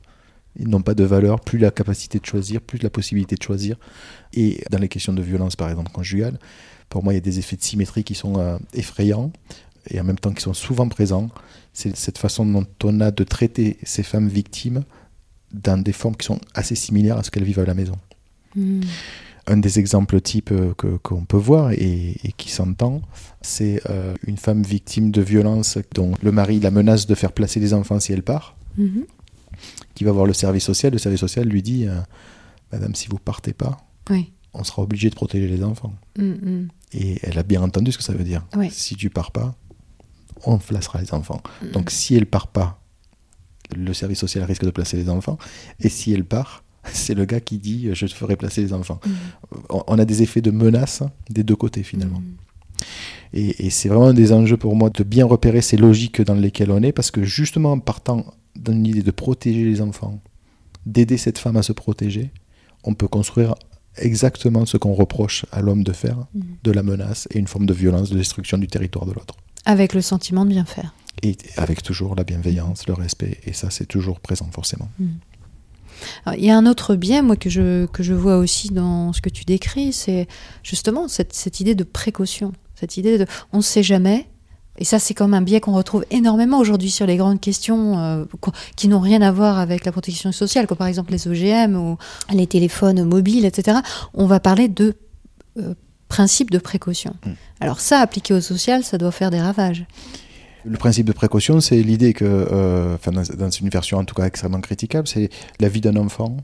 Ils 0.59 0.69
n'ont 0.69 0.83
pas 0.83 0.95
de 0.95 1.05
valeur, 1.05 1.41
plus 1.41 1.59
la 1.59 1.71
capacité 1.71 2.19
de 2.19 2.27
choisir, 2.27 2.61
plus 2.61 2.83
la 2.83 2.91
possibilité 2.91 3.37
de 3.37 3.43
choisir. 3.43 3.77
Et 4.33 4.63
dans 4.71 4.79
les 4.79 4.89
questions 4.89 5.13
de 5.13 5.23
violence, 5.23 5.55
par 5.55 5.71
exemple, 5.71 5.93
conjugale, 5.93 6.39
pour 6.89 7.05
moi, 7.05 7.13
il 7.13 7.17
y 7.17 7.19
a 7.19 7.23
des 7.23 7.39
effets 7.39 7.57
de 7.57 7.63
symétrie 7.63 8.03
qui 8.03 8.17
sont 8.17 8.39
euh, 8.39 8.59
effrayants 8.75 9.33
et 9.89 10.01
en 10.01 10.05
même 10.05 10.19
temps 10.19 10.33
qui 10.33 10.43
sont 10.43 10.55
souvent 10.55 10.89
présents. 10.89 11.31
C'est 11.73 11.97
cette 11.97 12.19
façon 12.19 12.45
dont 12.45 12.67
on 12.83 13.01
a 13.01 13.13
de 13.13 13.23
traiter 13.23 13.79
ces 13.85 14.03
femmes 14.03 14.29
victimes 14.29 14.83
dans 15.53 15.81
des 15.81 15.93
formes 15.93 16.17
qui 16.17 16.27
sont 16.27 16.41
assez 16.55 16.75
similaires 16.75 17.17
à 17.17 17.23
ce 17.23 17.31
qu'elles 17.31 17.45
vivent 17.45 17.61
à 17.61 17.65
la 17.65 17.75
maison 17.75 17.97
Mm. 18.57 18.81
Un 19.47 19.57
des 19.57 19.79
exemples 19.79 20.21
types 20.21 20.53
euh, 20.53 20.75
que- 20.75 20.97
qu'on 20.99 21.25
peut 21.25 21.37
voir 21.37 21.73
et, 21.73 22.17
et 22.25 22.33
qui 22.37 22.51
s'entend, 22.51 23.03
c'est 23.43 23.81
euh, 23.91 24.15
une 24.27 24.37
femme 24.37 24.63
victime 24.63 25.11
de 25.11 25.23
violence 25.23 25.79
dont 25.95 26.13
le 26.23 26.31
mari 26.33 26.61
la 26.61 26.71
menace 26.71 27.07
de 27.07 27.15
faire 27.15 27.33
placer 27.33 27.59
les 27.61 27.73
enfants 27.75 27.99
si 28.01 28.13
elle 28.13 28.23
part, 28.23 28.57
Mhm. 28.77 29.05
qui 29.95 30.05
va 30.05 30.13
voir 30.13 30.27
le 30.27 30.33
service 30.33 30.65
social. 30.65 30.93
Le 30.93 30.99
service 30.99 31.21
social 31.21 31.47
lui 31.49 31.63
dit 31.63 31.87
euh, 31.89 32.01
Madame, 32.73 32.95
si 32.95 33.09
vous 33.09 33.19
partez 33.19 33.53
pas, 33.53 33.79
Oui. 34.11 34.33
on 34.55 34.63
sera 34.63 34.83
obligé 34.83 35.11
de 35.11 35.15
protéger 35.15 35.49
les 35.49 35.65
enfants. 35.65 35.93
Mm, 36.19 36.23
mm. 36.25 36.69
Et 36.93 37.19
elle 37.23 37.39
a 37.39 37.43
bien 37.43 37.63
entendu 37.63 37.91
ce 37.93 37.99
que 37.99 38.05
ça 38.05 38.13
veut 38.13 38.25
dire. 38.25 38.47
Oui. 38.57 38.69
Si 38.71 38.95
tu 38.95 39.11
pars 39.11 39.33
pas, 39.33 39.55
on 40.45 40.59
placera 40.59 41.01
les 41.01 41.13
enfants. 41.15 41.43
Mm. 41.63 41.71
Donc 41.73 41.91
si 41.91 42.15
elle 42.15 42.27
part 42.27 42.47
pas, 42.49 42.81
le 43.75 43.93
service 43.95 44.19
social 44.19 44.45
risque 44.45 44.65
de 44.65 44.71
placer 44.71 44.97
les 44.97 45.09
enfants. 45.09 45.39
Et 45.81 45.89
si 45.89 46.13
elle 46.13 46.25
part, 46.25 46.63
c'est 46.93 47.15
le 47.15 47.25
gars 47.25 47.41
qui 47.41 47.59
dit 47.59 47.89
je 47.93 48.07
te 48.07 48.15
ferai 48.15 48.37
placer 48.37 48.63
les 48.63 48.73
enfants. 48.73 49.01
Mm. 49.05 49.11
On 49.71 49.83
on 49.87 49.99
a 49.99 50.05
des 50.05 50.23
effets 50.23 50.41
de 50.41 50.51
menace 50.51 51.03
des 51.29 51.43
deux 51.43 51.57
côtés 51.57 51.83
finalement. 51.83 52.21
Mm. 52.21 52.37
Et, 53.33 53.67
et 53.67 53.71
c'est 53.71 53.89
vraiment 53.89 54.09
un 54.09 54.15
des 54.15 54.33
enjeux 54.33 54.57
pour 54.57 54.75
moi 54.75 54.91
de 54.91 55.05
bien 55.05 55.27
repérer 55.27 55.61
ces 55.61 55.77
logiques 55.77 56.21
dans 56.23 56.35
lesquelles 56.35 56.71
on 56.71 56.83
est, 56.83 56.93
parce 56.93 57.11
que 57.11 57.23
justement 57.23 57.73
en 57.73 57.79
partant 57.79 58.25
d'une 58.57 58.87
idée 58.87 59.03
de 59.03 59.11
protéger 59.11 59.65
les 59.65 59.81
enfants, 59.81 60.21
d'aider 60.87 61.17
cette 61.17 61.39
femme 61.39 61.57
à 61.57 61.63
se 61.63 61.73
protéger, 61.73 62.31
on 62.83 62.95
peut 62.95 63.07
construire 63.09 63.55
exactement 63.97 64.67
ce 64.67 64.77
qu'on 64.77 64.95
reproche 64.95 65.45
à 65.53 65.61
l'homme 65.61 65.85
de 65.85 65.93
faire, 65.93 66.17
Mm. 66.35 66.41
de 66.65 66.71
la 66.71 66.83
menace 66.83 67.29
et 67.31 67.39
une 67.39 67.47
forme 67.47 67.67
de 67.67 67.75
violence, 67.75 68.11
de 68.11 68.17
destruction 68.17 68.59
du 68.59 68.67
territoire 68.67 69.07
de 69.07 69.13
l'autre. 69.13 69.35
Avec 69.65 69.95
le 69.95 70.01
sentiment 70.01 70.45
de 70.45 70.51
bien 70.51 70.65
faire. 70.65 70.95
Et 71.23 71.37
avec 71.57 71.83
toujours 71.83 72.15
la 72.17 72.25
bienveillance, 72.25 72.87
le 72.87 72.95
respect, 72.95 73.39
et 73.45 73.53
ça 73.53 73.69
c'est 73.71 73.87
toujours 73.87 74.21
présent 74.21 74.49
forcément. 74.51 74.89
Alors, 76.25 76.39
il 76.39 76.45
y 76.45 76.51
a 76.51 76.57
un 76.57 76.67
autre 76.67 76.95
biais, 76.97 77.23
moi, 77.23 77.37
que 77.37 77.51
je, 77.51 77.87
que 77.87 78.03
je 78.03 78.15
vois 78.15 78.37
aussi 78.37 78.69
dans 78.69 79.13
ce 79.13 79.21
que 79.21 79.29
tu 79.29 79.45
décris, 79.45 79.93
c'est 79.93 80.29
justement 80.63 81.09
cette, 81.09 81.33
cette 81.33 81.61
idée 81.61 81.75
de 81.75 81.85
précaution. 81.85 82.53
Cette 82.75 82.97
idée 82.97 83.19
de 83.19 83.27
on 83.53 83.59
ne 83.59 83.63
sait 83.63 83.83
jamais. 83.83 84.27
Et 84.79 84.85
ça, 84.85 84.99
c'est 84.99 85.13
comme 85.13 85.35
un 85.35 85.43
biais 85.43 85.61
qu'on 85.61 85.75
retrouve 85.75 86.07
énormément 86.11 86.59
aujourd'hui 86.59 86.91
sur 86.91 87.05
les 87.05 87.17
grandes 87.17 87.41
questions 87.41 87.99
euh, 87.99 88.25
qui 88.77 88.89
n'ont 88.89 89.01
rien 89.01 89.21
à 89.21 89.31
voir 89.31 89.59
avec 89.59 89.85
la 89.85 89.93
protection 89.93 90.33
sociale, 90.33 90.67
comme 90.67 90.79
par 90.79 90.87
exemple 90.87 91.13
les 91.13 91.29
OGM 91.29 91.77
ou 91.77 91.99
les 92.33 92.47
téléphones 92.47 93.05
mobiles, 93.05 93.45
etc. 93.45 93.79
On 94.15 94.27
va 94.27 94.41
parler 94.41 94.69
de 94.69 94.95
euh, 95.59 95.75
principe 96.09 96.51
de 96.51 96.59
précaution. 96.59 97.15
Mm. 97.27 97.31
Alors 97.61 97.81
ça, 97.81 98.01
appliqué 98.01 98.33
au 98.33 98.41
social, 98.41 98.83
ça 98.83 98.97
doit 98.97 99.13
faire 99.13 99.31
des 99.31 99.41
ravages. 99.41 99.85
Le 100.65 100.77
principe 100.77 101.07
de 101.07 101.13
précaution, 101.13 101.61
c'est 101.61 101.83
l'idée 101.83 102.13
que, 102.13 102.25
euh, 102.25 102.95
enfin, 102.95 103.13
dans, 103.13 103.23
dans 103.23 103.51
une 103.51 103.69
version 103.69 103.99
en 103.99 104.05
tout 104.05 104.15
cas 104.15 104.25
extrêmement 104.25 104.61
critiquable, 104.61 105.09
c'est 105.09 105.31
la 105.59 105.69
vie 105.69 105.81
d'un 105.81 105.97
enfant, 105.97 106.37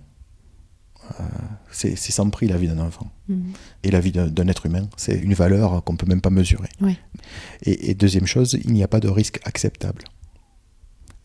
euh, 1.21 1.25
c'est 1.71 1.97
sans 1.97 2.29
prix 2.31 2.49
la 2.49 2.57
vie 2.57 2.69
d'un 2.69 2.79
enfant. 2.79 3.11
Mhm. 3.29 3.53
Et 3.83 3.91
la 3.91 4.01
vie 4.01 4.13
d'un 4.13 4.49
être 4.49 4.67
humain, 4.67 4.89
c'est 4.97 5.19
une 5.19 5.35
valeur 5.35 5.85
qu'on 5.85 5.97
peut 5.97 6.07
même 6.07 6.21
pas 6.21 6.31
mesurer. 6.31 6.69
Et 7.63 7.95
deuxième 7.95 8.27
chose, 8.27 8.59
il 8.65 8.73
n'y 8.73 8.83
a 8.83 8.89
pas 8.89 9.01
de 9.01 9.09
risque 9.09 9.41
acceptable. 9.45 10.03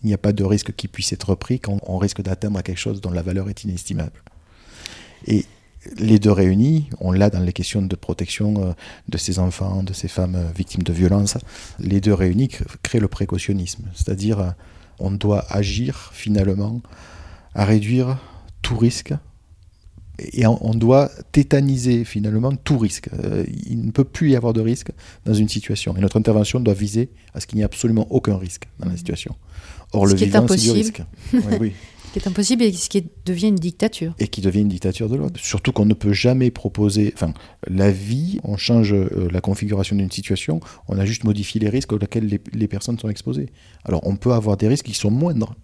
Il 0.04 0.08
n'y 0.08 0.14
a 0.14 0.18
pas 0.18 0.34
de 0.34 0.44
risque 0.44 0.74
qui 0.74 0.88
puisse 0.88 1.14
être 1.14 1.36
pris 1.36 1.60
quand 1.60 1.80
on 1.84 1.98
risque 1.98 2.22
d'atteindre 2.22 2.62
quelque 2.62 2.80
chose 2.80 3.02
dont 3.02 3.12
la 3.12 3.22
valeur 3.22 3.50
est 3.50 3.64
inestimable. 3.64 4.24
Et 5.28 5.46
les 5.98 6.20
deux 6.20 6.32
réunis, 6.32 6.90
on 7.00 7.12
l'a 7.12 7.30
dans 7.30 7.40
les 7.40 7.54
questions 7.54 7.82
de 7.82 7.96
protection 7.96 8.70
euh, 8.70 8.74
de 9.10 9.18
ces 9.18 9.40
enfants, 9.40 9.84
de 9.84 9.94
ces 9.94 10.08
femmes 10.08 10.36
euh, 10.36 10.52
victimes 10.56 10.84
de 10.84 10.94
violences, 10.94 11.38
les 11.80 12.02
deux 12.02 12.14
réunis 12.14 12.50
créent 12.84 13.00
le 13.00 13.08
précautionnisme, 13.08 13.84
c'est-à-dire 13.96 14.40
euh, 14.40 14.50
on 15.00 15.12
doit 15.12 15.46
agir 15.50 16.12
finalement 16.14 16.82
à 17.56 17.66
réduire 17.66 18.18
tout 18.62 18.78
risque 18.78 19.14
et 20.34 20.46
on 20.46 20.76
doit 20.76 21.10
tétaniser 21.32 22.04
finalement 22.04 22.56
tout 22.56 22.78
risque. 22.78 23.10
Il 23.68 23.84
ne 23.84 23.90
peut 23.90 24.04
plus 24.04 24.30
y 24.30 24.36
avoir 24.36 24.54
de 24.54 24.62
risque 24.62 24.92
dans 25.26 25.34
une 25.34 25.50
situation. 25.50 25.98
Et 25.98 26.00
notre 26.00 26.18
intervention 26.18 26.60
doit 26.60 26.76
viser 26.76 27.10
à 27.34 27.40
ce 27.40 27.48
qu'il 27.48 27.56
n'y 27.56 27.64
ait 27.64 27.66
absolument 27.66 28.06
aucun 28.12 28.38
risque 28.38 28.68
dans 28.78 28.88
la 28.88 28.96
situation. 28.96 29.36
Or, 29.94 30.08
ce 30.08 30.14
le 30.14 30.20
vivant, 30.20 30.46
c'est 30.48 30.58
du 30.58 30.72
risque. 30.72 31.02
oui, 31.34 31.42
oui. 31.60 31.74
qui 32.12 32.20
est 32.20 32.28
impossible 32.28 32.64
et 32.64 32.74
ce 32.74 32.90
qui 32.90 33.10
devient 33.26 33.48
une 33.48 33.56
dictature. 33.56 34.14
Et 34.20 34.28
qui 34.28 34.42
devient 34.42 34.62
une 34.62 34.68
dictature 34.68 35.10
de 35.10 35.16
l'autre. 35.16 35.40
Surtout 35.40 35.72
qu'on 35.72 35.86
ne 35.86 35.94
peut 35.94 36.14
jamais 36.14 36.52
proposer. 36.52 37.12
Enfin, 37.16 37.34
la 37.68 37.92
vie, 37.92 38.40
on 38.44 38.58
change 38.58 38.94
euh, 38.94 39.30
la 39.32 39.42
configuration 39.42 39.96
d'une 39.96 40.12
situation, 40.12 40.60
on 40.88 40.98
a 40.98 41.06
juste 41.06 41.24
modifié 41.24 41.60
les 41.62 41.70
risques 41.70 41.94
auxquels 41.94 42.26
les, 42.26 42.42
les, 42.54 42.68
personnes 42.68 43.00
sont 43.00 43.10
exposées. 43.10 43.50
Alors, 43.86 44.06
on 44.06 44.16
peut 44.16 44.34
avoir 44.34 44.58
des 44.58 44.68
risques 44.68 44.86
qui 44.86 44.94
sont 44.94 45.12
moindres, 45.12 45.56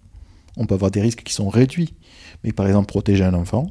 on 0.56 0.66
peut 0.66 0.74
avoir 0.74 0.90
des 0.90 1.00
risques 1.00 1.22
qui 1.22 1.34
sont 1.34 1.48
réduits. 1.48 1.94
Mais 2.44 2.52
par 2.52 2.66
exemple, 2.66 2.86
protéger 2.86 3.24
un 3.24 3.34
enfant, 3.34 3.70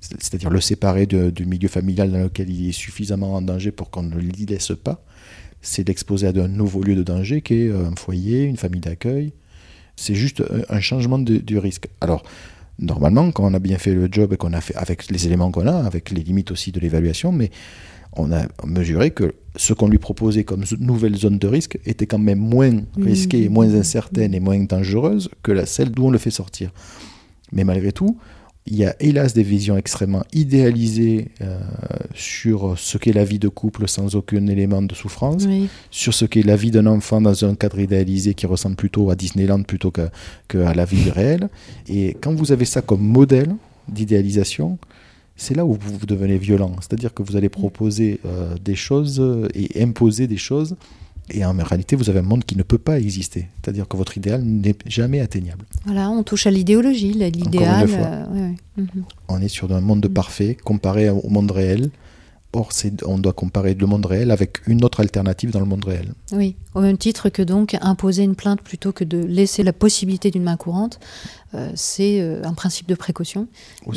c'est-à-dire 0.00 0.50
le 0.50 0.60
séparer 0.60 1.06
du 1.06 1.46
milieu 1.46 1.68
familial 1.68 2.10
dans 2.10 2.22
lequel 2.22 2.50
il 2.50 2.68
est 2.68 2.72
suffisamment 2.72 3.34
en 3.34 3.42
danger 3.42 3.70
pour 3.72 3.90
qu'on 3.90 4.02
ne 4.02 4.18
l'y 4.18 4.46
laisse 4.46 4.72
pas, 4.82 5.04
c'est 5.60 5.86
l'exposer 5.86 6.28
à 6.28 6.30
un 6.30 6.48
nouveau 6.48 6.82
lieu 6.82 6.94
de 6.94 7.02
danger 7.02 7.42
qui 7.42 7.54
est 7.54 7.70
un 7.70 7.94
foyer, 7.96 8.44
une 8.44 8.56
famille 8.56 8.80
d'accueil, 8.80 9.32
c'est 9.98 10.14
juste 10.14 10.42
un 10.68 10.80
changement 10.80 11.18
de, 11.18 11.38
du 11.38 11.58
risque. 11.58 11.88
Alors, 12.00 12.22
normalement, 12.78 13.30
quand 13.32 13.44
on 13.44 13.54
a 13.54 13.58
bien 13.58 13.78
fait 13.78 13.92
le 13.92 14.08
job 14.10 14.32
et 14.32 14.36
qu'on 14.36 14.52
a 14.52 14.60
fait 14.60 14.76
avec 14.76 15.10
les 15.10 15.26
éléments 15.26 15.50
qu'on 15.50 15.66
a, 15.66 15.74
avec 15.74 16.10
les 16.10 16.22
limites 16.22 16.52
aussi 16.52 16.70
de 16.70 16.78
l'évaluation, 16.78 17.32
mais 17.32 17.50
on 18.12 18.32
a 18.32 18.46
mesuré 18.64 19.10
que 19.10 19.34
ce 19.56 19.72
qu'on 19.72 19.88
lui 19.88 19.98
proposait 19.98 20.44
comme 20.44 20.64
nouvelle 20.78 21.16
zone 21.16 21.38
de 21.38 21.48
risque 21.48 21.78
était 21.84 22.06
quand 22.06 22.18
même 22.18 22.38
moins 22.38 22.70
mmh. 22.70 23.02
risquée, 23.02 23.48
moins 23.48 23.74
incertaine 23.74 24.34
et 24.34 24.40
moins 24.40 24.58
dangereuse 24.60 25.28
que 25.42 25.52
la, 25.52 25.66
celle 25.66 25.90
d'où 25.90 26.06
on 26.06 26.10
le 26.10 26.18
fait 26.18 26.30
sortir. 26.30 26.70
Mais 27.52 27.64
malgré 27.64 27.92
tout, 27.92 28.18
il 28.70 28.76
y 28.76 28.84
a 28.84 28.94
hélas 29.00 29.32
des 29.32 29.42
visions 29.42 29.76
extrêmement 29.76 30.24
idéalisées 30.32 31.28
euh, 31.40 31.58
sur 32.14 32.78
ce 32.78 32.98
qu'est 32.98 33.12
la 33.12 33.24
vie 33.24 33.38
de 33.38 33.48
couple 33.48 33.88
sans 33.88 34.14
aucun 34.14 34.46
élément 34.46 34.82
de 34.82 34.94
souffrance, 34.94 35.46
sur 35.90 36.12
ce 36.12 36.26
qu'est 36.26 36.42
la 36.42 36.56
vie 36.56 36.70
d'un 36.70 36.86
enfant 36.86 37.20
dans 37.20 37.44
un 37.44 37.54
cadre 37.54 37.78
idéalisé 37.78 38.34
qui 38.34 38.46
ressemble 38.46 38.76
plutôt 38.76 39.10
à 39.10 39.14
Disneyland 39.14 39.62
plutôt 39.62 39.90
qu'à 39.90 40.74
la 40.74 40.84
vie 40.84 41.10
réelle. 41.10 41.48
Et 41.88 42.16
quand 42.20 42.34
vous 42.34 42.52
avez 42.52 42.66
ça 42.66 42.82
comme 42.82 43.00
modèle 43.00 43.54
d'idéalisation, 43.88 44.78
c'est 45.34 45.54
là 45.54 45.64
où 45.64 45.78
vous 45.80 46.06
devenez 46.06 46.36
violent. 46.36 46.72
C'est-à-dire 46.80 47.14
que 47.14 47.22
vous 47.22 47.36
allez 47.36 47.48
proposer 47.48 48.20
euh, 48.26 48.54
des 48.62 48.74
choses 48.74 49.22
et 49.54 49.82
imposer 49.82 50.26
des 50.26 50.36
choses 50.36 50.76
et 51.30 51.44
en 51.44 51.52
réalité, 51.52 51.96
vous 51.96 52.08
avez 52.10 52.20
un 52.20 52.22
monde 52.22 52.44
qui 52.44 52.56
ne 52.56 52.62
peut 52.62 52.78
pas 52.78 52.98
exister. 52.98 53.48
C'est-à-dire 53.56 53.86
que 53.86 53.96
votre 53.96 54.16
idéal 54.16 54.42
n'est 54.42 54.76
jamais 54.86 55.20
atteignable. 55.20 55.64
Voilà, 55.84 56.10
on 56.10 56.22
touche 56.22 56.46
à 56.46 56.50
l'idéologie, 56.50 57.12
l'idéal. 57.12 57.88
Euh, 57.90 58.52
mhm. 58.76 59.04
On 59.28 59.40
est 59.40 59.48
sur 59.48 59.72
un 59.72 59.80
monde 59.80 60.06
mhm. 60.06 60.12
parfait 60.12 60.56
comparé 60.62 61.10
au 61.10 61.28
monde 61.28 61.50
réel. 61.50 61.90
Or, 62.58 62.70
on 63.06 63.18
doit 63.18 63.34
comparer 63.34 63.74
le 63.74 63.86
monde 63.86 64.04
réel 64.06 64.32
avec 64.32 64.66
une 64.66 64.84
autre 64.84 64.98
alternative 64.98 65.52
dans 65.52 65.60
le 65.60 65.66
monde 65.66 65.84
réel. 65.84 66.12
Oui, 66.32 66.56
au 66.74 66.80
même 66.80 66.98
titre 66.98 67.28
que 67.28 67.42
donc 67.42 67.76
imposer 67.80 68.24
une 68.24 68.34
plainte 68.34 68.62
plutôt 68.62 68.90
que 68.90 69.04
de 69.04 69.18
laisser 69.18 69.62
la 69.62 69.72
possibilité 69.72 70.32
d'une 70.32 70.42
main 70.42 70.56
courante, 70.56 70.98
euh, 71.54 71.70
c'est 71.76 72.20
euh, 72.20 72.42
un 72.42 72.54
principe 72.54 72.88
de 72.88 72.96
précaution, 72.96 73.46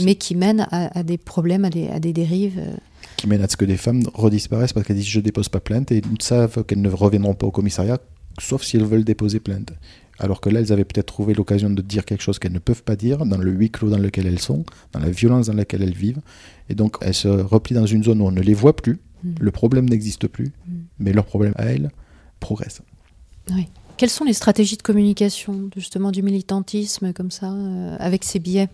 mais 0.03 0.13
qui 0.13 0.35
mène 0.35 0.67
à, 0.69 1.01
des 1.01 1.17
problèmes, 1.17 1.65
à 1.65 1.71
des, 1.71 1.87
à 1.87 1.99
des 1.99 2.13
dérives 2.13 2.61
qui 3.21 3.27
mène 3.27 3.43
à 3.43 3.47
ce 3.47 3.55
que 3.55 3.65
des 3.65 3.77
femmes 3.77 4.01
redisparaissent 4.15 4.73
parce 4.73 4.85
qu'elles 4.85 4.95
disent 4.95 5.07
je 5.07 5.19
dépose 5.19 5.47
pas 5.47 5.59
plainte 5.59 5.91
et 5.91 6.01
savent 6.19 6.63
qu'elles 6.63 6.81
ne 6.81 6.89
reviendront 6.89 7.35
pas 7.35 7.45
au 7.45 7.51
commissariat 7.51 7.99
sauf 8.39 8.63
si 8.63 8.77
elles 8.77 8.83
veulent 8.83 9.03
déposer 9.03 9.39
plainte. 9.39 9.73
Alors 10.17 10.41
que 10.41 10.49
là, 10.49 10.59
elles 10.59 10.71
avaient 10.71 10.85
peut-être 10.85 11.07
trouvé 11.07 11.33
l'occasion 11.33 11.69
de 11.69 11.81
dire 11.81 12.05
quelque 12.05 12.21
chose 12.21 12.39
qu'elles 12.39 12.51
ne 12.51 12.59
peuvent 12.59 12.83
pas 12.83 12.95
dire 12.95 13.25
dans 13.25 13.37
le 13.37 13.51
huis 13.51 13.69
clos 13.69 13.89
dans 13.89 13.97
lequel 13.97 14.25
elles 14.25 14.39
sont, 14.39 14.63
dans 14.91 14.99
la 14.99 15.09
violence 15.09 15.47
dans 15.47 15.53
laquelle 15.53 15.83
elles 15.83 15.95
vivent. 15.95 16.21
Et 16.69 16.75
donc, 16.75 16.97
elles 17.01 17.13
se 17.13 17.27
replient 17.27 17.75
dans 17.75 17.85
une 17.85 18.03
zone 18.03 18.21
où 18.21 18.25
on 18.25 18.31
ne 18.31 18.41
les 18.41 18.53
voit 18.53 18.75
plus, 18.75 18.99
mm. 19.23 19.33
le 19.39 19.51
problème 19.51 19.89
n'existe 19.89 20.27
plus, 20.27 20.47
mm. 20.67 20.73
mais 20.99 21.13
leur 21.13 21.25
problème 21.25 21.53
à 21.57 21.65
elles 21.65 21.91
progresse. 22.39 22.81
Oui. 23.51 23.67
Quelles 23.97 24.09
sont 24.09 24.25
les 24.25 24.33
stratégies 24.33 24.77
de 24.77 24.81
communication 24.81 25.69
justement 25.75 26.11
du 26.11 26.23
militantisme 26.23 27.13
comme 27.13 27.31
ça, 27.31 27.51
euh, 27.51 27.95
avec 27.99 28.23
ces 28.23 28.39
biais 28.39 28.69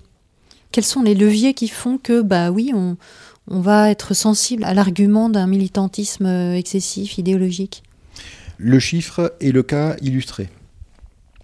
Quels 0.71 0.85
sont 0.85 1.01
les 1.01 1.15
leviers 1.15 1.53
qui 1.53 1.67
font 1.67 1.97
que, 1.97 2.21
bah 2.21 2.51
oui, 2.51 2.71
on, 2.73 2.97
on 3.47 3.61
va 3.61 3.89
être 3.89 4.13
sensible 4.13 4.63
à 4.63 4.73
l'argument 4.73 5.29
d'un 5.29 5.47
militantisme 5.47 6.25
euh, 6.25 6.55
excessif, 6.55 7.17
idéologique 7.17 7.83
Le 8.57 8.79
chiffre 8.79 9.33
est 9.39 9.51
le 9.51 9.63
cas 9.63 9.95
illustré. 10.01 10.49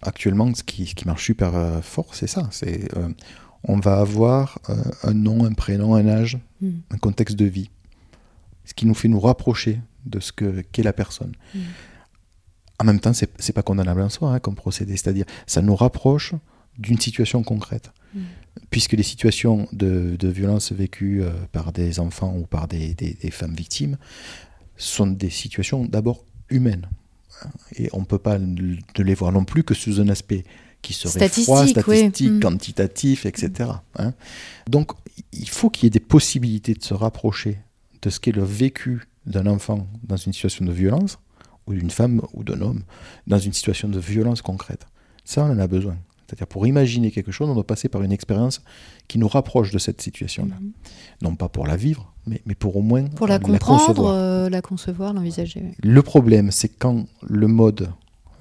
Actuellement, 0.02 0.54
ce 0.54 0.64
qui, 0.64 0.94
marche 1.06 1.26
super 1.26 1.56
euh, 1.56 1.82
fort, 1.82 2.14
c'est 2.14 2.28
ça. 2.28 2.48
C'est 2.52 2.96
euh, 2.98 3.10
on 3.66 3.80
va 3.80 4.00
avoir 4.00 4.60
un 5.04 5.14
nom, 5.14 5.46
un 5.46 5.54
prénom, 5.54 5.96
un 5.96 6.06
âge, 6.08 6.38
hmm. 6.62 6.72
un 6.92 6.98
contexte 6.98 7.38
de 7.38 7.46
vie, 7.46 7.70
ce 8.66 8.74
qui 8.74 8.86
nous 8.86 8.94
fait 8.94 9.08
nous 9.08 9.22
rapprocher 9.22 9.80
de 10.06 10.20
ce 10.20 10.34
qu'est 10.34 10.84
la 10.84 10.92
personne. 10.92 11.32
Hmm. 11.56 11.60
En 12.80 12.84
même 12.84 13.00
temps, 13.00 13.14
c'est 13.14 13.30
n'est 13.48 13.54
pas 13.54 13.62
condamnable 13.62 14.02
en 14.02 14.10
soi 14.10 14.34
hein, 14.34 14.40
comme 14.40 14.56
procédé, 14.56 14.98
c'est-à-dire 14.98 15.26
ça 15.48 15.62
nous 15.62 15.78
rapproche 15.78 16.34
d'une 16.78 17.00
situation 17.00 17.42
concrète. 17.44 17.94
Hmm 18.14 18.22
puisque 18.74 18.94
les 18.94 19.04
situations 19.04 19.68
de, 19.72 20.18
violence 20.28 20.72
vécues 20.72 21.22
euh, 21.22 21.30
par 21.52 21.72
des 21.72 22.00
enfants 22.00 22.36
ou 22.36 22.48
par 22.48 22.68
des, 22.68 22.96
femmes 23.32 23.54
victimes 23.54 23.98
sont 24.78 25.06
des 25.06 25.30
situations 25.30 25.86
d'abord 25.86 26.26
humaines. 26.50 26.90
Et 27.76 27.90
on 27.94 28.00
ne 28.00 28.06
peut 28.06 28.18
pas 28.18 28.40
ne 28.40 28.78
les 28.98 29.14
voir 29.14 29.32
non 29.32 29.46
plus 29.46 29.64
que 29.64 29.76
sous 29.76 30.02
un 30.02 30.10
aspect 30.10 30.44
qui 30.82 30.94
serait 30.94 31.30
froid, 31.30 31.68
statistique, 31.68 32.32
mm. 32.32 32.40
quantitatif, 32.40 33.28
etc. 33.28 33.70
Hein. 33.98 34.14
Donc 34.68 34.92
il 35.32 35.50
faut 35.50 35.70
qu'il 35.70 35.84
y 35.84 35.88
ait 35.88 35.92
des 35.92 36.00
possibilités 36.00 36.74
de 36.74 36.84
se 36.84 36.96
rapprocher 36.96 37.60
de 38.02 38.10
ce 38.10 38.20
qu'est 38.20 38.32
le 38.32 38.44
vécu 38.44 39.04
d'un 39.28 39.46
enfant 39.46 39.88
dans 40.04 40.18
une 40.18 40.34
situation 40.34 40.66
de 40.66 40.72
violence, 40.72 41.20
ou 41.68 41.74
d'une 41.74 41.92
femme 41.92 42.22
ou 42.34 42.44
d'un 42.44 42.60
homme 42.60 42.84
dans 43.28 43.40
une 43.40 43.54
situation 43.54 43.88
de 43.88 44.00
violence 44.00 44.42
concrète. 44.42 44.88
Ça, 45.24 45.46
on 45.46 45.52
en 45.52 45.60
a 45.60 45.68
besoin. 45.68 45.96
C'est-à-dire 46.34 46.48
pour 46.48 46.66
imaginer 46.66 47.12
quelque 47.12 47.32
chose, 47.32 47.48
on 47.48 47.54
doit 47.54 47.68
passer 47.68 47.90
par 47.90 48.02
une 48.02 48.12
expérience 48.12 48.62
qui 49.08 49.20
nous 49.20 49.28
rapproche 49.28 49.72
de 49.72 49.78
cette 49.78 50.02
situation-là. 50.02 50.56
Mhm. 50.60 50.72
Non 51.22 51.36
pas 51.36 51.48
pour 51.48 51.68
la 51.68 51.76
vivre, 51.76 52.12
mais, 52.26 52.42
mais 52.48 52.56
pour 52.56 52.76
au 52.76 52.82
moins 52.82 53.04
pour 53.04 53.28
la, 53.28 53.38
comprendre, 53.38 54.08
euh, 54.08 54.50
la 54.50 54.64
concevoir, 54.64 55.14
l'envisager. 55.14 55.64
Le 55.84 56.02
problème, 56.02 56.50
c'est 56.52 56.70
quand 56.70 57.06
le 57.28 57.48
mode 57.48 57.90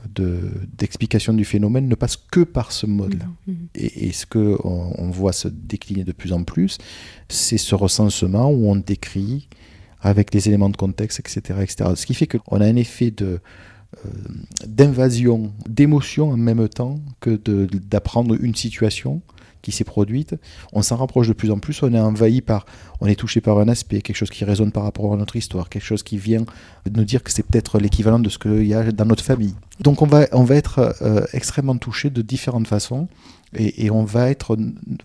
d'explication 0.09 1.33
du 1.33 1.45
phénomène 1.45 1.87
ne 1.87 1.95
passe 1.95 2.17
que 2.17 2.41
par 2.41 2.73
ce 2.73 2.87
mode-là. 2.87 3.27
Mhm, 3.47 3.55
mhm. 3.55 3.69
Et, 3.75 4.13
ce 4.13 4.27
que 4.27 4.59
on, 4.65 5.11
voit 5.11 5.33
se 5.33 5.49
décliner 5.49 6.03
de 6.03 6.13
plus 6.13 6.33
en 6.33 6.43
plus, 6.43 6.79
c'est 7.29 7.59
ce 7.59 7.75
recensement 7.75 8.51
où 8.51 8.69
on 8.69 8.77
décrit 8.77 9.49
avec 10.01 10.31
des 10.31 10.49
éléments 10.49 10.71
de 10.71 10.77
contexte, 10.77 11.21
etc., 11.21 11.61
etc. 11.63 11.91
Ce 11.95 12.07
qui 12.07 12.15
fait 12.15 12.27
qu'on 12.27 12.61
a 12.61 12.65
un 12.65 12.77
effet 12.77 13.13
de 13.13 13.41
d'invasion, 14.67 15.53
d'émotion 15.69 16.31
en 16.31 16.37
même 16.37 16.69
temps 16.69 16.99
que 17.21 17.39
d'apprendre 17.89 18.37
une 18.41 18.55
situation 18.55 19.23
qui 19.63 19.73
s'est 19.73 19.85
produite. 19.85 20.35
On 20.73 20.83
s'en 20.83 20.97
rapproche 20.97 21.29
de 21.29 21.33
plus 21.33 21.51
en 21.51 21.59
plus, 21.59 21.83
on 21.83 21.95
est 21.95 22.01
envahi 22.01 22.41
par, 22.41 22.67
on 23.01 23.07
est 23.07 23.15
touché 23.15 23.41
par 23.41 23.59
un 23.59 23.69
aspect, 23.69 24.03
quelque 24.03 24.17
chose 24.17 24.31
qui 24.31 24.45
résonne 24.45 24.73
par 24.73 24.83
rapport 24.83 25.15
à 25.15 25.17
notre 25.17 25.37
histoire, 25.37 25.69
quelque 25.69 25.85
chose 25.85 26.03
qui 26.03 26.19
vient 26.19 26.45
nous 26.93 27.05
dire 27.05 27.23
que 27.23 27.31
c'est 27.31 27.45
peut-être 27.45 27.79
l'équivalent 27.79 28.19
de 28.19 28.29
ce 28.29 28.39
qu'il 28.39 28.67
y 28.67 28.75
a 28.75 28.91
dans 28.93 29.07
notre 29.07 29.25
famille. 29.25 29.55
Donc 29.81 30.03
on 30.03 30.07
va, 30.07 30.27
on 30.33 30.45
va 30.45 30.57
être 30.57 30.95
euh, 31.01 31.25
extrêmement 31.33 31.77
touché 31.77 32.11
de 32.11 32.21
différentes 32.23 32.67
façons 32.67 33.09
et, 33.55 33.91
on 33.91 34.05
va 34.05 34.31
être 34.31 34.57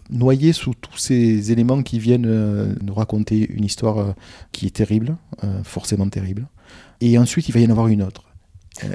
noyé 0.10 0.54
sous 0.54 0.74
tous 0.74 0.98
ces 0.98 1.52
éléments 1.52 1.84
qui 1.84 2.00
viennent 2.00 2.26
euh, 2.26 2.74
nous 2.82 2.94
raconter 2.94 3.46
une 3.52 3.66
histoire 3.66 4.16
qui 4.54 4.66
est 4.68 4.76
terrible, 4.76 5.18
forcément 5.64 6.08
terrible. 6.08 6.48
Et 7.02 7.18
ensuite, 7.18 7.50
il 7.50 7.52
va 7.52 7.60
y 7.60 7.68
en 7.68 7.70
avoir 7.70 7.88
une 7.88 8.02
autre. 8.02 8.27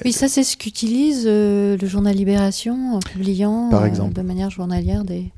Oui, 0.05 0.13
ça 0.13 0.29
c'est 0.29 0.45
ce 0.45 0.57
qu'utilise 0.57 1.25
euh, 1.27 1.77
le 1.81 1.87
journal 1.87 2.15
Libération 2.15 2.95
en 2.95 2.99
publiant 3.01 3.69
Par 3.71 3.83
euh, 3.83 3.87
exemple. 3.87 4.15
de 4.15 4.23
manière 4.23 4.51
journalière 4.51 5.05
des... 5.05 5.31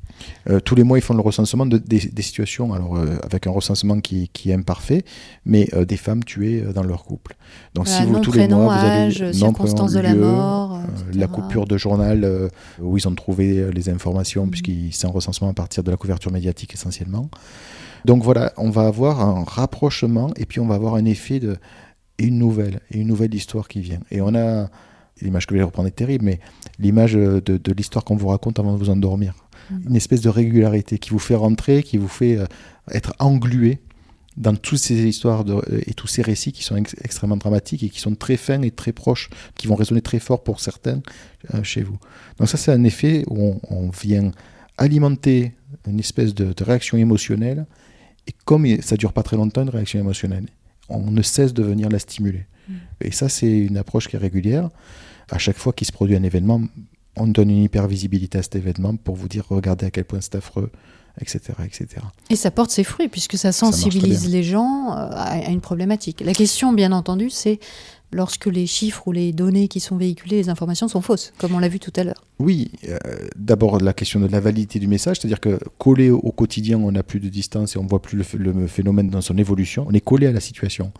Euh, 0.49 0.59
tous 0.61 0.75
les 0.75 0.83
mois, 0.83 0.97
ils 0.97 1.01
font 1.01 1.13
le 1.13 1.21
recensement 1.21 1.65
de, 1.65 1.77
des, 1.77 2.21
situations, 2.21 2.73
alors 2.73 2.97
avec 3.23 3.47
un 3.47 3.51
recensement 3.51 3.99
qui, 3.99 4.29
qui 4.29 4.49
est 4.49 4.53
imparfait, 4.53 5.03
mais 5.45 5.69
des 5.85 5.97
femmes 5.97 6.23
tuées 6.23 6.61
dans 6.73 6.83
leur 6.83 7.03
couple. 7.03 7.35
Donc, 7.73 7.89
si 7.89 8.01
vous 8.05 8.19
tous 8.19 8.31
les 8.31 8.47
mois, 8.47 8.77
vous 9.09 9.21
avez 9.21 9.33
circonstances 9.33 9.91
de 9.91 9.99
la 9.99 10.15
mort, 10.15 10.79
la 11.13 11.27
coupure 11.27 11.65
de 11.67 11.77
journal 11.77 12.49
où 12.81 12.97
ils 12.97 13.07
ont 13.09 13.13
trouvé 13.13 13.69
les 13.73 13.89
informations, 13.89 14.47
puisque 14.47 14.69
mm. 14.69 14.91
c'est 14.91 15.05
un 15.05 15.11
recensement 15.11 15.49
à 15.49 15.53
partir 15.53 15.83
de 15.83 15.91
la 15.91 15.97
couverture 15.97 16.31
médiatique 16.31 16.73
essentiellement. 16.73 17.29
Donc 18.05 18.23
voilà, 18.23 18.53
on 18.55 18.69
va 18.69 18.83
avoir 18.83 19.19
un 19.19 19.43
rapprochement 19.45 20.29
et 20.37 20.45
puis 20.45 20.59
on 20.59 20.67
va 20.67 20.75
avoir 20.75 20.93
un 20.95 21.05
effet 21.05 21.39
de 21.39 21.57
une 22.19 22.37
nouvelle, 22.37 22.79
et 22.91 22.99
une 22.99 23.07
nouvelle 23.07 23.33
histoire 23.33 23.67
qui 23.67 23.81
vient. 23.81 23.99
Et 24.11 24.21
on 24.21 24.33
a, 24.35 24.69
l'image 25.21 25.47
que 25.47 25.55
je 25.55 25.59
vais 25.59 25.63
reprendre 25.63 25.87
est 25.87 25.91
terrible, 25.91 26.25
mais 26.25 26.39
l'image 26.79 27.13
de, 27.13 27.71
l'histoire 27.75 28.03
qu'on 28.03 28.15
vous 28.15 28.27
raconte 28.27 28.59
avant 28.59 28.73
de 28.73 28.77
vous 28.77 28.89
endormir. 28.89 29.33
Mm. 29.69 29.89
Une 29.89 29.95
espèce 29.95 30.21
de 30.21 30.29
régularité 30.29 30.97
qui 30.97 31.09
vous 31.09 31.19
fait 31.19 31.35
rentrer, 31.35 31.83
qui 31.83 31.97
vous 31.97 32.07
fait 32.07 32.37
euh, 32.37 32.45
être 32.91 33.13
englué 33.19 33.79
dans 34.37 34.55
toutes 34.55 34.79
ces 34.79 35.07
histoires 35.07 35.45
de, 35.45 35.61
et 35.85 35.93
tous 35.93 36.07
ces 36.07 36.21
récits 36.21 36.51
qui 36.51 36.63
sont 36.63 36.75
ex- 36.75 36.95
extrêmement 37.03 37.37
dramatiques 37.37 37.83
et 37.83 37.89
qui 37.89 37.99
sont 37.99 38.15
très 38.15 38.35
fins 38.35 38.61
et 38.61 38.71
très 38.71 38.91
proches, 38.91 39.29
qui 39.55 39.67
vont 39.67 39.75
résonner 39.75 40.01
très 40.01 40.19
fort 40.19 40.43
pour 40.43 40.59
certains 40.59 41.01
euh, 41.53 41.63
chez 41.63 41.83
vous. 41.83 41.97
Donc 42.37 42.49
ça, 42.49 42.57
c'est 42.57 42.71
un 42.71 42.83
effet 42.83 43.23
où 43.27 43.59
on, 43.69 43.75
on 43.75 43.89
vient 43.89 44.31
alimenter 44.77 45.53
une 45.87 45.99
espèce 45.99 46.33
de, 46.33 46.51
de 46.51 46.63
réaction 46.63 46.97
émotionnelle, 46.97 47.65
et 48.27 48.33
comme 48.43 48.65
ça 48.81 48.97
dure 48.97 49.13
pas 49.13 49.23
très 49.23 49.37
longtemps, 49.37 49.61
une 49.61 49.69
réaction 49.69 49.99
émotionnelle, 49.99 50.47
on 50.89 51.11
ne 51.11 51.21
cesse 51.21 51.53
de 51.53 51.63
venir 51.63 51.89
la 51.89 51.99
stimuler. 51.99 52.45
Et 53.01 53.11
ça, 53.11 53.29
c'est 53.29 53.51
une 53.51 53.77
approche 53.77 54.07
qui 54.07 54.15
est 54.15 54.19
régulière. 54.19 54.69
À 55.29 55.37
chaque 55.37 55.57
fois 55.57 55.73
qu'il 55.73 55.85
se 55.85 55.91
produit 55.91 56.15
un 56.15 56.23
événement, 56.23 56.61
on 57.15 57.27
donne 57.27 57.49
une 57.49 57.63
hypervisibilité 57.63 58.37
à 58.37 58.43
cet 58.43 58.55
événement 58.55 58.95
pour 58.95 59.15
vous 59.15 59.27
dire 59.27 59.45
regardez 59.49 59.85
à 59.85 59.91
quel 59.91 60.05
point 60.05 60.19
c'est 60.21 60.35
affreux, 60.35 60.71
etc., 61.21 61.39
etc. 61.63 61.87
Et 62.29 62.35
ça 62.35 62.51
porte 62.51 62.71
ses 62.71 62.83
fruits 62.83 63.07
puisque 63.07 63.37
ça 63.37 63.51
sensibilise 63.51 64.29
les 64.29 64.43
gens 64.43 64.91
euh, 64.91 65.09
à 65.13 65.49
une 65.49 65.61
problématique. 65.61 66.21
La 66.21 66.33
question, 66.33 66.73
bien 66.73 66.91
entendu, 66.91 67.29
c'est 67.29 67.59
lorsque 68.15 68.45
les 68.45 68.65
chiffres 68.65 69.07
ou 69.07 69.11
les 69.11 69.33
données 69.33 69.67
qui 69.67 69.81
sont 69.81 69.97
véhiculées, 69.97 70.37
les 70.37 70.49
informations 70.49 70.87
sont 70.87 71.01
fausses, 71.01 71.33
comme 71.37 71.53
on 71.53 71.59
l'a 71.59 71.67
vu 71.67 71.79
tout 71.79 71.91
à 71.97 72.03
l'heure. 72.05 72.23
Oui, 72.39 72.71
euh, 72.87 72.97
d'abord 73.35 73.79
la 73.79 73.93
question 73.93 74.21
de 74.21 74.27
la 74.27 74.39
validité 74.39 74.79
du 74.79 74.87
message, 74.87 75.19
c'est-à-dire 75.19 75.41
que 75.41 75.59
collé 75.77 76.09
au, 76.09 76.31
quotidien, 76.31 76.79
on 76.79 76.93
n'a 76.93 77.03
plus 77.03 77.19
de 77.19 77.27
distance 77.27 77.75
et 77.75 77.79
on 77.79 77.85
voit 77.85 78.01
plus 78.01 78.17
le, 78.17 78.23
ph- 78.23 78.41
le 78.41 78.67
phénomène 78.67 79.09
dans 79.09 79.21
son 79.21 79.37
évolution. 79.37 79.85
On 79.89 79.91
est 79.91 79.99
collé 80.01 80.27
à 80.27 80.31
la 80.31 80.39
situation. 80.39 80.93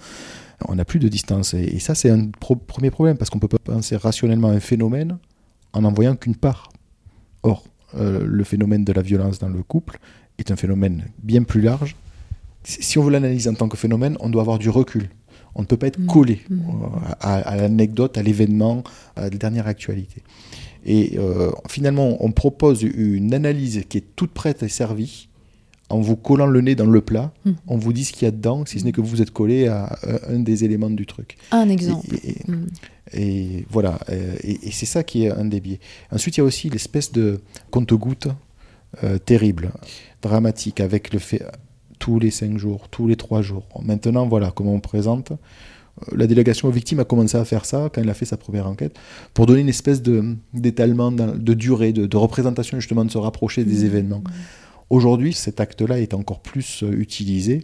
On 0.67 0.75
n'a 0.75 0.83
plus 0.83 0.99
de 0.99 1.07
distance. 1.07 1.53
Et, 1.53 1.79
ça, 1.79 1.95
c'est 1.95 2.09
un 2.09 2.27
premier 2.67 2.91
problème 2.91 3.17
parce 3.17 3.29
qu'on 3.29 3.39
peut 3.39 3.47
pas 3.47 3.59
penser 3.59 3.95
rationnellement 3.95 4.49
à 4.49 4.53
un 4.53 4.59
phénomène 4.59 5.17
en 5.71 5.81
n'en 5.81 5.93
voyant 5.93 6.15
qu'une 6.17 6.35
part. 6.35 6.69
Or, 7.43 7.63
euh, 7.95 8.25
le 8.25 8.43
phénomène 8.43 8.83
de 8.83 8.91
la 8.91 9.01
violence 9.01 9.39
dans 9.39 9.49
le 9.49 9.63
couple 9.63 9.99
est 10.37 10.51
un 10.51 10.57
phénomène 10.57 11.05
bien 11.23 11.43
plus 11.43 11.61
large. 11.61 11.95
Si 12.63 12.97
on 12.97 13.03
veut 13.03 13.11
l'analyser 13.11 13.49
en 13.49 13.53
tant 13.53 13.69
que 13.69 13.77
phénomène, 13.77 14.17
on 14.19 14.29
doit 14.29 14.41
avoir 14.41 14.59
du 14.59 14.69
recul. 14.69 15.07
On 15.55 15.61
ne 15.61 15.65
peut 15.65 15.77
pas 15.77 15.87
être 15.87 15.99
Mm. 15.99 16.07
collé 16.07 16.41
Mm. 16.49 16.53
euh, 16.59 16.87
à, 17.21 17.33
à 17.35 17.55
l'anecdote, 17.57 18.17
à 18.17 18.23
l'événement, 18.23 18.83
à 19.15 19.21
la 19.21 19.29
dernière 19.29 19.67
actualité. 19.67 20.21
Et 20.85 21.13
euh, 21.17 21.51
finalement, 21.69 22.17
on 22.23 22.31
propose 22.31 22.83
une 22.83 23.33
analyse 23.33 23.83
qui 23.89 23.97
est 23.99 24.05
toute 24.15 24.31
prête 24.31 24.61
et 24.63 24.69
servie 24.69 25.29
en 25.89 25.99
vous 26.01 26.15
collant 26.15 26.47
le 26.47 26.61
nez 26.61 26.75
dans 26.75 26.85
le 26.87 27.01
plat. 27.01 27.31
Mm. 27.45 27.51
On 27.67 27.77
vous 27.77 27.93
dit 27.93 28.05
ce 28.05 28.11
qu'il 28.13 28.23
y 28.25 28.27
a 28.27 28.31
dedans, 28.31 28.65
si 28.65 28.79
ce 28.79 28.85
n'est 28.85 28.91
que 28.91 29.01
vous 29.01 29.21
êtes 29.21 29.31
collé 29.31 29.67
à 29.67 29.97
un, 30.29 30.39
des 30.39 30.63
éléments 30.63 30.89
du 30.89 31.05
truc. 31.05 31.37
Un 31.51 31.69
exemple. 31.69 32.07
Et, 32.23 32.29
et- 32.31 32.35
et 33.13 33.65
voilà, 33.69 33.99
euh, 34.09 34.35
et, 34.43 34.67
et 34.67 34.71
c'est 34.71 34.87
ça 34.87 35.03
qui 35.03 35.25
est 35.25 35.31
un 35.31 35.45
des 35.45 35.59
biais. 35.61 35.79
Ensuite, 36.11 36.37
il 36.37 36.39
y 36.39 36.41
a 36.41 36.43
aussi 36.43 36.69
l'espèce 36.71 37.11
de 37.11 37.39
compte-goutte 37.69 38.27
euh, 39.03 39.19
terrible, 39.19 39.71
dramatique, 40.23 40.79
avec 40.79 41.13
le 41.13 41.19
fait 41.19 41.43
tous 42.05 42.19
les 42.19 42.29
cinq 42.29 42.59
jours, 42.59 42.81
tous 42.95 43.07
les 43.07 43.15
trois 43.15 43.41
jours. 43.41 43.67
Maintenant, 43.81 44.27
voilà 44.27 44.51
comment 44.55 44.75
on 44.75 44.79
présente. 44.79 45.31
Euh, 45.31 46.15
La 46.15 46.27
délégation 46.27 46.67
aux 46.67 46.75
victimes 46.79 46.99
a 46.99 47.03
commencé 47.03 47.35
à 47.35 47.45
faire 47.45 47.65
ça 47.65 47.89
quand 47.91 47.99
elle 47.99 48.11
a 48.11 48.13
fait 48.13 48.29
sa 48.33 48.37
première 48.37 48.67
enquête, 48.67 48.95
pour 49.33 49.47
donner 49.47 49.61
une 49.61 49.69
espèce 49.77 50.03
d'étalement, 50.53 51.11
de 51.11 51.53
durée, 51.55 51.93
de, 51.93 52.05
de 52.05 52.17
représentation 52.25 52.79
justement, 52.79 53.05
de 53.05 53.11
se 53.17 53.17
rapprocher 53.17 53.63
des 53.63 53.79
Mmh. 53.81 53.89
événements. 53.89 54.23
Aujourd'hui, 54.91 55.33
cet 55.33 55.59
acte-là 55.59 55.99
est 55.99 56.13
encore 56.13 56.41
plus 56.41 56.83
euh, 56.83 56.91
utilisé, 56.91 57.63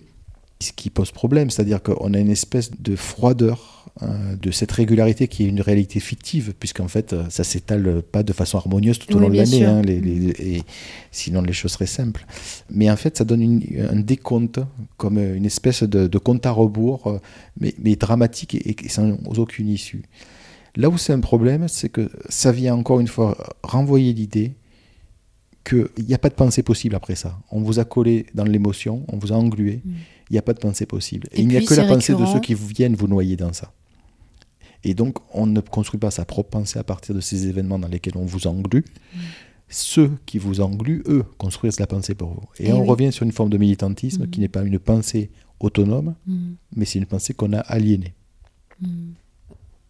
ce 0.62 0.72
qui 0.74 0.90
pose 0.90 1.12
problème, 1.12 1.50
c'est-à-dire 1.50 1.82
qu'on 1.84 2.14
a 2.14 2.20
une 2.20 2.30
espèce 2.30 2.72
de 2.80 2.96
froideur 2.96 3.68
euh, 4.04 4.36
de 4.38 4.52
cette 4.52 4.72
régularité 4.72 5.28
qui 5.28 5.44
est 5.44 5.48
une 5.48 5.60
réalité 5.62 6.00
fictive, 6.00 6.54
puisqu'en 6.60 6.88
fait, 6.88 7.14
euh, 7.14 7.24
ça 7.30 7.44
s'étale 7.44 8.02
pas 8.02 8.24
de 8.24 8.32
façon 8.32 8.58
harmonieuse 8.58 9.00
tout 9.00 9.12
au 9.14 9.18
Oui, 9.18 9.22
long 9.24 9.30
de 9.30 9.36
l'année, 9.38 9.66
hein, 9.66 9.82
les- 9.82 10.00
les- 10.00 10.56
et 10.58 10.64
sinon 11.12 11.42
les 11.42 11.52
choses 11.52 11.72
seraient 11.74 11.86
simples. 11.88 12.26
Mais 12.70 12.90
en 12.90 12.96
fait, 12.96 13.18
ça 13.18 13.26
donne 13.26 13.42
une- 13.42 13.64
un 13.90 14.00
décompte, 14.00 14.60
comme 14.98 15.18
une 15.18 15.46
espèce 15.46 15.84
de, 15.84 16.08
de 16.08 16.18
compte 16.18 16.46
à 16.46 16.52
rebours, 16.52 17.08
euh, 17.08 17.20
mais, 17.60 17.74
mais 17.80 17.96
dramatique 17.96 18.56
et, 18.56 18.76
et 18.86 18.90
sans 18.90 19.18
aucune 19.38 19.68
issue. 19.68 20.04
Là 20.78 20.88
où 20.90 20.98
c'est 20.98 21.12
un 21.14 21.20
problème, 21.20 21.68
c'est 21.68 21.90
que 21.90 22.10
ça 22.30 22.52
vient 22.54 22.76
encore 22.76 23.02
une 23.02 23.08
fois 23.10 23.36
renvoyer 23.64 24.14
l'idée 24.14 24.54
qu'il 25.66 25.88
n'y 26.08 26.14
a 26.14 26.18
pas 26.18 26.30
de 26.30 26.34
pensée 26.34 26.64
possible 26.64 26.96
après 26.96 27.16
ça. 27.16 27.38
On 27.52 27.62
vous 27.62 27.80
a 27.80 27.84
collé 27.86 28.26
dans 28.34 28.46
l'émotion, 28.46 29.04
on 29.10 29.18
vous 29.18 29.32
a 29.32 29.36
englué, 29.36 29.82
il 30.32 30.36
Mm. 30.36 30.36
n'y 30.36 30.40
a 30.40 30.42
pas 30.44 30.54
de 30.54 30.60
pensée 30.60 30.86
possible. 30.86 31.28
Et, 31.32 31.40
Et 31.40 31.42
il 31.42 31.48
n'y 31.50 31.58
a 31.58 31.62
que 31.62 31.74
la 31.74 31.86
pensée 31.86 32.14
de 32.16 32.26
ceux 32.26 32.40
qui 32.40 32.54
viennent 32.56 32.96
vous 32.96 33.08
noyer 33.08 33.36
dans 33.36 33.52
ça. 33.54 33.74
Et 34.84 34.94
donc, 34.94 35.18
on 35.34 35.46
ne 35.46 35.60
construit 35.60 36.00
pas 36.00 36.10
sa 36.10 36.26
propre 36.26 36.50
pensée 36.50 36.80
à 36.80 36.84
partir 36.84 37.14
de 37.14 37.20
ces 37.22 37.48
événements 37.48 37.78
dans 37.78 37.88
lesquels 37.90 38.18
on 38.18 38.26
vous 38.26 38.48
englue. 38.48 38.86
Mm. 39.14 39.20
Ceux 39.70 40.12
qui 40.26 40.38
vous 40.38 40.60
engluent, 40.62 41.04
eux, 41.08 41.24
construisent 41.38 41.80
la 41.80 41.88
pensée 41.88 42.16
pour 42.16 42.30
vous. 42.30 42.44
Et, 42.60 42.68
Eh 42.70 42.74
on 42.74 42.82
oui. 42.82 42.88
revient 42.90 43.12
sur 43.12 43.24
une 43.26 43.32
forme 43.32 43.50
de 43.50 43.58
militantisme 43.58 44.24
Mm. 44.26 44.30
qui 44.30 44.40
n'est 44.40 44.48
pas 44.50 44.64
une 44.64 44.80
pensée 44.80 45.30
autonome, 45.60 46.16
Mm. 46.26 46.54
mais 46.78 46.86
c'est 46.86 47.00
une 47.00 47.06
pensée 47.06 47.34
qu'on 47.34 47.54
a 47.54 47.60
aliénée. 47.60 48.14
Mm. 48.82 49.12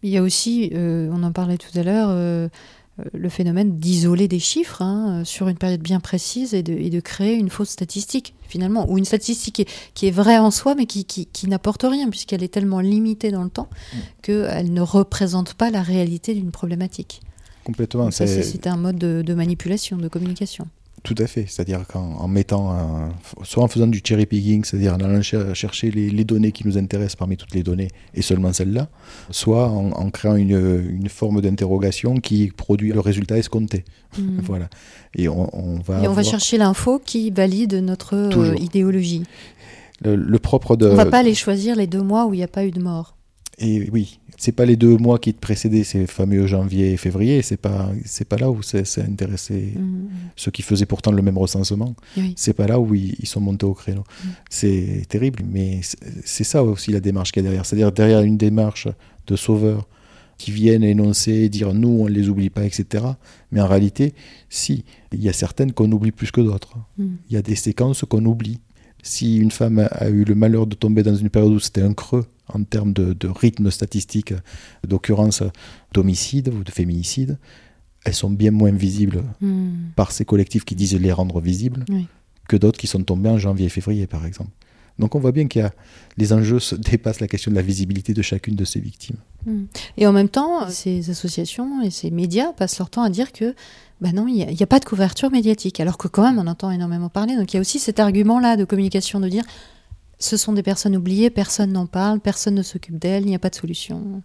Il 0.04 0.10
y 0.10 0.16
a 0.18 0.22
aussi, 0.22 0.70
euh, 0.74 1.08
on 1.12 1.22
en 1.22 1.30
parlait 1.32 1.58
tout 1.58 1.76
à 1.78 1.82
l'heure, 1.84 2.08
euh, 2.10 2.48
le 3.14 3.28
phénomène 3.28 3.78
d'isoler 3.78 4.28
des 4.28 4.38
chiffres 4.38 4.82
hein, 4.82 5.20
euh, 5.20 5.24
sur 5.24 5.48
une 5.48 5.56
période 5.56 5.80
bien 5.80 5.98
précise 5.98 6.52
et 6.54 6.62
de, 6.62 6.72
et 6.74 6.90
de 6.90 7.00
créer 7.00 7.34
une 7.34 7.48
fausse 7.48 7.70
statistique, 7.70 8.34
finalement, 8.46 8.90
ou 8.90 8.98
une 8.98 9.04
statistique 9.06 9.54
qui 9.54 9.62
est, 9.62 9.68
qui 9.94 10.06
est 10.06 10.10
vraie 10.10 10.38
en 10.38 10.50
soi, 10.50 10.74
mais 10.74 10.84
qui, 10.86 11.04
qui, 11.06 11.26
qui 11.26 11.48
n'apporte 11.48 11.82
rien, 11.84 12.10
puisqu'elle 12.10 12.42
est 12.42 12.52
tellement 12.52 12.80
limitée 12.80 13.30
dans 13.30 13.44
le 13.44 13.50
temps 13.50 13.68
Mm. 13.94 13.96
qu'elle 14.22 14.72
ne 14.72 14.80
représente 14.82 15.54
pas 15.54 15.70
la 15.70 15.82
réalité 15.82 16.34
d'une 16.34 16.50
problématique. 16.50 17.20
Complètement. 17.64 18.10
C'est- 18.10 18.66
un 18.66 18.76
mode 18.76 18.98
de, 18.98 19.22
de 19.22 19.34
manipulation, 19.34 19.96
de 19.96 20.08
communication. 20.08 20.66
Tout 21.04 21.16
à 21.18 21.26
fait. 21.26 21.46
C'est-à-dire 21.48 21.84
qu'en 21.88 22.00
en 22.18 22.28
mettant, 22.28 22.70
un- 22.70 23.10
soit 23.42 23.62
en 23.64 23.68
faisant 23.68 23.88
du 23.88 24.00
cherry 24.04 24.24
picking, 24.26 24.62
c'est-à-dire 24.64 24.94
en 24.94 25.00
allant 25.00 25.20
cher- 25.20 25.52
chercher 25.54 25.90
les, 25.90 26.10
les 26.10 26.24
données 26.24 26.52
qui 26.52 26.64
nous 26.66 26.78
intéressent 26.78 27.16
parmi 27.16 27.36
toutes 27.36 27.54
les 27.54 27.64
données 27.64 27.88
et 28.14 28.22
seulement 28.22 28.52
celles-là, 28.52 28.88
soit 29.30 29.68
en, 29.68 29.90
en 29.90 30.10
créant 30.10 30.36
une, 30.36 30.50
une 30.90 31.08
forme 31.08 31.40
d'interrogation 31.40 32.14
qui 32.16 32.52
produit 32.56 32.92
le 32.92 33.00
résultat 33.00 33.36
escompté. 33.36 33.84
Mm. 34.16 34.38
Voilà. 34.42 34.68
Et 35.16 35.28
on, 35.28 35.50
on 35.56 35.80
va. 35.80 36.02
Et 36.04 36.08
on 36.08 36.12
va 36.12 36.22
chercher 36.22 36.56
l'info 36.58 37.00
qui 37.04 37.30
valide 37.30 37.74
notre 37.74 38.14
euh, 38.14 38.54
idéologie. 38.56 39.24
le, 40.04 40.14
le 40.14 40.38
propre 40.38 40.76
de. 40.76 40.86
On 40.88 40.94
va 40.94 41.06
pas 41.06 41.18
aller 41.18 41.34
choisir 41.34 41.74
les 41.76 41.86
deux 41.88 42.02
mois 42.02 42.26
où 42.26 42.34
il 42.34 42.36
n'y 42.38 42.42
a 42.44 42.48
pas 42.48 42.64
eu 42.64 42.70
de 42.70 42.80
mort. 42.80 43.16
Et 43.58 43.90
oui, 43.92 44.18
c'est 44.44 44.50
pas 44.60 44.66
les 44.66 44.74
deux 44.76 44.96
mois 44.96 45.18
qui 45.20 45.32
te 45.32 45.38
précédaient, 45.38 45.84
ces 45.84 46.08
fameux 46.08 46.48
janvier 46.48 46.92
et 46.92 46.96
février. 46.96 47.42
C'est 47.42 47.56
pas, 47.66 47.92
c'est 48.04 48.26
pas 48.26 48.36
là 48.36 48.50
où 48.50 48.60
c'est 48.60 48.82
intéressé 48.98 49.74
Mm. 49.76 50.08
ceux 50.34 50.50
qui 50.50 50.62
faisaient 50.62 50.86
pourtant 50.92 51.12
le 51.12 51.22
même 51.22 51.38
recensement. 51.38 51.94
Oui. 52.16 52.34
c'est 52.36 52.52
pas 52.60 52.66
là 52.66 52.80
où 52.80 52.92
ils, 52.92 53.14
ils 53.20 53.26
sont 53.28 53.40
montés 53.40 53.66
au 53.66 53.74
créneau. 53.74 54.02
Mm. 54.24 54.28
C'est 54.50 55.02
terrible, 55.08 55.44
mais 55.48 55.80
c'est- 56.24 56.42
ça 56.52 56.64
aussi 56.64 56.90
la 56.90 56.98
démarche 56.98 57.30
qu'il 57.30 57.42
y 57.42 57.46
a 57.46 57.48
derrière. 57.48 57.64
C'est-à-dire 57.66 57.92
derrière 57.92 58.22
une 58.22 58.36
démarche 58.36 58.88
de 59.28 59.36
sauveurs 59.36 59.86
qui 60.38 60.50
viennent 60.50 60.82
énoncer, 60.82 61.48
dire 61.48 61.72
nous 61.72 61.94
on 62.02 62.06
ne 62.06 62.10
les 62.18 62.28
oublie 62.28 62.50
pas, 62.50 62.64
etc. 62.64 63.04
Mais 63.52 63.60
en 63.60 63.68
réalité, 63.68 64.12
si, 64.48 64.84
il 65.12 65.22
y 65.22 65.28
a 65.28 65.32
certaines 65.32 65.70
qu'on 65.72 65.90
oublie 65.92 66.10
plus 66.10 66.32
que 66.32 66.40
d'autres. 66.40 66.74
Mm. 66.98 67.04
Il 67.28 67.34
y 67.34 67.36
a 67.36 67.42
des 67.42 67.54
séquences 67.54 68.04
qu'on 68.10 68.24
oublie. 68.24 68.58
Si 69.04 69.36
une 69.36 69.52
femme 69.52 69.88
a 69.90 70.08
eu 70.08 70.24
le 70.24 70.34
malheur 70.34 70.66
de 70.66 70.74
tomber 70.74 71.02
dans 71.04 71.14
une 71.14 71.30
période 71.30 71.52
où 71.52 71.60
c'était 71.60 71.82
un 71.82 71.92
creux 71.94 72.26
en 72.54 72.64
termes 72.64 72.92
de, 72.92 73.12
de 73.12 73.28
rythme 73.28 73.70
statistique, 73.70 74.34
d'occurrence 74.86 75.42
d'homicide 75.92 76.48
ou 76.48 76.64
de 76.64 76.70
féminicide, 76.70 77.38
elles 78.04 78.14
sont 78.14 78.30
bien 78.30 78.50
moins 78.50 78.72
visibles 78.72 79.22
Mm. 79.40 79.92
par 79.96 80.10
ces 80.12 80.24
collectifs 80.24 80.64
qui 80.64 80.74
disent 80.74 80.94
les 80.94 81.12
rendre 81.12 81.40
visibles 81.40 81.84
Oui. 81.88 82.06
que 82.48 82.56
d'autres 82.56 82.78
qui 82.78 82.86
sont 82.86 83.02
tombés 83.02 83.28
en 83.30 83.38
janvier 83.38 83.66
et 83.66 83.68
février, 83.68 84.06
par 84.06 84.26
exemple. 84.26 84.50
Donc 84.98 85.14
on 85.14 85.20
voit 85.20 85.32
bien 85.32 85.46
qu'il 85.48 85.62
y 85.62 85.64
a 85.64 85.72
les 86.18 86.32
enjeux 86.32 86.58
se 86.58 86.74
dépassent 86.74 87.20
la 87.20 87.28
question 87.28 87.50
de 87.50 87.56
la 87.56 87.62
visibilité 87.62 88.12
de 88.12 88.20
chacune 88.20 88.56
de 88.56 88.64
ces 88.64 88.80
victimes. 88.80 89.16
Mm. 89.46 89.62
Et 89.98 90.06
en 90.06 90.12
même 90.12 90.28
temps, 90.28 90.68
ces 90.68 91.10
associations 91.10 91.80
et 91.82 91.90
ces 91.90 92.10
médias 92.10 92.52
passent 92.52 92.78
leur 92.78 92.90
temps 92.90 93.02
à 93.02 93.10
dire 93.10 93.32
que 93.32 93.54
bah 94.00 94.10
non, 94.12 94.26
il 94.26 94.34
n'y 94.34 94.62
a, 94.62 94.66
pas 94.66 94.80
de 94.80 94.84
couverture 94.84 95.30
médiatique, 95.30 95.78
alors 95.78 95.96
que 95.96 96.08
quand 96.08 96.24
même 96.24 96.38
on 96.38 96.48
entend 96.48 96.72
énormément 96.72 97.08
parler. 97.08 97.36
Donc 97.36 97.52
il 97.52 97.56
y 97.56 97.58
a 97.58 97.60
aussi 97.60 97.78
cet 97.78 98.00
argument-là 98.00 98.56
de 98.56 98.64
communication 98.64 99.20
de 99.20 99.28
dire 99.28 99.44
ce 100.22 100.36
sont 100.36 100.52
des 100.52 100.62
personnes 100.62 100.96
oubliées, 100.96 101.30
personne 101.30 101.72
n'en 101.72 101.86
parle, 101.86 102.20
personne 102.20 102.54
ne 102.54 102.62
s'occupe 102.62 102.98
d'elles, 102.98 103.24
il 103.24 103.28
n'y 103.28 103.34
a 103.34 103.40
pas 103.40 103.50
de 103.50 103.54
solution. 103.54 104.22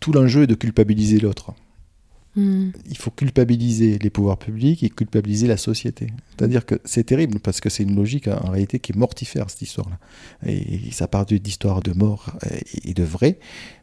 Tout 0.00 0.12
l'enjeu 0.12 0.42
est 0.42 0.46
de 0.46 0.54
culpabiliser 0.54 1.18
l'autre. 1.18 1.54
Mm. 2.36 2.72
Il 2.90 2.98
faut 2.98 3.10
culpabiliser 3.10 3.98
les 3.98 4.10
pouvoirs 4.10 4.36
publics 4.36 4.82
et 4.82 4.90
culpabiliser 4.90 5.46
la 5.46 5.56
société. 5.56 6.08
C'est-à-dire 6.36 6.66
que 6.66 6.74
c'est 6.84 7.04
terrible 7.04 7.40
parce 7.40 7.60
que 7.60 7.70
c'est 7.70 7.82
une 7.82 7.96
logique 7.96 8.28
en 8.28 8.50
réalité 8.50 8.78
qui 8.78 8.92
est 8.92 8.96
mortifère 8.96 9.48
cette 9.48 9.62
histoire-là. 9.62 9.98
Et 10.46 10.90
ça 10.92 11.08
part 11.08 11.24
d'histoires 11.24 11.80
de 11.80 11.92
mort 11.92 12.36
et 12.84 12.92
de 12.92 13.02
vrai, 13.02 13.38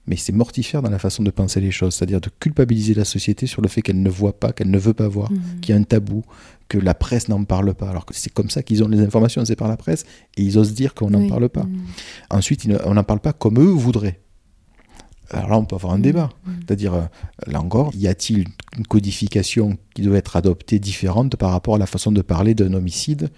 mais 0.05 0.17
c'est 0.17 0.33
mortifère 0.33 0.83
dans 0.83 0.91
la 0.91 0.99
façon 0.99 1.23
de 1.23 1.31
penser 1.31 1.61
les 1.61 1.71
choses. 1.71 1.95
C'est-à-dire 1.95 2.21
de 2.21 2.29
culpabiliser 2.39 2.93
la 2.93 3.05
société 3.05 3.47
sur 3.47 3.63
le 3.63 3.67
fait 3.67 3.81
qu'elle 3.81 4.01
ne 4.01 4.09
voit 4.09 4.39
pas, 4.39 4.53
qu'elle 4.53 4.69
ne 4.69 4.77
veut 4.77 4.93
pas 4.93 5.07
voir, 5.07 5.31
Mm. 5.31 5.59
qu'il 5.61 5.73
y 5.73 5.77
a 5.77 5.81
un 5.81 5.83
tabou, 5.83 6.23
que 6.69 6.77
la 6.77 6.93
presse 6.93 7.27
n'en 7.29 7.43
parle 7.43 7.73
pas. 7.73 7.89
Alors 7.89 8.05
que 8.05 8.13
c'est 8.15 8.31
comme 8.31 8.49
ça 8.49 8.63
qu'ils 8.63 8.83
ont 8.83 8.87
les 8.87 8.99
informations, 9.01 9.43
c'est 9.45 9.55
par 9.55 9.67
la 9.67 9.77
presse, 9.77 10.05
et 10.37 10.43
ils 10.43 10.57
osent 10.57 10.73
dire 10.73 10.93
qu'on 10.93 11.09
n'en 11.09 11.19
Oui. 11.21 11.29
parle 11.29 11.49
pas. 11.49 11.63
Mm. 11.63 11.81
Ensuite, 12.31 12.67
on 12.85 12.93
n'en 12.95 13.03
parle 13.03 13.19
pas 13.19 13.33
comme 13.33 13.59
eux 13.59 13.71
voudraient. 13.71 14.19
alors 15.29 15.49
là, 15.49 15.57
on 15.57 15.65
peut 15.65 15.75
avoir 15.75 15.93
un 15.93 15.99
débat. 15.99 16.29
C'est-à-dire, 16.59 16.93
euh, 16.93 17.01
là 17.47 17.59
encore, 17.59 17.91
y 17.95 18.07
a-t-il 18.07 18.45
une 18.77 18.85
codification 18.85 19.77
qui 19.95 20.01
doit 20.03 20.17
être 20.17 20.35
adoptée 20.35 20.77
différente 20.79 21.35
par 21.37 21.51
rapport 21.51 21.75
à 21.75 21.77
la 21.79 21.87
façon 21.87 22.11
de 22.11 22.21
parler 22.21 22.53
d'un 22.53 22.73
homicide? 22.73 23.29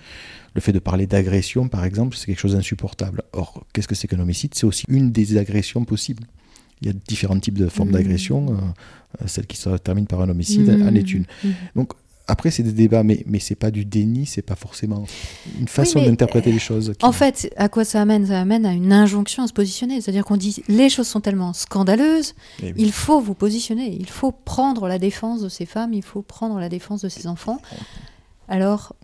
Le 0.55 0.61
fait 0.61 0.73
de 0.73 0.79
parler 0.79 1.07
d'agression, 1.07 1.67
par 1.69 1.83
exemple, 1.85 2.15
c'est 2.17 2.25
quelque 2.25 2.39
chose 2.39 2.53
d'insupportable. 2.53 3.21
Or, 3.33 3.65
qu'est-ce 3.71 3.87
que 3.87 3.95
c'est 3.95 4.07
qu'un 4.07 4.19
homicide? 4.19 4.53
C'est 4.55 4.65
aussi 4.65 4.85
une 4.89 5.11
des 5.11 5.37
agressions 5.37 5.85
possibles. 5.85 6.23
Il 6.81 6.87
y 6.87 6.89
a 6.89 6.93
différents 7.07 7.39
types 7.39 7.57
de 7.57 7.67
formes 7.67 7.91
d'agression. 7.91 8.57
Euh, 9.21 9.27
celle 9.27 9.47
qui 9.47 9.55
se 9.57 9.69
termine 9.77 10.07
par 10.07 10.19
un 10.21 10.27
homicide 10.29 10.69
en 10.69 10.93
est 10.95 11.13
une. 11.13 11.25
Donc, 11.75 11.93
après, 12.27 12.49
c'est 12.51 12.63
des 12.63 12.71
débats, 12.71 13.03
mais, 13.03 13.23
mais 13.27 13.39
c'est 13.39 13.55
pas 13.55 13.71
du 13.71 13.85
déni, 13.85 14.25
c'est 14.25 14.41
pas 14.41 14.55
forcément 14.55 15.05
une 15.59 15.67
façon 15.67 16.01
d'interpréter 16.03 16.51
les 16.51 16.59
choses. 16.59 16.93
En 17.01 17.11
fait, 17.11 17.53
à 17.55 17.69
quoi 17.69 17.85
ça 17.85 18.01
amène? 18.01 18.25
Ça 18.25 18.41
amène 18.41 18.65
à 18.65 18.73
une 18.73 18.91
injonction 18.91 19.43
à 19.43 19.47
se 19.47 19.53
positionner. 19.53 20.01
C'est-à-dire 20.01 20.25
qu'on 20.25 20.37
dit 20.37 20.63
les 20.67 20.89
choses 20.89 21.07
sont 21.07 21.21
tellement 21.21 21.53
scandaleuses, 21.53 22.33
Eh 22.63 22.67
oui. 22.67 22.73
il 22.77 22.91
faut 22.91 23.19
vous 23.21 23.35
positionner, 23.35 23.95
il 23.99 24.09
faut 24.09 24.31
prendre 24.31 24.87
la 24.87 24.97
défense 24.99 25.41
de 25.41 25.49
ces 25.49 25.65
femmes, 25.65 25.93
il 25.93 26.03
faut 26.03 26.21
prendre 26.23 26.59
la 26.59 26.69
défense 26.69 27.01
de 27.01 27.09
ces 27.09 27.27
enfants. 27.27 27.61
Alors, 28.47 28.95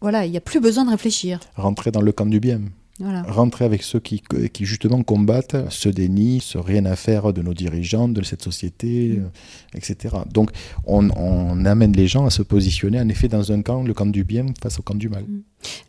voilà, 0.00 0.24
il 0.26 0.30
n'y 0.30 0.36
a 0.36 0.40
plus 0.42 0.60
besoin 0.60 0.84
de 0.84 0.90
réfléchir. 0.90 1.40
Rentrer 1.56 1.90
dans 1.90 2.00
le 2.02 2.12
camp 2.12 2.26
du 2.26 2.40
bien. 2.40 2.60
Voilà. 3.00 3.22
Rentrer 3.22 3.64
avec 3.64 3.84
ceux 3.84 4.00
qui, 4.00 4.22
qui 4.52 4.64
justement 4.64 5.02
combattent 5.04 5.70
ce 5.70 5.88
déni, 5.88 6.40
ce 6.40 6.58
rien 6.58 6.84
à 6.84 6.96
faire 6.96 7.32
de 7.32 7.42
nos 7.42 7.54
dirigeants, 7.54 8.08
de 8.08 8.22
cette 8.22 8.42
société, 8.42 9.18
euh, 9.18 9.28
etc. 9.74 10.16
Donc 10.32 10.50
on, 10.84 11.08
on 11.16 11.64
amène 11.64 11.92
les 11.92 12.08
gens 12.08 12.26
à 12.26 12.30
se 12.30 12.42
positionner 12.42 13.00
en 13.00 13.08
effet 13.08 13.28
dans 13.28 13.52
un 13.52 13.62
camp, 13.62 13.84
le 13.84 13.94
camp 13.94 14.06
du 14.06 14.24
bien 14.24 14.46
face 14.60 14.80
au 14.80 14.82
camp 14.82 14.96
du 14.96 15.08
mal. 15.08 15.24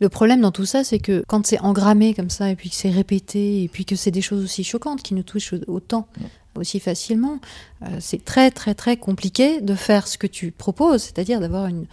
Le 0.00 0.08
problème 0.08 0.40
dans 0.40 0.52
tout 0.52 0.66
ça, 0.66 0.84
c'est 0.84 1.00
que 1.00 1.24
quand 1.26 1.46
c'est 1.46 1.60
engrammé 1.60 2.14
comme 2.14 2.30
ça, 2.30 2.50
et 2.50 2.56
puis 2.56 2.70
que 2.70 2.76
c'est 2.76 2.90
répété, 2.90 3.64
et 3.64 3.68
puis 3.68 3.84
que 3.84 3.96
c'est 3.96 4.10
des 4.12 4.22
choses 4.22 4.44
aussi 4.44 4.62
choquantes 4.62 5.02
qui 5.02 5.14
nous 5.14 5.22
touchent 5.24 5.54
autant, 5.66 6.06
aussi 6.54 6.78
facilement, 6.78 7.40
euh, 7.82 7.86
c'est 8.00 8.24
très 8.24 8.50
très 8.50 8.74
très 8.74 8.96
compliqué 8.96 9.60
de 9.60 9.74
faire 9.74 10.06
ce 10.06 10.16
que 10.16 10.26
tu 10.26 10.52
proposes, 10.52 11.02
c'est-à-dire 11.02 11.40
d'avoir 11.40 11.66
une, 11.66 11.86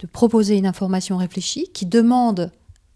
de 0.00 0.06
proposer 0.06 0.56
une 0.56 0.66
information 0.66 1.16
réfléchie 1.16 1.68
qui 1.72 1.86
demande 1.86 2.50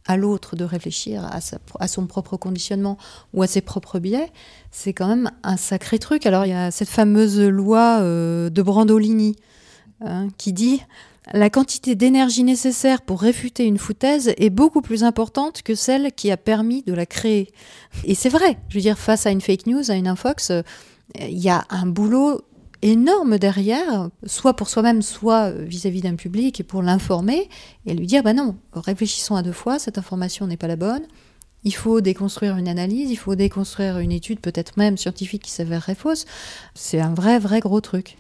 à 0.09 0.17
l'autre 0.17 0.57
de 0.57 0.65
réfléchir 0.65 1.31
à, 1.31 1.87
son 1.87 2.07
propre 2.07 2.37
conditionnement 2.37 2.97
ou 3.35 3.43
à 3.43 3.47
ses 3.47 3.61
propres 3.61 3.99
biais, 4.01 4.33
c'est 4.73 4.95
quand 4.95 5.07
même 5.07 5.31
un 5.45 5.57
sacré 5.57 5.99
truc. 5.99 6.27
Alors 6.27 6.47
il 6.47 6.51
y 6.51 6.55
a 6.55 6.71
cette 6.71 6.89
fameuse 6.89 7.39
loi 7.39 7.99
euh, 8.01 8.51
de 8.51 8.63
Brandolini 8.63 9.37
hein, 10.01 10.29
qui 10.39 10.53
dit 10.53 10.81
la 11.35 11.51
quantité 11.51 11.95
d'énergie 11.95 12.43
nécessaire 12.43 13.03
pour 13.03 13.21
réfuter 13.21 13.65
une 13.65 13.77
foutaise 13.77 14.33
est 14.39 14.51
beaucoup 14.51 14.81
plus 14.81 15.05
importante 15.05 15.61
que 15.61 15.75
celle 15.75 16.13
qui 16.13 16.31
a 16.31 16.39
permis 16.39 16.83
de 16.83 16.95
la 16.95 17.05
créer. 17.05 17.53
Et 18.05 18.15
c'est 18.15 18.31
vrai, 18.31 18.57
je 18.71 18.77
veux 18.77 18.81
dire, 18.81 18.99
face 18.99 19.27
à 19.27 19.31
une 19.31 19.43
fake 19.43 19.67
news, 19.67 19.91
à 19.91 19.95
une 19.95 20.09
infox, 20.09 20.51
euh, 20.51 20.63
il 21.21 21.39
y 21.39 21.51
a 21.51 21.65
un 21.69 21.87
boulot 21.87 22.43
énorme 22.83 23.39
derrière, 23.39 24.09
soit 24.25 24.55
pour 24.55 24.69
soi-même, 24.69 25.03
soit 25.03 25.51
euh, 25.51 25.65
vis-à-vis 25.65 26.01
d'un 26.01 26.17
public, 26.17 26.61
et 26.61 26.63
pour 26.65 26.83
l'informer, 26.83 27.49
et 27.87 27.95
lui 27.95 28.07
dire, 28.07 28.23
bah 28.23 28.33
non, 28.33 28.57
réfléchissons 28.73 29.37
à 29.37 29.43
deux 29.43 29.53
fois, 29.53 29.79
cette 29.79 29.99
information 29.99 30.47
n'est 30.47 30.57
pas 30.57 30.69
la 30.69 30.77
bonne, 30.77 31.03
il 31.65 31.75
faut 31.75 32.01
déconstruire 32.01 32.57
une 32.57 32.69
analyse, 32.69 33.11
il 33.11 33.17
faut 33.17 33.35
déconstruire 33.35 33.99
une 33.99 34.13
étude, 34.13 34.41
peut-être 34.41 34.77
même 34.77 34.97
scientifique, 34.97 35.43
qui 35.43 35.51
s'avérerait 35.51 35.97
fausse. 35.97 36.25
C'est 36.75 37.01
un 37.01 37.15
vrai, 37.15 37.39
vrai 37.39 37.61
gros 37.61 37.81
truc. 37.81 38.17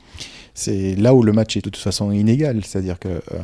C'est 0.54 0.96
là 0.96 1.14
où 1.14 1.22
le 1.22 1.32
match 1.32 1.56
est 1.56 1.64
de 1.64 1.70
toute 1.70 1.82
façon 1.82 2.10
inégal, 2.10 2.64
c'est-à-dire 2.64 2.98
que 2.98 3.08
euh, 3.08 3.38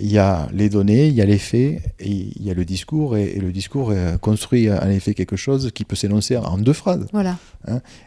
il 0.00 0.10
y 0.10 0.18
a 0.18 0.48
les 0.52 0.68
données, 0.68 1.06
il 1.08 1.14
y 1.14 1.20
a 1.22 1.26
les 1.26 1.38
faits, 1.38 1.80
et 2.00 2.08
il 2.10 2.42
y 2.42 2.50
a 2.50 2.54
le 2.54 2.64
discours, 2.64 3.16
et, 3.16 3.24
et 3.36 3.40
le 3.40 3.52
discours 3.52 3.90
euh, 3.90 4.16
construit 4.18 4.70
en 4.70 4.88
effet 4.90 5.14
quelque 5.14 5.36
chose 5.36 5.70
qui 5.74 5.84
peut 5.84 5.96
s'énoncer 5.96 6.36
en 6.36 6.58
deux 6.58 6.72
phrases. 6.72 7.06
Voilà. 7.12 7.38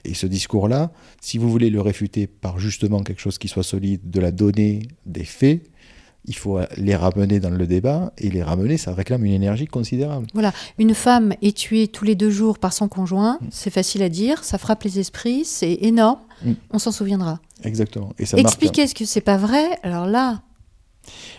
Et 0.05 0.13
ce 0.13 0.27
discours-là, 0.27 0.91
si 1.21 1.37
vous 1.37 1.49
voulez 1.49 1.69
le 1.69 1.81
réfuter 1.81 2.27
par 2.27 2.59
justement 2.59 3.01
quelque 3.03 3.21
chose 3.21 3.37
qui 3.37 3.47
soit 3.47 3.63
solide, 3.63 4.01
de 4.09 4.19
la 4.19 4.31
donnée, 4.31 4.87
des 5.05 5.23
faits, 5.25 5.63
il 6.29 6.35
faut 6.35 6.59
les 6.75 6.95
ramener 6.95 7.39
dans 7.39 7.49
le 7.49 7.65
débat, 7.65 8.11
et 8.17 8.29
les 8.29 8.43
ramener, 8.43 8.77
ça 8.77 8.93
réclame 8.93 9.23
une 9.23 9.31
énergie 9.31 9.65
considérable. 9.65 10.27
Voilà, 10.33 10.51
une 10.77 10.93
femme 10.93 11.33
est 11.41 11.55
tuée 11.55 11.87
tous 11.87 12.03
les 12.03 12.15
deux 12.15 12.29
jours 12.31 12.59
par 12.59 12.73
son 12.73 12.89
conjoint, 12.89 13.39
c'est 13.49 13.69
facile 13.69 14.03
à 14.03 14.09
dire, 14.09 14.43
ça 14.43 14.57
frappe 14.57 14.83
les 14.83 14.99
esprits, 14.99 15.45
c'est 15.45 15.77
énorme, 15.81 16.19
Mm. 16.45 16.51
on 16.69 16.77
s'en 16.79 16.91
souviendra. 16.91 17.39
Exactement. 17.63 18.13
Et 18.19 18.25
ça 18.27 18.37
marque- 18.37 18.45
Expliquer 18.47 18.85
ce 18.85 18.93
que 18.93 19.05
c'est 19.05 19.21
pas 19.21 19.37
vrai, 19.37 19.63
alors 19.81 20.05
là, 20.05 20.41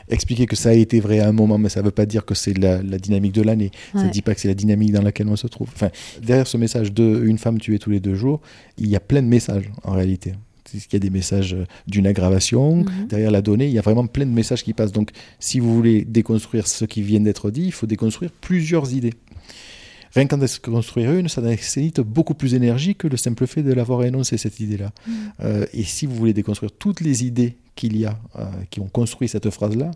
expliquer 0.09 0.47
que 0.47 0.57
ça 0.57 0.71
a 0.71 0.73
été 0.73 1.01
vrai 1.01 1.21
à 1.21 1.29
un 1.29 1.33
moment, 1.33 1.59
mais 1.59 1.69
ça 1.69 1.81
ne 1.81 1.85
veut 1.85 1.91
pas 1.91 2.07
dire 2.07 2.25
que 2.25 2.35
c'est 2.35 2.57
la, 2.57 2.83
la 2.83 2.99
dynamique 2.99 3.33
de 3.33 3.43
l'année. 3.43 3.71
Ça 3.93 4.05
ne 4.05 4.11
dit 4.11 4.23
pas 4.23 4.35
que 4.35 4.41
c'est 4.41 4.49
la 4.49 4.55
dynamique 4.55 4.93
dans 4.93 5.03
laquelle 5.03 5.29
on 5.29 5.37
se 5.37 5.47
trouve. 5.47 5.69
Enfin, 5.75 5.91
derrière 6.23 6.47
ce 6.47 6.57
message 6.57 6.93
de 6.93 7.23
une 7.25 7.39
femme 7.39 7.59
tuée 7.59 7.79
tous 7.79 7.91
les 7.91 8.01
deux 8.01 8.15
jours, 8.15 8.41
il 8.79 8.89
y 8.89 8.97
a 8.97 9.01
plein 9.01 9.23
de 9.23 9.29
messages 9.29 9.71
en 9.85 9.93
réalité. 9.93 10.35
Qu'il 10.71 10.83
y 10.93 10.97
a 10.97 10.99
des 10.99 11.11
messages 11.11 11.57
d'une 11.87 12.07
aggravation. 12.07 12.77
Mhm. 12.77 13.07
Derrière 13.09 13.31
la 13.31 13.41
donnée, 13.41 13.67
il 13.67 13.73
y 13.73 13.79
a 13.79 13.83
vraiment 13.83 14.07
plein 14.07 14.27
de 14.27 14.31
messages 14.31 14.63
qui 14.63 14.75
passent. 14.75 14.93
Donc, 14.93 15.11
si 15.41 15.61
vous 15.61 15.75
voulez 15.75 16.05
déconstruire 16.05 16.67
ce 16.67 16.85
qui 16.85 17.01
vient 17.01 17.21
d'être 17.21 17.51
dit, 17.51 17.65
il 17.65 17.73
faut 17.73 17.87
déconstruire 17.87 18.31
plusieurs 18.41 18.93
idées. 18.93 19.15
Rien 20.15 20.27
qu'en 20.27 20.39
déconstruire 20.39 21.13
une, 21.13 21.29
ça 21.29 21.41
nécessite 21.43 22.01
beaucoup 22.01 22.35
plus 22.35 22.53
d'énergie 22.53 22.95
que 22.95 23.07
le 23.09 23.17
simple 23.17 23.47
fait 23.47 23.63
de 23.63 23.73
l'avoir 23.73 24.03
énoncé, 24.05 24.37
cette 24.39 24.61
idée-là. 24.61 24.93
Euh, 25.41 25.67
et 25.73 25.85
si 25.85 26.07
vous 26.07 26.15
voulez 26.15 26.33
déconstruire 26.33 26.73
toutes 26.79 27.01
les 27.01 27.25
idées 27.25 27.57
qu'il 27.75 27.97
y 27.97 28.07
a, 28.07 28.19
euh, 28.39 28.45
qui 28.71 28.81
ont 28.81 28.89
construit 28.89 29.29
cette 29.29 29.51
phrase-là, 29.51 29.91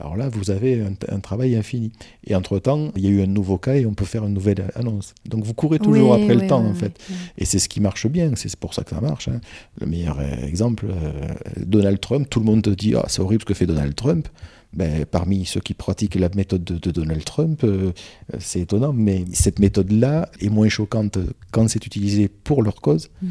alors 0.00 0.16
là, 0.16 0.28
vous 0.28 0.52
avez 0.52 0.80
un, 0.80 0.92
un 1.12 1.18
travail 1.18 1.56
infini. 1.56 1.90
Et 2.24 2.36
entre-temps, 2.36 2.92
il 2.94 3.04
y 3.04 3.08
a 3.08 3.10
eu 3.10 3.20
un 3.20 3.26
nouveau 3.26 3.58
cas 3.58 3.74
et 3.74 3.84
on 3.84 3.94
peut 3.94 4.04
faire 4.04 4.24
une 4.24 4.32
nouvelle 4.32 4.70
annonce. 4.76 5.12
Donc 5.26 5.42
vous 5.42 5.54
courez 5.54 5.80
toujours 5.80 6.10
Oui, 6.12 6.22
après 6.22 6.36
oui, 6.36 6.42
le 6.42 6.46
temps, 6.46 6.62
oui, 6.62 6.70
en 6.70 6.74
fait. 6.74 6.96
Et 7.36 7.44
c'est 7.44 7.58
ce 7.58 7.68
qui 7.68 7.80
marche 7.80 8.06
bien, 8.06 8.30
c'est 8.36 8.54
pour 8.54 8.74
ça 8.74 8.84
que 8.84 8.90
ça 8.90 9.00
marche. 9.00 9.26
hein. 9.26 9.40
Le 9.80 9.88
meilleur 9.88 10.20
euh, 10.20 10.46
exemple, 10.46 10.86
euh, 10.88 11.10
Donald 11.56 11.98
Trump, 11.98 12.28
tout 12.30 12.38
le 12.38 12.44
monde 12.46 12.62
te 12.62 12.70
dit 12.70 12.94
ah, 12.94 13.06
c'est 13.08 13.20
horrible 13.20 13.42
ce 13.42 13.46
que 13.46 13.54
fait 13.54 13.66
Donald 13.66 13.96
Trump. 13.96 14.28
Ben, 14.74 15.06
parmi 15.06 15.46
ceux 15.46 15.60
qui 15.60 15.72
pratiquent 15.72 16.14
la 16.16 16.28
méthode 16.28 16.62
de, 16.62 16.76
de 16.76 16.90
Donald 16.90 17.24
Trump, 17.24 17.64
euh, 17.64 17.92
c'est 18.38 18.60
étonnant, 18.60 18.92
mais 18.92 19.24
cette 19.32 19.58
méthode-là 19.60 20.28
est 20.40 20.50
moins 20.50 20.68
choquante 20.68 21.16
quand 21.52 21.68
c'est 21.68 21.86
utilisé 21.86 22.28
pour 22.28 22.62
leur 22.62 22.76
cause 22.82 23.08
Mm. 23.22 23.28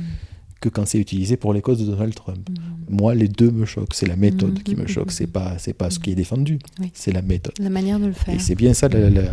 que 0.62 0.70
quand 0.70 0.88
c'est 0.88 0.98
utilisé 0.98 1.38
pour 1.38 1.54
les 1.54 1.62
causes 1.62 1.78
de 1.80 1.86
Donald 1.86 2.16
Trump. 2.16 2.50
Moi, 2.90 3.14
les 3.14 3.28
deux 3.28 3.52
me 3.52 3.66
choquent. 3.66 3.94
C'est 3.94 4.08
la 4.08 4.16
méthode 4.16 4.58
Mm, 4.60 4.64
qui 4.64 4.76
me 4.76 4.84
mm, 4.86 4.88
choque. 4.88 5.08
mm, 5.10 5.12
C'est 5.12 5.28
pas, 5.28 5.58
c'est 5.60 5.74
pas 5.74 5.92
ce 5.92 6.00
qui 6.00 6.10
est 6.10 6.16
défendu. 6.16 6.58
Oui. 6.80 6.90
C'est 6.96 7.12
la 7.12 7.22
méthode. 7.22 7.54
La 7.60 7.70
manière 7.70 8.00
de 8.00 8.08
le 8.08 8.14
faire. 8.14 8.34
Et 8.34 8.40
c'est 8.40 8.56
bien 8.56 8.74
ça. 8.74 8.88
la- 8.90 9.10
la- 9.12 9.32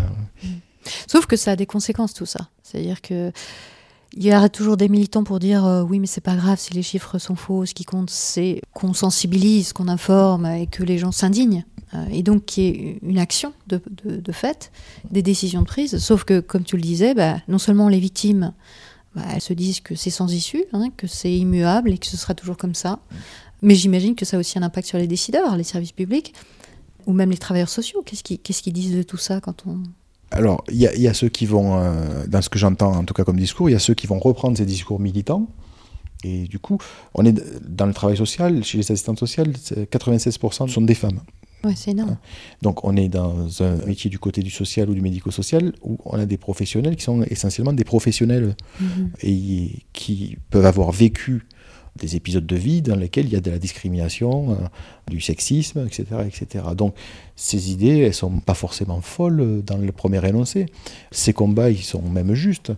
Sauf 1.07 1.25
que 1.25 1.37
ça 1.37 1.53
a 1.53 1.57
des 1.57 1.65
conséquences 1.67 2.13
tout 2.13 2.27
ça. 2.27 2.51
C'est-à-dire 2.63 3.01
que 3.01 3.33
il 4.17 4.23
y 4.25 4.31
aura 4.33 4.49
toujours 4.49 4.77
des 4.77 4.89
militants 4.89 5.25
pour 5.25 5.41
dire 5.41 5.65
euh, 5.65 5.83
oui 5.83 5.99
mais 5.99 6.07
c'est 6.07 6.21
pas 6.21 6.37
grave 6.37 6.59
si 6.61 6.73
les 6.75 6.83
chiffres 6.83 7.19
sont 7.19 7.35
faux, 7.35 7.65
ce 7.67 7.75
qui 7.75 7.85
compte 7.85 8.11
c'est 8.11 8.61
qu'on 8.75 8.93
sensibilise, 8.93 9.73
qu'on 9.73 9.89
informe 9.89 10.47
et 10.47 10.67
que 10.69 10.83
les 10.85 10.99
gens 10.99 11.11
s'indignent. 11.11 11.65
Euh, 11.95 12.05
et 12.11 12.23
donc 12.23 12.45
qu'il 12.47 12.65
y 12.65 12.69
ait 12.69 12.99
une 13.03 13.19
action 13.19 13.53
de, 13.69 13.81
fait, 14.33 14.73
des 15.11 15.23
décisions 15.23 15.65
prises. 15.65 15.99
Sauf 15.99 16.25
que 16.25 16.41
comme 16.41 16.65
tu 16.65 16.77
le 16.77 16.83
disais, 16.83 17.15
bah, 17.15 17.37
non 17.49 17.59
seulement 17.59 17.89
les 17.89 18.01
victimes, 18.01 18.53
bah, 19.15 19.23
elles 19.33 19.41
se 19.41 19.53
disent 19.53 19.81
que 19.81 19.95
c'est 19.95 20.11
sans 20.11 20.33
issue, 20.33 20.65
hein, 20.73 20.89
que 20.97 21.07
c'est 21.07 21.33
immuable 21.33 21.93
et 21.93 21.99
que 21.99 22.07
ce 22.07 22.17
sera 22.17 22.35
toujours 22.35 22.57
comme 22.57 22.75
ça. 22.75 23.01
Mais 23.63 23.75
j'imagine 23.75 24.15
que 24.15 24.25
ça 24.25 24.37
a 24.37 24.41
aussi 24.41 24.59
un 24.59 24.63
impact 24.63 24.89
sur 24.89 24.99
les 24.99 25.07
décideurs, 25.07 25.57
les 25.57 25.65
services 25.65 25.93
publics, 25.93 26.35
ou 27.07 27.13
même 27.13 27.31
les 27.31 27.39
travailleurs 27.39 27.69
sociaux. 27.69 28.03
Qu'est-ce 28.05 28.63
qu'ils 28.63 28.73
disent 28.73 28.97
de 28.97 29.03
tout 29.03 29.17
ça 29.17 29.41
quand 29.41 29.65
on... 29.67 29.79
Alors, 30.31 30.65
il 30.69 30.77
y, 30.79 31.09
a- 31.09 31.15
ceux 31.15 31.29
qui 31.29 31.47
vont, 31.47 31.79
euh, 31.79 32.27
dans 32.27 32.43
ce 32.43 32.49
que 32.49 32.59
j'entends 32.59 32.93
en 32.93 33.05
tout 33.05 33.15
cas 33.15 33.23
comme 33.23 33.39
discours, 33.39 33.71
il 33.71 33.73
y 33.73 33.77
a 33.77 33.79
ceux 33.79 33.95
qui 33.95 34.09
vont 34.09 34.19
reprendre 34.19 34.57
ces 34.59 34.67
discours 34.67 34.99
militants. 34.99 35.47
Et 36.25 36.49
du 36.49 36.59
coup, 36.59 36.79
on 37.15 37.25
est 37.25 37.35
dans 37.69 37.87
le 37.87 37.95
travail 37.95 38.17
social, 38.17 38.65
chez 38.65 38.79
les 38.79 38.91
assistantes 38.91 39.19
sociales, 39.19 39.53
c'est 39.63 39.89
96% 39.91 40.69
sont 40.69 40.81
des 40.81 40.95
femmes. 40.95 41.21
Ouais, 41.65 41.73
c'est 41.77 41.93
énorme. 41.93 42.19
Donc 42.63 42.85
on 42.85 42.95
est 42.97 43.09
dans 43.09 43.63
un 43.63 43.77
métier 43.87 44.11
du 44.11 44.19
côté 44.19 44.43
du 44.43 44.51
social 44.51 44.91
ou 44.91 44.95
du 44.95 45.01
médico-social 45.01 45.73
où 45.83 45.99
on 46.05 46.19
a 46.19 46.27
des 46.27 46.37
professionnels 46.37 46.97
qui 46.97 47.05
sont 47.05 47.23
essentiellement 47.23 47.73
des 47.73 47.85
professionnels 47.85 48.55
Mhm. 48.81 49.11
et 49.23 49.71
qui 49.93 50.37
peuvent 50.51 50.67
avoir 50.67 50.93
vécu 50.93 51.47
des 51.97 52.17
épisodes 52.17 52.45
de 52.45 52.57
vie 52.57 52.83
dans 52.83 52.97
lesquels 52.97 53.27
il 53.27 53.33
y 53.33 53.37
a 53.37 53.41
de 53.41 53.53
la 53.53 53.59
discrimination, 53.59 54.51
euh, 54.51 54.55
du 55.09 55.21
sexisme, 55.21 55.87
etc., 55.87 56.05
etc. 56.27 56.65
Donc 56.77 56.95
ces 57.37 57.71
idées, 57.71 57.99
elles 57.99 58.15
sont 58.15 58.41
pas 58.41 58.55
forcément 58.55 59.01
folles 59.01 59.63
dans 59.65 59.77
le 59.79 59.93
premier 59.93 60.27
énoncé. 60.29 60.67
Ces 61.13 61.33
combats, 61.33 61.71
ils 61.71 61.85
sont 61.85 62.03
même 62.03 62.35
justes. 62.35 62.73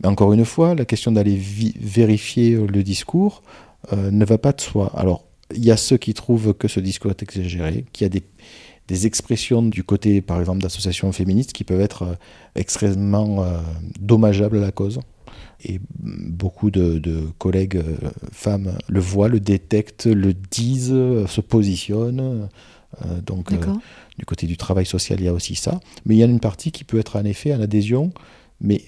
Mais 0.00 0.08
encore 0.08 0.32
une 0.32 0.44
fois, 0.44 0.74
la 0.74 0.84
question 0.84 1.12
d'aller 1.12 1.40
vérifier 1.80 2.56
le 2.56 2.82
discours 2.82 3.42
euh, 3.92 4.10
ne 4.10 4.24
va 4.24 4.36
pas 4.36 4.52
de 4.52 4.60
soi. 4.60 4.92
Alors, 4.96 5.24
il 5.54 5.64
y 5.64 5.70
a 5.70 5.76
ceux 5.76 5.96
qui 5.96 6.14
trouvent 6.14 6.54
que 6.54 6.68
ce 6.68 6.80
discours 6.80 7.10
est 7.10 7.22
exagéré, 7.22 7.84
qu'il 7.92 8.04
y 8.04 8.06
a 8.06 8.08
des, 8.08 8.22
des 8.88 9.06
expressions 9.06 9.62
du 9.62 9.84
côté, 9.84 10.20
par 10.20 10.40
exemple, 10.40 10.62
d'associations 10.62 11.10
féministes 11.12 11.52
qui 11.52 11.64
peuvent 11.64 11.80
être 11.80 12.02
euh, 12.02 12.14
extrêmement 12.54 13.42
euh, 13.42 13.60
dommageables 14.00 14.58
à 14.58 14.60
la 14.60 14.72
cause. 14.72 15.00
Et 15.64 15.80
beaucoup 15.98 16.70
de, 16.70 16.98
de 16.98 17.22
collègues 17.38 17.76
euh, 17.76 17.96
femmes 18.30 18.76
le 18.88 19.00
voient, 19.00 19.28
le 19.28 19.40
détectent, 19.40 20.06
le 20.06 20.34
disent, 20.34 20.94
se 21.26 21.40
positionnent. 21.40 22.48
Euh, 23.04 23.20
donc, 23.20 23.52
du 24.18 24.24
côté 24.24 24.46
du 24.46 24.56
travail 24.56 24.86
social, 24.86 25.20
il 25.20 25.26
y 25.26 25.28
a 25.28 25.32
aussi 25.32 25.54
ça. 25.54 25.80
Mais 26.04 26.14
il 26.14 26.18
y 26.18 26.22
a 26.22 26.26
une 26.26 26.40
partie 26.40 26.72
qui 26.72 26.84
peut 26.84 26.98
être 26.98 27.16
en 27.16 27.24
effet 27.24 27.54
en 27.54 27.60
adhésion, 27.60 28.12
mais 28.60 28.82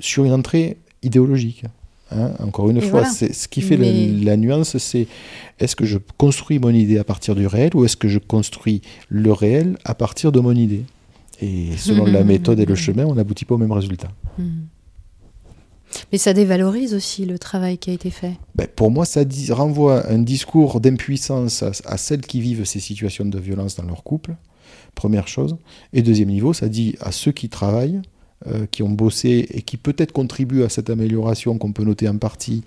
sur 0.00 0.24
une 0.24 0.32
entrée 0.32 0.78
idéologique. 1.02 1.64
Hein, 2.14 2.32
encore 2.40 2.68
une 2.70 2.76
Et 2.78 2.80
fois, 2.80 3.00
voilà. 3.00 3.08
c'est 3.10 3.32
ce 3.32 3.48
qui 3.48 3.60
fait 3.62 3.76
Mais- 3.76 4.08
la 4.24 4.36
nuance, 4.36 4.76
c'est 4.78 5.06
est-ce 5.58 5.74
que 5.76 5.84
je 5.84 5.98
construis 6.18 6.58
mon 6.58 6.70
idée 6.70 6.98
à 6.98 7.04
partir 7.04 7.34
du 7.34 7.46
réel 7.46 7.70
ou 7.74 7.84
est-ce 7.84 7.96
que 7.96 8.08
je 8.08 8.18
construis 8.18 8.82
le 9.08 9.32
réel 9.32 9.76
à 9.84 9.94
partir 9.94 10.32
de 10.32 10.40
mon 10.40 10.52
idée? 10.54 10.84
Et 11.40 11.76
selon 11.76 12.04
la 12.06 12.22
méthode 12.24 12.60
et 12.60 12.66
le 12.66 12.74
chemin, 12.76 13.04
on 13.04 13.14
n'aboutit 13.14 13.44
pas 13.44 13.54
au 13.56 13.58
même 13.58 13.72
résultat. 13.72 14.08
Mhm. 14.38 14.66
Mais 16.10 16.18
ça 16.18 16.32
dévalorise 16.32 16.94
aussi 16.94 17.26
le 17.26 17.38
travail 17.38 17.76
qui 17.78 17.90
a 17.90 17.92
été 17.92 18.10
fait. 18.10 18.32
Ben, 18.54 18.66
pour 18.66 18.90
moi, 18.90 19.04
ça 19.04 19.24
renvoie 19.50 20.10
un 20.10 20.18
discours 20.18 20.80
d'impuissance 20.80 21.62
à, 21.62 21.72
à 21.84 21.96
celles 21.98 22.22
qui 22.22 22.40
vivent 22.40 22.64
ces 22.64 22.80
situations 22.80 23.24
de 23.26 23.38
violence 23.38 23.76
dans 23.76 23.84
leur 23.84 24.02
couple, 24.02 24.36
première 24.94 25.28
chose. 25.28 25.56
Et 25.92 26.00
deuxième 26.02 26.30
niveau, 26.30 26.52
ça 26.54 26.68
dit 26.68 26.96
à 27.00 27.12
ceux 27.12 27.32
qui 27.32 27.48
travaillent, 27.50 28.00
euh, 28.46 28.66
qui 28.70 28.82
ont 28.82 28.90
bossé 28.90 29.46
et 29.50 29.62
qui 29.62 29.76
peut-être 29.76 30.12
contribuent 30.12 30.62
à 30.62 30.68
cette 30.68 30.90
amélioration 30.90 31.58
qu'on 31.58 31.72
peut 31.72 31.84
noter 31.84 32.08
en 32.08 32.18
partie, 32.18 32.62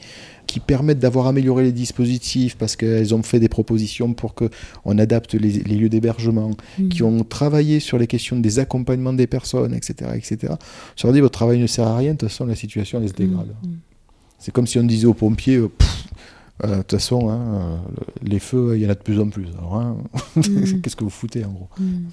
qui 0.48 0.60
permettent 0.60 1.00
d'avoir 1.00 1.28
amélioré 1.28 1.64
les 1.64 1.72
dispositifs 1.72 2.56
parce 2.56 2.76
qu'elles 2.76 3.14
ont 3.14 3.24
fait 3.24 3.40
des 3.40 3.50
propositions 3.50 4.14
pour 4.14 4.36
qu'on 4.36 4.98
adapte 4.98 5.34
les, 5.34 5.64
les 5.64 5.76
lieux 5.76 5.90
d'hébergement, 5.90 6.52
qui 6.90 7.04
ont 7.04 7.24
travaillé 7.24 7.80
sur 7.80 7.98
les 7.98 8.08
questions 8.08 8.38
des 8.38 8.60
accompagnements 8.60 9.14
des 9.14 9.28
personnes, 9.28 9.74
etc. 9.74 10.12
etc. 10.16 10.54
Je 10.96 11.08
leur 11.08 11.14
dis, 11.14 11.20
votre 11.20 11.38
travail 11.38 11.60
ne 11.60 11.68
sert 11.68 11.88
à 11.88 11.98
rien, 11.98 12.14
de 12.14 12.18
toute 12.18 12.30
façon, 12.30 12.46
la 12.46 12.56
situation, 12.56 13.02
elle 13.02 13.10
se 13.10 13.14
dégrade. 13.14 13.54
Mhm. 13.64 13.78
C'est 14.40 14.52
comme 14.52 14.68
si 14.68 14.78
on 14.78 14.84
disait 14.84 15.08
aux 15.08 15.14
pompiers, 15.14 15.56
euh, 15.56 15.70
Pff, 15.70 16.05
euh, 16.64 16.70
de 16.78 16.82
toute 16.84 16.92
façon, 16.92 17.30
hein, 17.30 17.40
euh, 17.54 17.78
les 18.24 18.40
feux, 18.40 18.74
il 18.78 18.84
y 18.84 18.88
en 18.88 18.90
a 18.90 18.96
de 18.96 19.00
plus 19.00 19.20
en 19.20 19.28
plus. 19.30 19.48
Alors, 19.58 19.76
hein, 19.76 19.98
Mhm. 20.36 20.82
qu'est-ce 20.82 20.96
que 20.96 21.04
vous 21.04 21.10
foutez 21.10 21.44
en 21.44 21.52
gros? 21.52 21.68
Mhm. 21.80 22.10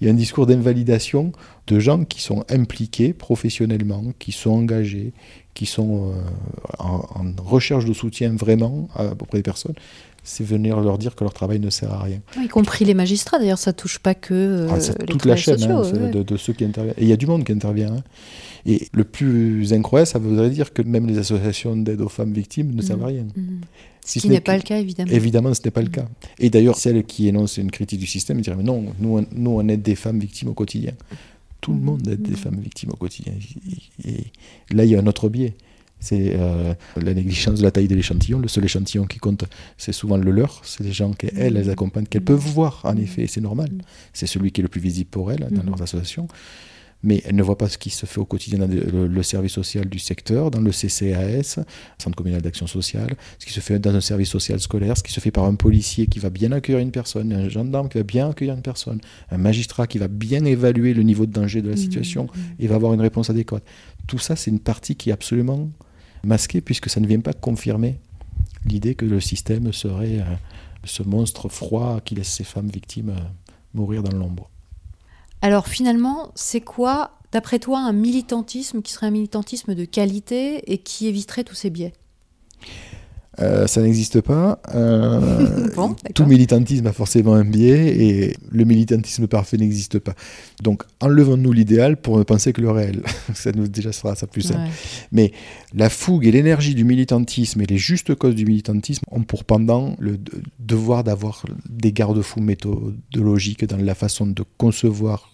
Il 0.00 0.06
y 0.06 0.10
a 0.10 0.12
un 0.12 0.16
discours 0.16 0.46
d'invalidation 0.46 1.32
de 1.66 1.78
gens 1.78 2.04
qui 2.04 2.20
sont 2.22 2.44
impliqués 2.50 3.12
professionnellement, 3.12 4.04
qui 4.18 4.32
sont 4.32 4.50
engagés, 4.50 5.12
qui 5.54 5.64
sont 5.66 6.12
euh, 6.12 6.14
en, 6.78 6.96
en 7.14 7.42
recherche 7.42 7.86
de 7.86 7.92
soutien 7.94 8.34
vraiment 8.36 8.88
euh, 9.00 9.12
auprès 9.12 9.38
des 9.38 9.42
personnes. 9.42 9.74
C'est 10.28 10.42
venir 10.44 10.80
leur 10.80 10.98
dire 10.98 11.14
que 11.14 11.22
leur 11.22 11.32
travail 11.32 11.60
ne 11.60 11.70
sert 11.70 11.92
à 11.92 12.02
rien. 12.02 12.18
Y 12.42 12.48
compris 12.48 12.84
les 12.84 12.94
magistrats, 12.94 13.38
d'ailleurs, 13.38 13.58
ça 13.58 13.72
touche 13.72 14.00
pas 14.00 14.14
que 14.16 14.66
Ah, 14.68 14.76
les 14.98 15.06
toute 15.06 15.24
la 15.24 15.36
chaîne 15.36 15.54
hein, 15.62 15.84
sociaux, 15.84 15.98
ouais. 16.02 16.10
de, 16.10 16.22
de 16.24 16.36
ceux 16.36 16.52
qui 16.52 16.64
interviennent. 16.64 16.96
Et 16.98 17.02
il 17.04 17.08
y 17.08 17.12
a 17.12 17.16
du 17.16 17.26
monde 17.28 17.44
qui 17.44 17.52
intervient. 17.52 17.94
Et 18.64 18.88
le 18.92 19.04
plus 19.04 19.72
incroyable, 19.72 20.06
ça 20.08 20.18
voudrait 20.18 20.50
dire 20.50 20.72
que 20.72 20.82
même 20.82 21.06
les 21.06 21.18
associations 21.18 21.76
d'aide 21.76 22.00
aux 22.00 22.08
femmes 22.08 22.32
victimes 22.32 22.74
ne 22.74 22.82
servent 22.82 23.04
à 23.04 23.08
rien. 23.08 23.26
Mhm. 23.36 23.60
Si 24.04 24.20
Ce 24.20 24.22
qui 24.22 24.28
ce 24.28 24.32
n'est 24.32 24.40
pas 24.40 24.52
que- 24.54 24.62
le 24.62 24.68
cas, 24.68 24.78
évidemment. 24.78 25.10
Évidemment, 25.12 25.52
ce 25.54 25.60
n'est 25.64 25.70
pas 25.72 25.82
le 25.82 25.88
Mm. 25.88 25.92
cas. 25.92 26.08
Et 26.38 26.48
d'ailleurs, 26.48 26.76
celle 26.78 27.04
qui 27.04 27.26
énonce 27.26 27.56
une 27.56 27.70
critique 27.72 27.98
du 27.98 28.06
système 28.06 28.40
dirait 28.40 28.56
Mais 28.56 28.62
non, 28.62 28.84
nous, 29.00 29.18
on- 29.18 29.26
nous, 29.34 29.50
on 29.50 29.68
aide 29.68 29.82
des 29.82 29.96
femmes 29.96 30.20
victimes 30.20 30.48
au 30.48 30.54
quotidien. 30.54 30.92
Tout 31.60 31.72
le 31.72 31.78
Mm. 31.78 31.82
monde 31.82 32.08
aide 32.08 32.22
des 32.22 32.30
Mm. 32.32 32.36
femmes 32.36 32.60
victimes 32.60 32.90
au 32.90 32.96
quotidien. 32.96 33.32
Et, 34.04 34.26
là, 34.72 34.84
il 34.84 34.90
y 34.92 34.94
a 34.96 35.00
un 35.00 35.06
autre 35.08 35.28
biais. 35.28 35.54
C'est 35.98 36.34
euh, 36.36 36.74
la 36.96 37.14
négligence 37.14 37.58
de 37.58 37.64
la 37.64 37.70
taille 37.72 37.88
de 37.88 37.94
l'échantillon. 37.96 38.38
Le 38.38 38.48
seul 38.48 38.64
échantillon 38.64 39.06
qui 39.06 39.18
compte, 39.18 39.44
c'est 39.78 39.92
souvent 39.92 40.18
le 40.18 40.30
leur. 40.30 40.60
C'est 40.62 40.84
les 40.84 40.92
gens 40.92 41.12
qu'elles, 41.12 41.34
Mm. 41.34 41.56
elles 41.56 41.70
accompagnent, 41.70 42.04
qu'elles 42.06 42.22
peuvent 42.22 42.38
voir, 42.38 42.82
en 42.84 42.96
effet, 42.98 43.22
et 43.22 43.26
c'est 43.26 43.40
normal. 43.40 43.70
Mm. 43.72 43.78
C'est 44.12 44.26
celui 44.26 44.52
qui 44.52 44.60
est 44.60 44.62
le 44.62 44.68
plus 44.68 44.80
visible 44.80 45.08
pour 45.10 45.32
elles 45.32 45.48
dans 45.50 45.62
Mm. 45.64 45.66
leurs 45.66 45.82
associations. 45.82 46.28
Mais 47.02 47.22
elles 47.24 47.36
ne 47.36 47.42
voient 47.42 47.58
pas 47.58 47.68
ce 47.68 47.78
qui 47.78 47.90
se 47.90 48.06
fait 48.06 48.18
au 48.18 48.24
quotidien 48.24 48.58
dans 48.58 48.66
le, 48.66 49.06
le 49.06 49.22
service 49.22 49.52
social 49.52 49.86
du 49.88 49.98
secteur, 49.98 50.50
dans 50.50 50.60
le 50.60 50.70
CCAS, 50.72 51.60
Centre 51.98 52.16
communal 52.16 52.42
d'action 52.42 52.66
sociale, 52.66 53.14
ce 53.38 53.46
qui 53.46 53.52
se 53.52 53.60
fait 53.60 53.78
dans 53.78 53.94
un 53.94 54.00
service 54.00 54.30
social 54.30 54.58
scolaire, 54.58 54.96
ce 54.96 55.02
qui 55.02 55.12
se 55.12 55.20
fait 55.20 55.30
par 55.30 55.44
un 55.44 55.54
policier 55.54 56.06
qui 56.06 56.18
va 56.18 56.30
bien 56.30 56.50
accueillir 56.52 56.80
une 56.80 56.90
personne, 56.90 57.32
un 57.32 57.48
gendarme 57.48 57.88
qui 57.88 57.98
va 57.98 58.04
bien 58.04 58.30
accueillir 58.30 58.54
une 58.54 58.62
personne, 58.62 59.00
un 59.30 59.38
magistrat 59.38 59.86
qui 59.86 59.98
va 59.98 60.08
bien 60.08 60.44
évaluer 60.44 60.94
le 60.94 61.02
niveau 61.02 61.26
de 61.26 61.32
danger 61.32 61.62
de 61.62 61.70
la 61.70 61.76
situation 61.76 62.24
Mhm. 62.24 62.42
et 62.58 62.66
va 62.66 62.74
avoir 62.76 62.92
une 62.94 63.00
réponse 63.00 63.30
adéquate. 63.30 63.62
Tout 64.06 64.18
ça, 64.18 64.34
c'est 64.34 64.50
une 64.50 64.60
partie 64.60 64.96
qui 64.96 65.10
est 65.10 65.12
absolument 65.12 65.68
masquée 66.24 66.60
puisque 66.60 66.88
ça 66.88 66.98
ne 67.00 67.06
vient 67.06 67.20
pas 67.20 67.34
confirmer 67.34 68.00
l'idée 68.64 68.94
que 68.94 69.04
le 69.04 69.20
système 69.20 69.72
serait 69.72 70.18
euh, 70.20 70.24
ce 70.84 71.02
monstre 71.02 71.48
froid 71.48 72.00
qui 72.04 72.14
laisse 72.14 72.28
ces 72.32 72.44
femmes 72.44 72.68
victimes 72.68 73.10
euh, 73.10 73.20
mourir 73.74 74.02
dans 74.02 74.16
l'ombre. 74.16 74.50
Alors 75.42 75.68
finalement, 75.68 76.30
c'est 76.34 76.60
quoi, 76.60 77.18
d'après 77.32 77.58
toi, 77.58 77.80
un 77.80 77.92
militantisme 77.92 78.82
qui 78.82 78.92
serait 78.92 79.06
un 79.06 79.10
militantisme 79.10 79.74
de 79.74 79.84
qualité 79.84 80.72
et 80.72 80.78
qui 80.78 81.06
éviterait 81.06 81.44
tous 81.44 81.54
ces 81.54 81.70
biais? 81.70 81.92
Euh, 83.38 83.66
ça 83.66 83.82
n'existe 83.82 84.20
pas. 84.22 84.60
Euh, 84.74 85.68
Bon, 85.76 85.94
tout 86.14 86.24
militantisme 86.24 86.86
a 86.86 86.92
forcément 86.92 87.34
un 87.34 87.44
biais 87.44 87.94
et 88.02 88.36
le 88.50 88.64
militantisme 88.64 89.26
parfait 89.26 89.58
n'existe 89.58 89.98
pas. 89.98 90.14
Donc 90.62 90.84
enlevons-nous 91.00 91.52
l'idéal 91.52 91.98
pour 91.98 92.16
ne 92.16 92.22
penser 92.22 92.54
que 92.54 92.62
le 92.62 92.70
réel. 92.70 93.02
ça 93.34 93.52
nous 93.52 93.68
déjà 93.68 93.92
sera 93.92 94.14
ça 94.14 94.26
plus 94.26 94.40
simple. 94.42 94.60
Ouais. 94.60 94.70
Mais 95.12 95.32
la 95.74 95.90
fougue 95.90 96.26
et 96.26 96.30
l'énergie 96.32 96.74
du 96.74 96.84
militantisme 96.84 97.60
et 97.60 97.66
les 97.66 97.76
justes 97.76 98.14
causes 98.14 98.34
du 98.34 98.46
militantisme 98.46 99.04
ont 99.10 99.22
pour 99.22 99.44
pendant 99.44 99.96
le 99.98 100.16
de- 100.16 100.32
devoir 100.58 101.04
d'avoir 101.04 101.44
des 101.68 101.92
garde-fous 101.92 102.40
méthodologiques 102.40 103.66
dans 103.66 103.76
la 103.76 103.94
façon 103.94 104.26
de 104.26 104.44
concevoir 104.56 105.32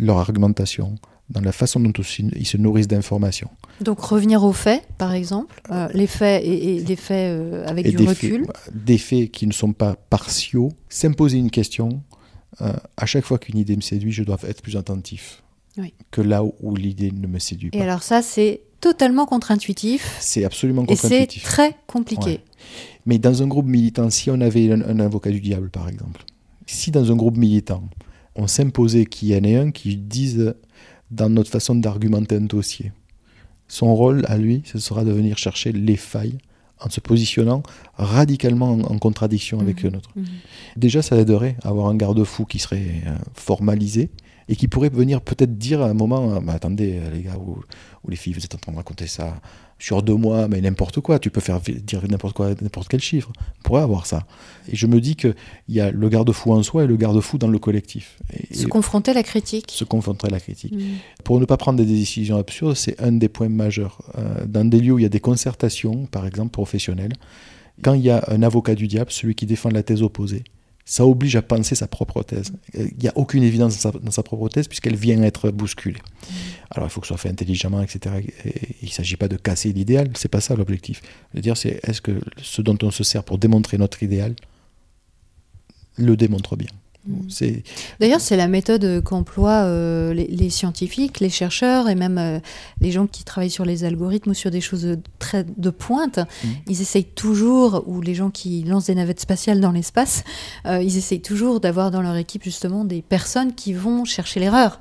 leur 0.00 0.18
argumentation, 0.18 0.94
dans 1.30 1.40
la 1.42 1.52
façon 1.52 1.78
dont 1.80 1.92
ils 1.92 2.46
se 2.46 2.56
nourrissent 2.56 2.88
d'informations. 2.88 3.50
Donc 3.82 4.00
revenir 4.00 4.42
aux 4.44 4.52
faits, 4.52 4.82
par 4.96 5.12
exemple, 5.12 5.60
euh, 5.70 5.88
les 5.92 6.06
faits 6.06 6.42
et, 6.44 6.76
et 6.76 6.80
les 6.80 6.96
faits 6.96 7.38
euh, 7.38 7.66
avec 7.66 7.86
et 7.86 7.90
du 7.90 7.96
des 7.96 8.06
recul. 8.06 8.46
faits, 8.46 8.84
des 8.84 8.98
faits 8.98 9.30
qui 9.30 9.46
ne 9.46 9.52
sont 9.52 9.72
pas 9.72 9.94
partiaux, 10.08 10.72
s'imposer 10.88 11.38
une 11.38 11.50
question, 11.50 12.02
euh, 12.62 12.72
à 12.96 13.06
chaque 13.06 13.24
fois 13.24 13.38
qu'une 13.38 13.58
idée 13.58 13.76
me 13.76 13.82
séduit, 13.82 14.10
je 14.10 14.22
dois 14.24 14.38
être 14.48 14.62
plus 14.62 14.76
attentif 14.76 15.42
Oui. 15.76 15.92
que 16.10 16.22
là 16.22 16.42
où 16.44 16.74
l'idée 16.74 17.12
ne 17.12 17.26
me 17.26 17.38
séduit 17.38 17.68
Et 17.72 17.78
pas. 17.78 17.84
alors 17.84 18.02
ça, 18.02 18.22
c'est 18.22 18.62
totalement 18.80 19.26
contre-intuitif 19.26 20.16
C'est 20.20 20.44
absolument 20.44 20.84
et 20.88 20.96
c'est 20.96 21.02
contre-intuitif. 21.08 21.42
très 21.42 21.76
compliqué. 21.86 22.30
Ouais. 22.30 22.40
Mais 23.06 23.18
dans 23.18 23.42
un 23.42 23.46
groupe 23.46 23.66
militant, 23.66 24.08
si 24.10 24.30
on 24.30 24.40
avait 24.40 24.72
un, 24.72 24.80
un 24.82 24.98
avocat 25.00 25.30
du 25.30 25.40
diable, 25.40 25.68
par 25.70 25.88
exemple, 25.88 26.24
si 26.66 26.90
dans 26.90 27.12
un 27.12 27.16
groupe 27.16 27.36
militant, 27.36 27.82
on 28.34 28.46
s'imposait 28.46 29.04
qu'il 29.06 29.28
y 29.28 29.36
en 29.36 29.42
ait 29.44 29.56
un 29.56 29.70
qui 29.72 29.96
dise 29.96 30.54
dans 31.10 31.28
notre 31.28 31.50
façon 31.50 31.74
d'argumenter 31.74 32.36
un 32.36 32.42
dossier, 32.42 32.92
son 33.68 33.94
rôle 33.94 34.24
à 34.28 34.36
lui, 34.38 34.62
ce 34.64 34.78
sera 34.78 35.04
de 35.04 35.12
venir 35.12 35.36
chercher 35.38 35.72
les 35.72 35.96
failles 35.96 36.38
en 36.80 36.88
se 36.90 37.00
positionnant 37.00 37.62
radicalement 37.96 38.70
en, 38.72 38.80
en 38.82 38.98
contradiction 38.98 39.58
avec 39.60 39.82
Mhm. 39.84 39.90
notre. 39.92 40.10
Mhm. 40.16 40.24
Déjà, 40.76 41.02
ça 41.02 41.16
aiderait 41.16 41.56
à 41.62 41.68
avoir 41.68 41.88
un 41.88 41.96
garde-fou 41.96 42.44
qui 42.44 42.58
serait 42.58 43.02
euh, 43.06 43.14
formalisé 43.34 44.10
et 44.48 44.56
qui 44.56 44.68
pourrait 44.68 44.88
venir 44.88 45.20
peut-être 45.20 45.56
dire 45.58 45.82
à 45.82 45.88
un 45.88 45.94
moment 45.94 46.34
euh, 46.34 46.40
Bah, 46.40 46.54
attendez, 46.54 46.98
euh, 46.98 47.10
les 47.10 47.22
gars, 47.22 47.36
ou, 47.36 47.58
ou 48.04 48.10
les 48.10 48.16
filles, 48.16 48.32
vous 48.32 48.44
êtes 48.44 48.54
en 48.54 48.58
train 48.58 48.72
de 48.72 48.76
raconter 48.76 49.06
ça 49.06 49.40
sur 49.78 50.02
deux 50.02 50.14
mois, 50.14 50.48
mais 50.48 50.60
n'importe 50.60 51.00
quoi, 51.00 51.18
tu 51.18 51.30
peux 51.30 51.40
faire 51.40 51.60
dire 51.60 52.02
n'importe 52.08 52.34
quoi, 52.34 52.50
n'importe 52.60 52.88
quel 52.88 53.00
chiffre. 53.00 53.30
On 53.60 53.62
pourrait 53.62 53.82
avoir 53.82 54.06
ça. 54.06 54.26
Et 54.68 54.74
je 54.74 54.86
me 54.86 55.00
dis 55.00 55.14
qu'il 55.14 55.34
y 55.68 55.80
a 55.80 55.90
le 55.90 56.08
garde-fou 56.08 56.52
en 56.52 56.62
soi 56.62 56.84
et 56.84 56.86
le 56.86 56.96
garde-fou 56.96 57.38
dans 57.38 57.48
le 57.48 57.58
collectif. 57.58 58.18
Et, 58.32 58.54
Se 58.54 58.64
et 58.64 58.68
confronter 58.68 59.12
à 59.12 59.14
la 59.14 59.22
critique. 59.22 59.70
se 59.70 59.84
confronter 59.84 60.26
à 60.26 60.30
la 60.30 60.40
critique. 60.40 60.72
Mhm. 60.72 60.96
Pour 61.22 61.38
ne 61.38 61.44
pas 61.44 61.56
prendre 61.56 61.78
des 61.78 61.86
décisions 61.86 62.38
absurdes, 62.38 62.74
c'est 62.74 63.00
un 63.00 63.12
des 63.12 63.28
points 63.28 63.48
majeurs. 63.48 64.02
Euh, 64.18 64.44
dans 64.46 64.68
des 64.68 64.80
lieux 64.80 64.94
où 64.94 64.98
il 64.98 65.02
y 65.02 65.06
a 65.06 65.10
des 65.10 65.20
concertations, 65.20 66.06
par 66.06 66.26
exemple 66.26 66.50
professionnelles, 66.50 67.12
quand 67.82 67.94
il 67.94 68.02
y 68.02 68.10
a 68.10 68.24
un 68.28 68.42
avocat 68.42 68.74
du 68.74 68.88
diable, 68.88 69.12
celui 69.12 69.36
qui 69.36 69.46
défend 69.46 69.70
la 69.70 69.84
thèse 69.84 70.02
opposée, 70.02 70.42
ça 70.88 71.04
oblige 71.04 71.36
à 71.36 71.42
penser 71.42 71.74
sa 71.74 71.86
propre 71.86 72.22
thèse. 72.22 72.50
Il 72.72 72.96
n'y 72.98 73.08
a 73.08 73.12
aucune 73.14 73.42
évidence 73.42 73.82
dans 73.82 74.10
sa, 74.10 74.22
propre 74.22 74.48
thèse 74.48 74.68
puisqu'elle 74.68 74.96
vient 74.96 75.22
être 75.22 75.50
bousculée. 75.50 76.00
Alors 76.70 76.88
il 76.88 76.90
faut 76.90 77.02
que 77.02 77.06
ce 77.06 77.12
soit 77.12 77.18
fait 77.18 77.28
intelligemment, 77.28 77.82
etc. 77.82 78.26
Et 78.46 78.54
il 78.80 78.86
ne 78.86 78.90
s'agit 78.90 79.16
pas 79.16 79.28
de 79.28 79.36
casser 79.36 79.70
l'idéal, 79.70 80.08
c'est 80.16 80.30
pas 80.30 80.40
ça 80.40 80.56
l'objectif. 80.56 81.02
Le 81.34 81.42
dire, 81.42 81.58
c'est 81.58 81.78
est-ce 81.82 82.00
que 82.00 82.18
ce 82.38 82.62
dont 82.62 82.78
on 82.80 82.90
se 82.90 83.04
sert 83.04 83.22
pour 83.22 83.36
démontrer 83.36 83.76
notre 83.76 84.02
idéal 84.02 84.34
le 85.98 86.16
démontre 86.16 86.56
bien? 86.56 86.70
C'est 87.28 87.62
D'ailleurs, 88.00 88.20
c'est 88.20 88.36
la 88.36 88.48
méthode 88.48 89.02
qu'emploient 89.02 89.62
euh, 89.64 90.12
les, 90.12 90.26
les 90.26 90.50
scientifiques, 90.50 91.20
les 91.20 91.30
chercheurs 91.30 91.88
et 91.88 91.94
même 91.94 92.18
euh, 92.18 92.38
les 92.80 92.90
gens 92.90 93.06
qui 93.06 93.24
travaillent 93.24 93.50
sur 93.50 93.64
les 93.64 93.84
algorithmes 93.84 94.30
ou 94.30 94.34
sur 94.34 94.50
des 94.50 94.60
choses 94.60 94.82
de, 94.82 94.98
très 95.18 95.44
de 95.44 95.70
pointe. 95.70 96.18
Mhm. 96.18 96.50
Ils 96.66 96.82
essayent 96.82 97.04
toujours, 97.04 97.84
ou 97.86 98.00
les 98.00 98.14
gens 98.14 98.30
qui 98.30 98.62
lancent 98.62 98.86
des 98.86 98.94
navettes 98.94 99.20
spatiales 99.20 99.60
dans 99.60 99.72
l'espace, 99.72 100.22
euh, 100.66 100.82
ils 100.82 100.96
essayent 100.98 101.22
toujours 101.22 101.60
d'avoir 101.60 101.90
dans 101.90 102.02
leur 102.02 102.16
équipe 102.16 102.44
justement 102.44 102.84
des 102.84 103.00
personnes 103.00 103.54
qui 103.54 103.72
vont 103.72 104.04
chercher 104.04 104.40
l'erreur. 104.40 104.80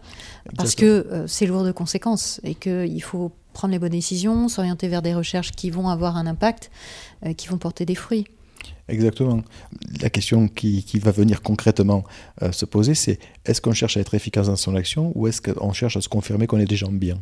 Parce 0.56 0.76
que 0.76 0.86
euh, 0.86 1.28
c'est 1.28 1.46
lourd 1.46 1.64
de 1.64 1.72
conséquences 1.72 2.40
et 2.44 2.56
qu'il 2.56 3.04
faut 3.04 3.32
prendre 3.54 3.72
les 3.72 3.80
bonnes 3.80 3.90
décisions, 3.90 4.48
s'orienter 4.48 4.88
vers 4.88 5.02
des 5.02 5.14
recherches 5.14 5.52
qui 5.52 5.70
vont 5.70 5.90
avoir 5.90 6.16
un 6.16 6.28
impact, 6.28 6.72
euh, 7.26 7.34
qui 7.34 7.48
vont 7.48 7.58
porter 7.58 7.86
des 7.86 7.96
fruits. 7.96 8.26
Exactement. 8.90 9.42
La 10.02 10.10
question 10.10 10.48
qui, 10.48 10.84
qui 10.84 11.00
va 11.00 11.12
venir 11.12 11.42
concrètement 11.42 12.04
euh, 12.42 12.52
se 12.52 12.66
poser, 12.66 12.96
c'est 12.96 13.20
est-ce 13.46 13.60
qu'on 13.62 13.74
cherche 13.74 13.98
à 13.98 14.00
être 14.00 14.14
efficace 14.14 14.48
dans 14.48 14.56
son 14.56 14.76
action 14.76 15.12
ou 15.16 15.28
est-ce 15.28 15.42
qu'on 15.42 15.74
cherche 15.74 15.98
à 15.98 16.02
se 16.02 16.08
confirmer 16.10 16.48
qu'on 16.48 16.60
est 16.60 16.66
des 16.66 16.78
gens 16.78 16.92
bien? 16.92 17.18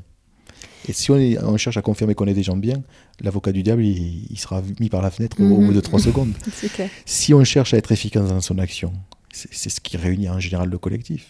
Et 0.88 0.94
si 0.94 1.10
on, 1.10 1.18
est- 1.18 1.40
on 1.44 1.58
cherche 1.58 1.78
à 1.78 1.82
confirmer 1.82 2.14
qu'on 2.14 2.28
est 2.28 2.36
des 2.36 2.44
gens 2.44 2.56
bien, 2.58 2.84
l'avocat 3.20 3.52
du 3.52 3.64
diable, 3.64 3.84
il, 3.84 4.28
il 4.30 4.38
sera 4.40 4.62
mis 4.80 4.90
par 4.90 5.02
la 5.02 5.10
fenêtre 5.10 5.38
au, 5.42 5.44
au 5.46 5.58
Mhm. 5.62 5.68
bout 5.68 5.74
de 5.74 5.82
trois 5.82 6.00
secondes. 6.10 6.34
C'est 6.54 6.72
clair. 6.72 6.90
Si 7.06 7.34
on 7.34 7.44
cherche 7.44 7.74
à 7.74 7.78
être 7.78 7.92
efficace 7.92 8.30
dans 8.30 8.42
son 8.42 8.60
action, 8.60 8.94
c'est 9.34 9.70
ce 9.70 9.82
qui 9.82 9.98
réunit 9.98 10.30
en 10.30 10.40
général 10.40 10.70
le 10.70 10.78
collectif. 10.78 11.30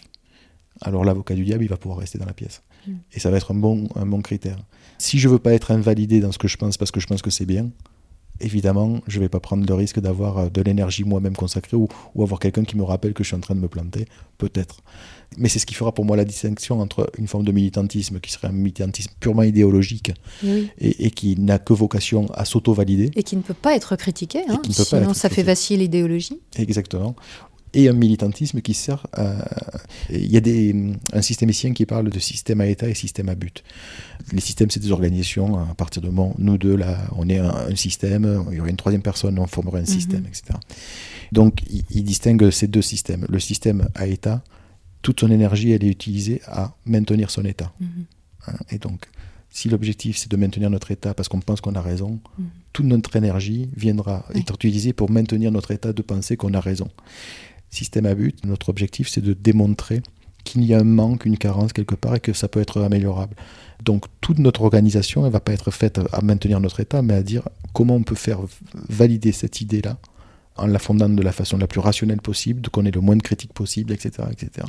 Alors 0.82 1.04
l'avocat 1.04 1.34
du 1.34 1.44
diable, 1.44 1.64
il 1.64 1.68
va 1.68 1.78
pouvoir 1.78 1.98
rester 2.00 2.18
dans 2.18 2.26
la 2.26 2.34
pièce. 2.34 2.62
Et 3.12 3.18
ça 3.18 3.30
va 3.30 3.38
être 3.38 3.50
un 3.52 3.56
bon, 3.56 3.88
un 3.96 4.06
bon 4.06 4.20
critère. 4.20 4.58
Si 4.98 5.18
je 5.18 5.28
veux 5.28 5.40
pas 5.40 5.54
être 5.54 5.72
invalidé 5.72 6.20
dans 6.20 6.30
ce 6.30 6.38
que 6.38 6.46
je 6.46 6.56
pense 6.56 6.76
parce 6.76 6.90
que 6.92 7.00
je 7.00 7.06
pense 7.08 7.20
que 7.22 7.30
c'est 7.30 7.46
bien, 7.46 7.70
évidemment, 8.40 9.00
je 9.06 9.20
vais 9.20 9.28
pas 9.28 9.40
prendre 9.40 9.66
le 9.66 9.74
risque 9.74 10.00
d'avoir 10.00 10.38
euh, 10.38 10.48
de 10.48 10.62
l'énergie 10.62 11.04
moi-même 11.04 11.36
consacrée 11.36 11.76
ou, 11.76 11.88
ou 12.14 12.22
avoir 12.22 12.40
quelqu'un 12.40 12.64
qui 12.64 12.76
me 12.76 12.82
rappelle 12.82 13.12
que 13.14 13.22
je 13.24 13.28
suis 13.28 13.36
en 13.36 13.40
train 13.40 13.54
de 13.54 13.60
me 13.60 13.68
planter, 13.68 14.06
peut-être. 14.38 14.78
Mais 15.38 15.48
c'est 15.48 15.58
ce 15.58 15.66
qui 15.66 15.74
fera 15.74 15.92
pour 15.92 16.04
moi 16.04 16.16
la 16.16 16.24
distinction 16.24 16.80
entre 16.80 17.10
une 17.18 17.26
forme 17.26 17.44
de 17.44 17.52
militantisme 17.52 18.20
qui 18.20 18.30
serait 18.30 18.48
un 18.48 18.52
militantisme 18.52 19.12
purement 19.18 19.42
idéologique 19.42 20.12
Oui. 20.44 20.70
et, 20.78 21.06
et 21.06 21.10
qui 21.10 21.36
n'a 21.38 21.58
que 21.58 21.72
vocation 21.72 22.26
à 22.34 22.44
s'auto-valider, 22.44 23.10
Et 23.16 23.22
qui 23.22 23.36
ne 23.36 23.42
peut 23.42 23.54
pas 23.54 23.74
être 23.74 23.96
critiqué, 23.96 24.40
hein, 24.48 24.60
ne 24.66 24.72
sinon 24.72 25.14
ça 25.14 25.28
fait 25.28 25.42
vaciller 25.42 25.78
l'idéologie. 25.80 26.38
exactement, 26.56 27.16
et 27.76 27.88
un 27.88 27.92
militantisme 27.92 28.60
qui 28.62 28.74
sert 28.74 29.06
à... 29.12 29.34
Il 30.10 30.26
y 30.30 30.36
a 30.36 30.40
des, 30.40 30.74
un 31.12 31.22
systémicien 31.22 31.72
qui 31.72 31.84
parle 31.86 32.10
de 32.10 32.18
système 32.18 32.60
à 32.60 32.66
État 32.66 32.88
et 32.88 32.94
système 32.94 33.28
à 33.28 33.34
but. 33.34 33.62
Les 34.32 34.40
systèmes, 34.40 34.70
c'est 34.70 34.80
des 34.80 34.90
organisations, 34.92 35.58
à 35.58 35.74
partir 35.74 36.00
de 36.02 36.06
moment, 36.08 36.34
nous 36.38 36.58
deux, 36.58 36.74
là, 36.76 36.98
on 37.16 37.28
est 37.28 37.38
un, 37.38 37.50
un 37.72 37.76
système, 37.76 38.44
il 38.50 38.56
y 38.56 38.60
aurait 38.60 38.70
une 38.70 38.76
troisième 38.76 39.02
personne, 39.02 39.38
on 39.38 39.46
formerait 39.46 39.80
un 39.80 39.82
Mhm. 39.82 39.86
système, 39.86 40.24
etc. 40.26 40.42
Donc, 41.32 41.60
il, 41.70 41.84
il 41.90 42.02
distingue 42.04 42.50
ces 42.50 42.66
deux 42.66 42.82
systèmes. 42.82 43.26
Le 43.28 43.40
système 43.40 43.88
à 43.94 44.06
État, 44.06 44.42
toute 45.02 45.20
son 45.20 45.30
énergie, 45.30 45.70
elle 45.72 45.84
est 45.84 45.88
utilisée 45.90 46.40
à 46.46 46.74
maintenir 46.86 47.30
son 47.30 47.44
État. 47.44 47.72
Mhm. 47.80 47.88
Hein, 48.48 48.52
Et 48.70 48.78
donc, 48.78 49.06
si 49.50 49.68
l'objectif 49.68 50.16
c'est 50.18 50.30
de 50.30 50.36
maintenir 50.36 50.70
notre 50.70 50.90
état 50.90 51.14
parce 51.14 51.28
qu'on 51.28 51.40
pense 51.40 51.60
qu'on 51.60 51.74
a 51.74 51.80
raison, 51.82 52.20
Mhm. 52.38 52.46
toute 52.72 52.86
notre 52.86 53.16
énergie 53.16 53.68
viendra 53.76 54.24
Oui. 54.34 54.40
être 54.40 54.54
utilisée 54.54 54.92
pour 54.92 55.10
maintenir 55.10 55.50
notre 55.52 55.70
état 55.72 55.92
de 55.92 56.02
penser 56.02 56.36
qu'on 56.36 56.54
a 56.54 56.60
raison. 56.60 56.88
Système 57.70 58.06
à 58.06 58.14
but, 58.14 58.44
notre 58.44 58.68
objectif 58.68 59.08
c'est 59.08 59.20
de 59.20 59.32
démontrer 59.32 60.02
qu'il 60.44 60.64
y 60.64 60.74
a 60.74 60.78
un 60.78 60.84
manque, 60.84 61.26
une 61.26 61.36
carence 61.36 61.72
quelque 61.72 61.94
part 61.94 62.14
et 62.14 62.20
que 62.20 62.32
ça 62.32 62.48
peut 62.48 62.60
être 62.60 62.80
améliorable. 62.80 63.34
Donc 63.84 64.06
toute 64.20 64.38
notre 64.38 64.62
organisation, 64.62 65.26
elle 65.26 65.32
va 65.32 65.40
pas 65.40 65.52
être 65.52 65.70
faite 65.70 66.00
à 66.12 66.20
maintenir 66.22 66.60
notre 66.60 66.80
état, 66.80 67.02
mais 67.02 67.14
à 67.14 67.22
dire 67.22 67.48
comment 67.72 67.96
on 67.96 68.02
peut 68.02 68.14
faire 68.14 68.40
valider 68.88 69.32
cette 69.32 69.60
idée-là 69.60 69.98
en 70.56 70.66
la 70.66 70.78
fondant 70.78 71.08
de 71.08 71.22
la 71.22 71.32
façon 71.32 71.58
la 71.58 71.66
plus 71.66 71.80
rationnelle 71.80 72.22
possible, 72.22 72.62
de 72.62 72.68
qu'on 72.68 72.86
ait 72.86 72.90
le 72.90 73.00
moins 73.00 73.16
de 73.16 73.22
critiques 73.22 73.52
possible, 73.52 73.92
etc., 73.92 74.28
etc. 74.30 74.66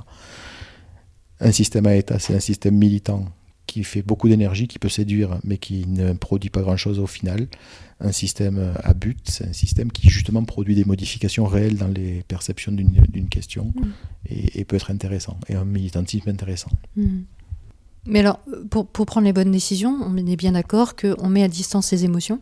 Un 1.40 1.52
système 1.52 1.86
à 1.86 1.96
état, 1.96 2.20
c'est 2.20 2.36
un 2.36 2.40
système 2.40 2.76
militant 2.76 3.26
qui 3.68 3.84
fait 3.84 4.02
beaucoup 4.02 4.28
d'énergie, 4.28 4.68
qui 4.68 4.80
peut 4.80 4.90
séduire, 4.90 5.40
mais 5.44 5.58
qui 5.58 5.86
ne 5.88 6.14
produit 6.14 6.50
pas 6.50 6.62
grand-chose 6.62 7.00
au 7.00 7.08
final. 7.08 7.48
Un 8.00 8.12
système 8.12 8.74
à 8.84 8.94
but, 8.94 9.20
c'est 9.26 9.46
un 9.48 9.54
système 9.54 9.92
qui 9.92 10.10
justement 10.10 10.44
produit 10.44 10.76
des 10.76 10.86
modifications 10.86 11.46
réelles 11.46 11.78
dans 11.78 11.88
les 11.88 12.24
perceptions 12.28 12.72
d'une 12.72 13.30
question 13.30 13.68
Mm. 13.76 13.88
et, 14.30 14.60
et 14.60 14.66
peut 14.66 14.76
être 14.76 14.92
intéressant, 14.92 15.38
et 15.48 15.56
un 15.56 15.66
militantisme 15.66 16.30
intéressant. 16.30 16.72
Mhm. 16.96 17.26
Mais 18.06 18.20
alors, 18.20 18.40
pour, 18.70 18.88
pour 18.88 19.06
prendre 19.06 19.26
les 19.26 19.34
bonnes 19.34 19.52
décisions, 19.52 19.98
on 20.02 20.16
est 20.16 20.36
bien 20.38 20.54
d'accord 20.54 20.96
qu'on 20.96 21.28
met 21.28 21.44
à 21.44 21.50
distance 21.50 21.88
ses 21.88 22.06
émotions, 22.06 22.40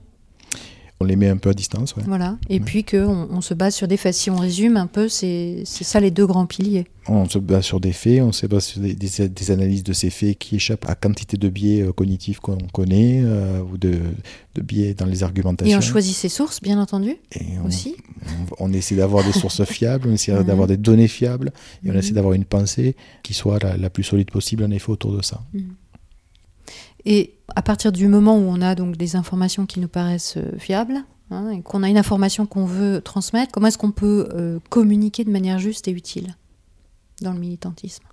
On 1.02 1.06
les 1.06 1.18
met 1.18 1.28
un 1.28 1.36
peu 1.36 1.50
à 1.50 1.54
distance, 1.54 1.94
ouais. 1.98 2.04
voilà, 2.08 2.38
et 2.50 2.54
Ouais. 2.60 2.60
puis 2.66 2.86
qu'on 2.86 3.28
on 3.30 3.42
se 3.42 3.54
base 3.54 3.76
sur 3.76 3.86
des 3.86 3.98
faits. 3.98 4.14
Si 4.14 4.30
on 4.30 4.38
résume 4.38 4.78
un 4.78 4.88
peu, 4.88 5.10
c'est 5.10 5.64
ça 5.66 6.00
les 6.00 6.10
deux 6.10 6.26
grands 6.26 6.46
piliers. 6.46 6.86
On 7.08 7.28
se 7.28 7.38
base 7.38 7.66
sur 7.66 7.82
des 7.82 7.92
faits, 7.92 8.22
on 8.22 8.32
se 8.32 8.48
base 8.48 8.64
sur 8.66 8.82
des, 8.82 8.96
des- 8.96 9.28
des 9.30 9.52
analyses 9.52 9.84
de 9.84 9.92
ces 9.92 10.10
faits 10.10 10.38
qui 10.40 10.56
échappent 10.56 10.88
à 10.90 10.96
quantité 10.96 11.36
de 11.36 11.50
biais 11.50 11.82
euh, 11.82 11.92
cognitifs 11.92 12.40
qu'on 12.40 12.58
connaît 12.72 13.22
euh, 13.26 13.62
ou 13.62 13.78
de, 13.78 14.00
de 14.56 14.62
biais 14.62 14.94
dans 14.94 15.06
les 15.06 15.22
argumentations. 15.22 15.74
Et 15.74 15.78
on 15.78 15.82
choisit 15.82 16.16
ses 16.16 16.30
sources, 16.30 16.62
bien 16.62 16.80
entendu, 16.80 17.18
Et 17.34 17.44
on, 17.62 17.68
aussi. 17.68 17.96
on- 18.60 18.70
on 18.70 18.74
essaie 18.74 18.96
d'avoir 18.96 19.26
des 19.26 19.34
sources 19.34 19.64
fiables, 19.66 20.08
on 20.10 20.14
essaie 20.14 20.44
d'avoir 20.46 20.68
des 20.68 20.78
données 20.78 21.10
fiables 21.10 21.52
et 21.84 21.90
on 21.90 21.94
Mhm. 21.94 22.00
essaie 22.00 22.14
d'avoir 22.14 22.34
une 22.34 22.46
pensée 22.46 22.96
qui 23.22 23.34
soit 23.34 23.62
la, 23.62 23.76
la 23.76 23.90
plus 23.90 24.04
solide 24.04 24.32
possible 24.32 24.64
en 24.64 24.72
effet 24.72 24.90
autour 24.92 25.12
de 25.16 25.22
ça. 25.22 25.42
Et 27.06 27.36
à 27.56 27.62
partir 27.62 27.92
du 27.92 28.08
moment 28.08 28.36
où 28.38 28.42
on 28.42 28.62
a 28.62 28.76
donc 28.76 28.98
des 28.98 29.16
informations 29.16 29.66
qui 29.66 29.80
nous 29.80 29.88
paraissent 29.88 30.38
euh, 30.38 30.58
fiables, 30.58 31.04
hein, 31.32 31.52
et 31.52 31.62
qu'on 31.62 31.84
a 31.84 31.90
une 31.90 31.98
information 31.98 32.46
qu'on 32.46 32.66
veut 32.66 33.02
transmettre, 33.02 33.52
comment 33.52 33.68
est-ce 33.68 33.78
qu'on 33.78 33.92
peut 33.92 34.30
euh, 34.34 34.60
communiquer 34.70 35.24
de 35.24 35.32
manière 35.32 35.60
juste 35.60 35.88
et 35.88 35.92
utile 35.92 36.36
dans 37.22 37.34
le 37.34 37.40
militantisme? 37.40 38.04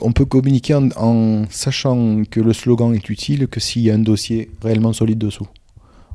On 0.00 0.12
peut 0.12 0.24
communiquer 0.24 0.74
en, 0.74 0.88
en 0.96 1.44
sachant 1.50 2.22
que 2.24 2.40
le 2.40 2.52
slogan 2.52 2.94
est 2.94 3.08
utile 3.10 3.46
que 3.48 3.60
s'il 3.60 3.82
y 3.82 3.90
a 3.90 3.94
un 3.94 3.98
dossier 3.98 4.50
réellement 4.62 4.92
solide 4.92 5.18
dessous. 5.18 5.46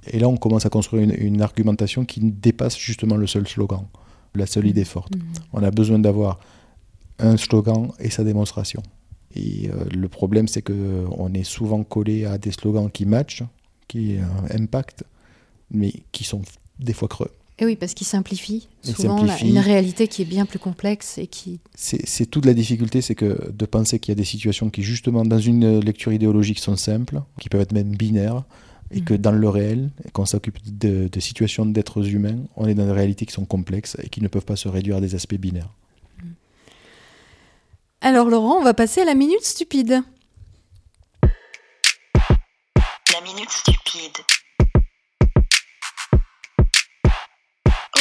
Et 0.07 0.19
là, 0.19 0.27
on 0.29 0.37
commence 0.37 0.65
à 0.65 0.69
construire 0.69 1.03
une, 1.03 1.13
une 1.13 1.41
argumentation 1.41 2.05
qui 2.05 2.21
dépasse 2.21 2.77
justement 2.77 3.17
le 3.17 3.27
seul 3.27 3.47
slogan, 3.47 3.85
la 4.35 4.45
seule 4.45 4.67
idée 4.67 4.85
forte. 4.85 5.15
Mhm. 5.15 5.21
On 5.53 5.63
a 5.63 5.71
besoin 5.71 5.99
d'avoir 5.99 6.39
un 7.19 7.37
slogan 7.37 7.91
et 7.99 8.09
sa 8.09 8.23
démonstration. 8.23 8.81
Et 9.35 9.69
euh, 9.69 9.83
le 9.93 10.07
problème, 10.07 10.47
c'est 10.47 10.61
que 10.61 11.05
on 11.11 11.33
est 11.33 11.43
souvent 11.43 11.83
collé 11.83 12.25
à 12.25 12.37
des 12.37 12.51
slogans 12.51 12.89
qui 12.89 13.05
matchent, 13.05 13.43
qui 13.87 14.17
euh, 14.17 14.21
impactent, 14.57 15.03
mais 15.71 15.93
qui 16.11 16.23
sont 16.23 16.41
des 16.79 16.93
fois 16.93 17.07
creux. 17.07 17.31
Et 17.59 17.65
oui, 17.65 17.75
parce 17.75 17.93
qu'il 17.95 18.05
simplifie 18.05 18.67
Il 18.83 18.95
souvent 18.95 19.17
simplifie. 19.17 19.49
une 19.49 19.57
réalité 19.57 20.07
qui 20.07 20.21
est 20.21 20.25
bien 20.25 20.45
plus 20.45 20.59
complexe 20.59 21.17
et 21.17 21.25
qui... 21.25 21.59
C'est 21.73 22.27
toute 22.29 22.45
la 22.45 22.53
difficulté, 22.53 23.01
c'est 23.01 23.15
que 23.15 23.51
de 23.51 23.65
penser 23.65 23.97
qu'il 23.99 24.11
y 24.11 24.13
a 24.13 24.15
des 24.15 24.23
situations 24.23 24.69
qui, 24.69 24.83
justement, 24.83 25.25
dans 25.25 25.39
une 25.39 25.79
lecture 25.79 26.13
idéologique, 26.13 26.59
sont 26.59 26.75
simples, 26.75 27.19
qui 27.39 27.49
peuvent 27.49 27.61
être 27.61 27.71
même 27.73 27.95
binaires, 27.95 28.43
et 28.91 29.01
que 29.01 29.13
Mhm. 29.15 29.19
dans 29.19 29.31
le 29.31 29.49
réel, 29.49 29.89
quand 30.13 30.21
on 30.21 30.25
s'occupe 30.27 30.59
de, 30.77 31.09
de 31.11 31.19
situations 31.19 31.65
d'êtres 31.65 32.07
humains, 32.07 32.37
on 32.55 32.67
est 32.67 32.75
dans 32.75 32.85
des 32.85 32.91
réalités 32.91 33.25
qui 33.25 33.33
sont 33.33 33.45
complexes 33.45 33.97
et 34.03 34.07
qui 34.07 34.21
ne 34.21 34.27
peuvent 34.27 34.45
pas 34.45 34.55
se 34.55 34.67
réduire 34.69 34.97
à 34.97 35.01
des 35.01 35.15
aspects 35.15 35.35
binaires. 35.35 35.73
Alors 38.01 38.29
Laurent, 38.29 38.57
on 38.59 38.63
va 38.63 38.73
passer 38.73 39.01
à 39.01 39.05
la 39.05 39.15
minute 39.15 39.43
stupide. 39.43 40.01
La 43.13 43.21
minute 43.23 43.49
stupide. 43.49 44.17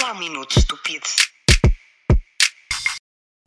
La 0.02 0.14
minute 0.20 0.52
stupide. 0.52 1.02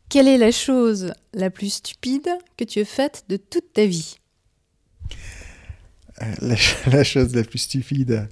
Quelle 0.08 0.26
est 0.26 0.38
la 0.38 0.50
chose 0.50 1.14
la 1.32 1.50
plus 1.50 1.74
stupide 1.74 2.28
que 2.56 2.64
tu 2.64 2.80
aies 2.80 2.84
faite 2.84 3.24
de 3.28 3.36
toute 3.36 3.72
ta 3.72 3.86
vie? 3.86 4.16
Euh, 6.22 6.34
La, 6.40 6.56
la 6.92 7.04
chose 7.04 7.34
la 7.34 7.44
plus 7.44 7.58
stupide 7.60 8.28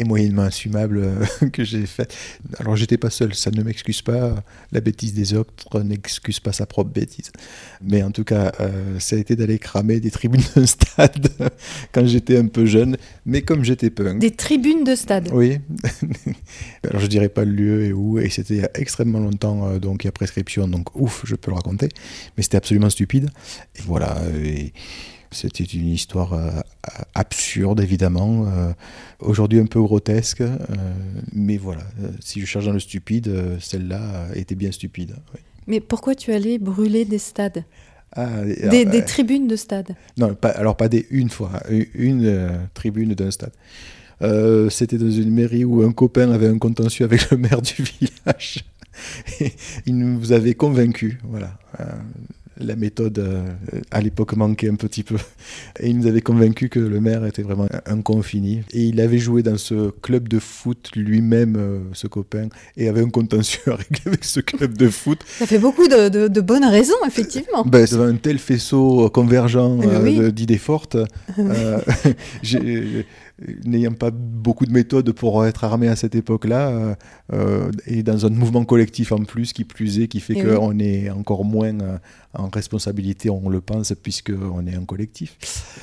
et 0.00 0.04
moyennement 0.04 0.42
assumable 0.42 0.98
euh, 0.98 1.48
que 1.52 1.62
j'ai 1.62 1.86
faite. 1.86 2.16
Alors 2.58 2.74
j'étais 2.74 2.96
pas 2.96 3.10
seul, 3.10 3.34
ça 3.34 3.50
ne 3.50 3.62
m'excuse 3.62 4.02
pas. 4.02 4.42
La 4.72 4.80
bêtise 4.80 5.12
des 5.12 5.34
autres 5.34 5.82
n'excuse 5.82 6.40
pas 6.40 6.52
sa 6.52 6.66
propre 6.66 6.90
bêtise. 6.90 7.30
Mais 7.82 8.02
en 8.02 8.10
tout 8.10 8.24
cas, 8.24 8.52
euh, 8.60 8.98
ça 8.98 9.16
a 9.16 9.18
été 9.18 9.36
d'aller 9.36 9.58
cramer 9.58 10.00
des 10.00 10.10
tribunes 10.10 10.42
d'un 10.56 10.66
stade 10.66 11.28
quand 11.92 12.06
j'étais 12.06 12.38
un 12.38 12.46
peu 12.46 12.64
jeune. 12.64 12.96
Mais 13.26 13.42
comme 13.42 13.62
j'étais 13.62 13.90
punk. 13.90 14.18
Des 14.18 14.30
tribunes 14.30 14.84
de 14.84 14.94
stade. 14.94 15.28
Oui. 15.32 15.58
Alors 16.88 17.00
je 17.00 17.06
dirais 17.06 17.28
pas 17.28 17.44
le 17.44 17.52
lieu 17.52 17.84
et 17.84 17.92
où, 17.92 18.18
et 18.18 18.30
c'était 18.30 18.54
il 18.54 18.60
y 18.60 18.64
a 18.64 18.70
extrêmement 18.74 19.20
longtemps, 19.20 19.68
euh, 19.68 19.78
donc 19.78 20.04
il 20.04 20.06
y 20.06 20.08
a 20.08 20.12
prescription, 20.12 20.66
donc 20.66 20.96
ouf, 20.98 21.22
je 21.26 21.34
peux 21.34 21.50
le 21.50 21.56
raconter. 21.56 21.88
Mais 22.36 22.42
c'était 22.42 22.56
absolument 22.56 22.90
stupide. 22.90 23.28
Et 23.76 23.82
voilà. 23.82 24.16
et 24.42 24.72
c'était 25.32 25.64
une 25.64 25.88
histoire 25.88 26.32
euh, 26.32 26.50
absurde, 27.14 27.80
évidemment. 27.80 28.46
euh, 28.46 28.72
Aujourd'hui 29.20 29.60
un 29.60 29.66
peu 29.66 29.80
grotesque, 29.80 30.40
euh, 30.40 30.56
mais 31.32 31.56
voilà. 31.56 31.82
si 32.20 32.40
je 32.40 32.46
cherche 32.46 32.64
dans 32.64 32.72
le 32.72 32.80
stupide, 32.80 33.30
celle-là 33.60 34.28
était 34.34 34.54
bien 34.54 34.72
stupide. 34.72 35.14
oui. 35.34 35.40
Mais 35.66 35.78
pourquoi 35.78 36.14
tu 36.14 36.32
allais 36.32 36.58
brûler 36.58 37.04
des 37.04 37.18
stades 37.18 37.64
Ah, 38.12 38.42
des, 38.44 39.04
tribunes 39.04 39.46
de 39.46 39.56
stade 39.56 39.94
Non, 40.16 40.34
pas, 40.34 40.48
alors 40.48 40.76
pas 40.76 40.88
des 40.88 41.06
une 41.10 41.28
fois, 41.30 41.62
une, 41.68 41.86
une, 41.94 42.68
tribune 42.74 43.14
d'un 43.14 43.30
stade. 43.30 43.52
C'était 44.70 44.98
dans 44.98 45.10
une 45.10 45.30
mairie 45.30 45.64
où 45.64 45.82
un 45.82 45.92
copain 45.92 46.32
avait 46.32 46.48
un 46.48 46.58
contentieux 46.58 47.04
avec 47.04 47.30
le 47.30 47.36
maire 47.36 47.62
du 47.62 47.82
village. 48.00 48.64
Il 49.86 49.96
nous 49.98 50.32
avait 50.32 50.54
convaincus, 50.54 51.18
voilà. 51.24 51.56
Euh, 52.60 52.66
la 52.66 52.76
méthode 52.76 53.18
euh, 53.18 53.42
à 53.90 54.00
l'époque 54.00 54.36
manquait 54.36 54.68
un 54.70 54.74
petit 54.74 55.02
peu. 55.02 55.16
Et 55.80 55.88
il 55.88 55.98
nous 55.98 56.06
avait 56.06 56.20
convaincus 56.20 56.70
que 56.70 56.78
le 56.80 57.00
maire 57.00 57.24
était 57.24 57.42
vraiment 57.42 57.66
un, 57.86 58.00
confini. 58.02 58.62
Et 58.72 58.84
il 58.84 59.00
avait 59.00 59.18
joué 59.18 59.42
dans 59.42 59.56
ce 59.58 59.90
club 60.02 60.28
de 60.28 60.38
foot 60.38 60.90
lui-même, 60.94 61.56
euh, 61.58 61.78
ce 61.92 62.06
copain, 62.06 62.48
et 62.76 62.88
avait 62.88 63.02
un 63.02 63.10
contentieux 63.10 63.60
à 63.66 63.76
régler 63.76 64.00
avec 64.06 64.24
ce 64.24 64.40
club 64.40 64.76
de 64.76 64.88
foot. 64.88 65.20
Ça 65.26 65.46
fait 65.46 65.58
beaucoup 65.58 65.86
de, 65.88 66.08
de- 66.08 66.28
de 66.28 66.40
bonnes 66.40 66.64
raisons, 66.64 66.94
effectivement. 67.06 67.64
Ben, 67.64 67.84
devant 67.90 68.04
un 68.04 68.16
tel 68.16 68.38
faisceau 68.38 69.10
convergent 69.10 69.78
Eh 69.82 69.86
ben 69.86 69.92
euh, 69.94 70.02
oui. 70.26 70.32
d'idées 70.32 70.58
fortes, 70.58 70.96
euh, 71.38 71.78
j'ai- 72.42 73.06
n'ayant 73.64 73.92
pas 73.92 74.10
beaucoup 74.10 74.66
de 74.66 74.72
méthodes 74.72 75.12
pour 75.12 75.46
être 75.46 75.64
armé 75.64 75.88
à 75.88 75.96
cette 75.96 76.14
époque-là, 76.14 76.68
euh, 76.68 76.94
euh, 77.32 77.70
et 77.86 78.02
dans 78.02 78.26
un 78.26 78.30
mouvement 78.30 78.64
collectif 78.64 79.12
en 79.12 79.24
plus, 79.24 79.52
qui 79.52 79.64
plus 79.64 80.00
est, 80.00 80.08
qui 80.08 80.20
fait 80.20 80.34
Eh 80.36 80.42
qu'on 80.42 80.78
est 80.78 81.10
encore 81.10 81.44
moins 81.44 81.78
euh, 81.80 81.98
en, 82.34 82.48
responsabilité, 82.48 83.30
on 83.30 83.48
le 83.48 83.60
pense, 83.60 83.92
puisqu'on 84.02 84.66
est 84.66 84.74
un 84.74 84.84
collectif. 84.84 85.36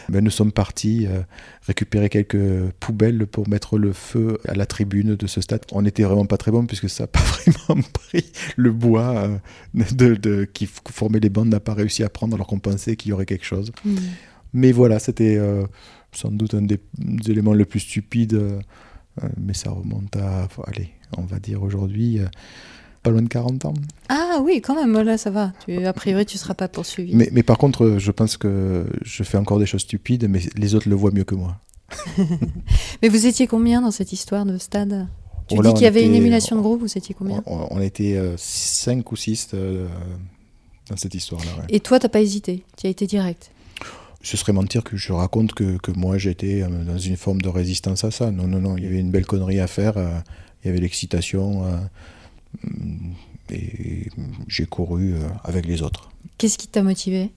Mais 0.09 0.21
nous 0.21 0.29
sommes 0.29 0.51
partis 0.51 1.07
euh, 1.07 1.21
récupérer 1.65 2.09
quelques 2.09 2.71
poubelles 2.79 3.27
pour 3.27 3.49
mettre 3.49 3.77
le 3.77 3.93
feu 3.93 4.37
à 4.47 4.53
la 4.53 4.65
tribune 4.65 5.15
de 5.15 5.27
ce 5.27 5.41
stade. 5.41 5.61
On 5.71 5.81
n'était 5.81 6.03
vraiment 6.03 6.25
pas 6.25 6.37
très 6.37 6.51
bon, 6.51 6.65
puisque 6.65 6.89
ça 6.89 7.03
n'a 7.03 7.07
pas 7.07 7.19
vraiment 7.47 7.83
pris. 7.93 8.25
Le 8.55 8.71
bois 8.71 9.15
euh, 9.17 9.83
de, 9.93 10.45
qui 10.45 10.69
formait 10.89 11.19
les 11.19 11.29
bandes 11.29 11.49
n'a 11.49 11.59
pas 11.59 11.73
réussi 11.73 12.03
à 12.03 12.09
prendre, 12.09 12.35
alors 12.35 12.47
qu'on 12.47 12.59
pensait 12.59 12.95
qu'il 12.95 13.09
y 13.09 13.13
aurait 13.13 13.25
quelque 13.25 13.45
chose. 13.45 13.71
Mm. 13.83 13.95
Mais 14.53 14.71
voilà, 14.71 14.97
c'était 14.99 15.39
sans 16.11 16.31
doute 16.31 16.53
un 16.53 16.61
des, 16.61 16.79
éléments 17.27 17.53
les 17.53 17.65
plus 17.65 17.79
stupides, 17.79 18.41
mais 19.37 19.53
ça 19.53 19.71
remonte 19.71 20.15
à, 20.15 20.47
allez, 20.65 20.89
on 21.17 21.23
va 21.23 21.39
dire 21.39 21.63
aujourd'hui 21.63 22.19
pas 23.03 23.11
loin 23.11 23.21
de 23.21 23.27
40 23.27 23.65
ans. 23.65 23.73
Ah 24.09 24.39
oui, 24.43 24.61
quand 24.61 24.75
même, 24.75 24.93
là 25.03 25.17
ça 25.17 25.29
va. 25.29 25.53
Tu, 25.65 25.85
a 25.85 25.93
priori, 25.93 26.25
tu 26.25 26.35
ne 26.35 26.39
seras 26.39 26.53
pas 26.53 26.67
poursuivi. 26.67 27.15
Mais, 27.15 27.29
mais, 27.31 27.43
par 27.43 27.57
contre, 27.57 27.95
je 27.97 28.11
pense 28.11 28.37
que 28.37 28.85
je 29.03 29.23
fais 29.23 29.37
encore 29.37 29.59
des 29.59 29.65
choses 29.65 29.81
stupides, 29.81 30.27
mais 30.29 30.41
les 30.55 30.75
autres 30.75 30.89
le 30.89 30.95
voient 30.95 31.11
mieux 31.11 31.23
que 31.23 31.35
moi. 31.35 31.57
mais 33.01 33.09
vous 33.09 33.25
étiez 33.25 33.47
combien 33.47 33.81
dans 33.81 33.91
cette 33.91 34.11
histoire 34.11 34.45
de 34.45 34.57
stade? 34.57 35.07
Tu 35.47 35.55
oh 35.57 35.61
dis 35.61 35.73
qu'il 35.73 35.83
y 35.83 35.87
avait 35.87 36.05
une 36.05 36.15
émulation 36.15 36.57
de 36.57 36.61
groupe, 36.61 36.81
vous 36.81 36.97
étiez 36.97 37.15
combien? 37.17 37.41
On, 37.45 37.79
était 37.79 38.21
5 38.35 38.97
euh, 38.97 39.01
ou 39.09 39.15
6 39.15 39.49
euh, 39.53 39.87
dans 40.89 40.97
cette 40.97 41.15
histoire-là. 41.15 41.63
Et 41.69 41.79
toi, 41.79 41.99
tu 41.99 42.05
n'as 42.05 42.09
pas 42.09 42.19
hésité? 42.19 42.65
Tu 42.77 42.87
as 42.87 42.89
été 42.89 43.07
direct? 43.07 43.51
Ce 44.21 44.37
serait 44.37 44.53
mentir 44.53 44.83
que 44.83 44.97
je 44.97 45.13
raconte 45.13 45.53
que, 45.53 45.77
que 45.77 45.91
moi 45.91 46.17
j'étais 46.17 46.63
euh, 46.63 46.83
dans 46.83 46.97
une 46.97 47.17
forme 47.17 47.41
de 47.41 47.49
résistance 47.49 48.03
à 48.03 48.11
ça. 48.11 48.31
Non, 48.31 48.47
non, 48.47 48.59
non, 48.59 48.77
il 48.77 48.83
y 48.83 48.87
avait 48.87 48.99
une 48.99 49.11
belle 49.11 49.25
connerie 49.25 49.59
à 49.59 49.67
faire, 49.67 49.93
il 50.63 50.67
y 50.67 50.69
avait 50.69 50.79
l'excitation, 50.79 51.63
Mm, 52.63 53.13
et 53.49 54.07
j'ai 54.47 54.65
couru 54.65 55.13
euh, 55.13 55.27
avec 55.43 55.65
les 55.65 55.81
autres. 55.81 56.09
Qu'est-ce 56.37 56.57
qui 56.57 56.67
t'a 56.67 56.83
motivé? 56.83 57.31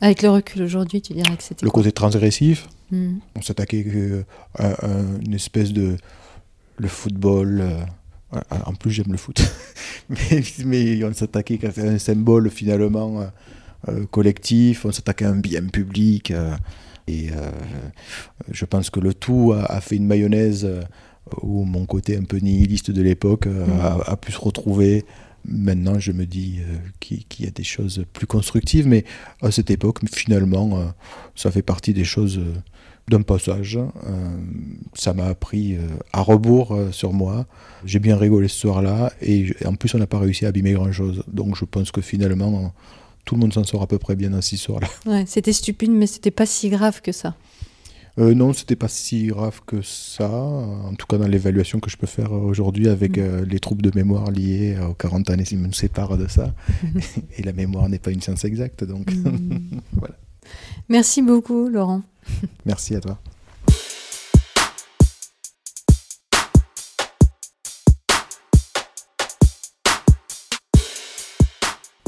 Avec 0.00 0.22
le 0.22 0.30
recul 0.30 0.62
aujourd'hui, 0.62 1.00
tu 1.00 1.12
dirais 1.12 1.36
que 1.36 1.42
c'était. 1.42 1.64
Le 1.64 1.70
côté 1.70 1.92
transgressif. 1.92 2.68
Hmm. 2.90 3.18
On 3.36 3.42
s'attaquait 3.42 3.84
euh, 3.86 4.24
à, 4.58 4.74
une 5.24 5.34
espèce 5.34 5.72
de. 5.72 5.96
Le 6.78 6.88
football. 6.88 7.60
Euh, 7.60 7.84
en 8.66 8.74
plus, 8.74 8.90
j'aime 8.90 9.12
le 9.12 9.18
foot. 9.18 9.42
mais, 10.64 11.04
on 11.04 11.12
s'attaquait 11.12 11.60
à 11.64 11.80
un 11.82 11.98
symbole 11.98 12.50
finalement 12.50 13.26
collectif. 14.10 14.84
On 14.84 14.92
s'attaquait 14.92 15.24
à 15.24 15.30
un 15.30 15.36
bien 15.36 15.64
public. 15.66 16.32
et 17.08 17.30
je 18.50 18.64
pense 18.64 18.90
que 18.90 19.00
le 19.00 19.14
tout 19.14 19.52
a 19.54 19.80
fait 19.80 19.96
une 19.96 20.06
mayonnaise 20.06 20.68
où 21.40 21.64
mon 21.64 21.86
côté 21.86 22.16
un 22.16 22.24
peu 22.24 22.38
nihiliste 22.38 22.90
de 22.90 23.02
l'époque 23.02 23.46
euh, 23.46 23.66
mm. 23.66 24.02
a, 24.06 24.16
pu 24.16 24.32
se 24.32 24.38
retrouver. 24.38 25.04
Maintenant, 25.44 25.98
je 25.98 26.12
me 26.12 26.26
dis 26.26 26.60
euh, 26.60 26.76
qu'il 27.00 27.44
y 27.44 27.48
a 27.48 27.50
des 27.50 27.64
choses 27.64 28.04
plus 28.12 28.26
constructives, 28.26 28.86
mais 28.86 29.04
à 29.40 29.50
cette 29.50 29.70
époque, 29.70 29.98
finalement, 30.12 30.78
euh, 30.78 30.84
ça 31.34 31.50
fait 31.50 31.62
partie 31.62 31.94
des 31.94 32.04
choses 32.04 32.40
d'un 33.08 33.22
passage. 33.22 33.80
ça 34.94 35.12
m'a 35.12 35.26
appris 35.26 35.76
à 36.12 36.20
rebours 36.20 36.78
sur 36.92 37.12
moi. 37.12 37.46
J'ai 37.84 37.98
bien 37.98 38.16
rigolé 38.16 38.46
ce 38.46 38.60
soir-là, 38.60 39.12
et 39.20 39.52
en 39.64 39.74
plus, 39.74 39.92
on 39.96 39.98
n'a 39.98 40.06
pas 40.06 40.20
réussi 40.20 40.46
à 40.46 40.48
abîmer 40.48 40.72
grand-chose. 40.74 41.24
Donc, 41.26 41.56
je 41.56 41.64
pense 41.64 41.90
que 41.90 42.00
finalement, 42.00 42.72
tout 43.24 43.34
le 43.34 43.40
monde 43.40 43.52
s'en 43.52 43.64
sort 43.64 43.82
à 43.82 43.86
peu 43.86 43.98
près 43.98 44.16
bien 44.16 44.30
dans 44.30 44.42
ce 44.42 44.56
soir-là. 44.56 44.88
Ouais, 45.06 45.24
c'était 45.26 45.52
stupide, 45.52 45.90
mais 45.92 46.06
c'était 46.06 46.30
pas 46.30 46.46
si 46.46 46.68
grave 46.70 47.00
que 47.00 47.12
ça. 47.12 47.34
Euh, 48.18 48.34
non, 48.34 48.52
c'était 48.52 48.76
pas 48.76 48.88
si 48.88 49.28
grave 49.28 49.60
que 49.66 49.80
ça, 49.80 50.30
en 50.30 50.94
tout 50.94 51.06
cas 51.06 51.16
dans 51.16 51.26
l'évaluation 51.26 51.80
que 51.80 51.88
je 51.88 51.96
peux 51.96 52.06
faire 52.06 52.32
aujourd'hui 52.32 52.88
avec 52.88 53.16
mm. 53.16 53.20
euh, 53.20 53.44
les 53.46 53.58
troubles 53.58 53.82
de 53.82 53.90
mémoire 53.94 54.30
liés 54.30 54.76
aux 54.78 54.92
40 54.92 55.30
années 55.30 55.44
qui 55.44 55.56
me 55.56 55.72
séparent 55.72 56.18
de 56.18 56.28
ça. 56.28 56.52
Et 57.38 57.42
la 57.42 57.52
mémoire 57.52 57.88
n'est 57.88 57.98
pas 57.98 58.10
une 58.10 58.20
science 58.20 58.44
exacte, 58.44 58.84
donc 58.84 59.10
mm. 59.10 59.58
voilà. 59.92 60.14
Merci 60.88 61.22
beaucoup, 61.22 61.68
Laurent. 61.68 62.02
Merci 62.66 62.94
à 62.96 63.00
toi. 63.00 63.18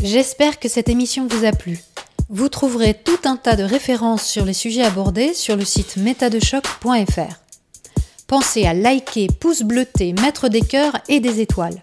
J'espère 0.04 0.60
que 0.60 0.68
cette 0.68 0.90
émission 0.90 1.26
vous 1.26 1.46
a 1.46 1.52
plu. 1.52 1.80
Vous 2.28 2.50
trouverez 2.50 2.92
tout 2.92 3.20
un 3.24 3.36
tas 3.38 3.56
de 3.56 3.62
références 3.62 4.26
sur 4.26 4.44
les 4.44 4.52
sujets 4.52 4.84
abordés 4.84 5.32
sur 5.32 5.56
le 5.56 5.64
site 5.64 5.96
métadechoc.fr. 5.96 7.40
Pensez 8.26 8.66
à 8.66 8.74
liker, 8.74 9.28
pouce 9.40 9.62
bleuté, 9.62 10.12
mettre 10.12 10.50
des 10.50 10.60
cœurs 10.60 10.98
et 11.08 11.20
des 11.20 11.40
étoiles. 11.40 11.82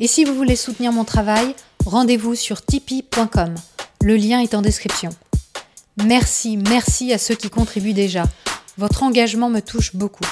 Et 0.00 0.08
si 0.08 0.24
vous 0.24 0.34
voulez 0.34 0.56
soutenir 0.56 0.90
mon 0.90 1.04
travail, 1.04 1.54
rendez-vous 1.86 2.34
sur 2.34 2.60
tipeee.com. 2.60 3.54
Le 4.02 4.16
lien 4.16 4.40
est 4.40 4.54
en 4.54 4.62
description. 4.62 5.10
Merci, 6.04 6.56
merci 6.56 7.12
à 7.12 7.18
ceux 7.18 7.36
qui 7.36 7.50
contribuent 7.50 7.92
déjà. 7.92 8.24
Votre 8.78 9.04
engagement 9.04 9.48
me 9.48 9.60
touche 9.60 9.94
beaucoup. 9.94 10.26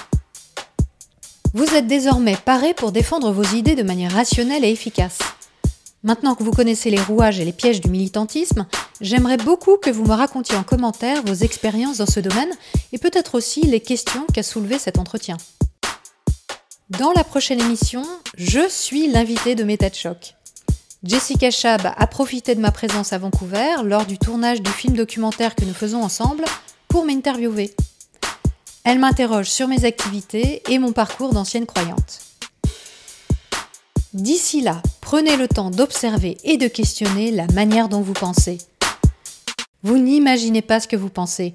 Vous 1.55 1.73
êtes 1.73 1.87
désormais 1.87 2.37
paré 2.45 2.75
pour 2.75 2.91
défendre 2.91 3.31
vos 3.31 3.45
idées 3.55 3.77
de 3.77 3.85
manière 3.85 4.15
rationnelle 4.15 4.65
et 4.65 4.73
efficace. 4.73 5.21
Maintenant 6.05 6.37
que 6.37 6.45
vous 6.45 6.53
connaissez 6.53 6.91
les 6.91 7.01
rouages 7.01 7.41
et 7.41 7.45
les 7.45 7.53
pièges 7.53 7.81
du 7.81 7.91
militantisme, 7.91 8.67
j'aimerais 9.01 9.37
beaucoup 9.37 9.79
que 9.79 9.91
vous 9.91 10.05
me 10.05 10.15
racontiez 10.15 10.57
en 10.57 10.63
commentaire 10.63 11.25
vos 11.25 11.35
expériences 11.35 11.99
dans 11.99 12.07
ce 12.07 12.21
domaine 12.21 12.51
et 12.93 12.99
peut-être 12.99 13.35
aussi 13.35 13.63
les 13.63 13.81
questions 13.81 14.25
qu'a 14.33 14.45
soulevé 14.45 14.79
cet 14.79 14.99
entretien. 14.99 15.37
Dans 16.91 17.11
la 17.13 17.25
prochaine 17.25 17.61
émission, 17.61 18.05
je 18.37 18.69
suis 18.69 19.09
l'invité 19.09 19.57
de 19.57 19.65
Méta 19.65 19.93
Choc. 19.93 20.35
Jessica 21.03 21.51
Chab 21.51 21.93
a 21.97 22.07
profité 22.07 22.55
de 22.55 22.61
ma 22.61 22.71
présence 22.71 23.13
à 23.13 23.19
Vancouver 23.19 23.83
lors 23.85 24.07
du 24.07 24.19
tournage 24.19 24.63
du 24.63 24.71
film 24.71 24.95
documentaire 24.95 25.57
que 25.57 25.65
nous 25.65 25.75
faisons 25.75 26.03
ensemble 26.03 26.45
pour 26.87 27.05
m'interviewer. 27.05 27.75
Elle 28.85 29.01
m'interroge 29.01 29.51
sur 29.51 29.67
mes 29.67 29.85
activités 29.85 30.63
et 30.69 30.79
mon 30.79 30.93
parcours 30.93 31.35
d'ancienne 31.35 31.67
croyante. 31.67 32.28
D'ici 34.19 34.63
là, 34.63 34.83
prenez 35.01 35.37
le 35.37 35.47
temps 35.47 35.71
d'observer 35.71 36.39
et 36.43 36.57
de 36.57 36.67
questionner 36.67 37.31
la 37.31 37.47
manière 37.55 37.89
dont 37.89 38.01
vous 38.01 38.15
pensez. 38.15 38.59
Vous 39.85 39.97
n'imaginez 39.97 40.61
pas 40.61 40.81
ce 40.81 40.89
que 40.89 40.97
vous 40.97 41.09
pensez. 41.09 41.53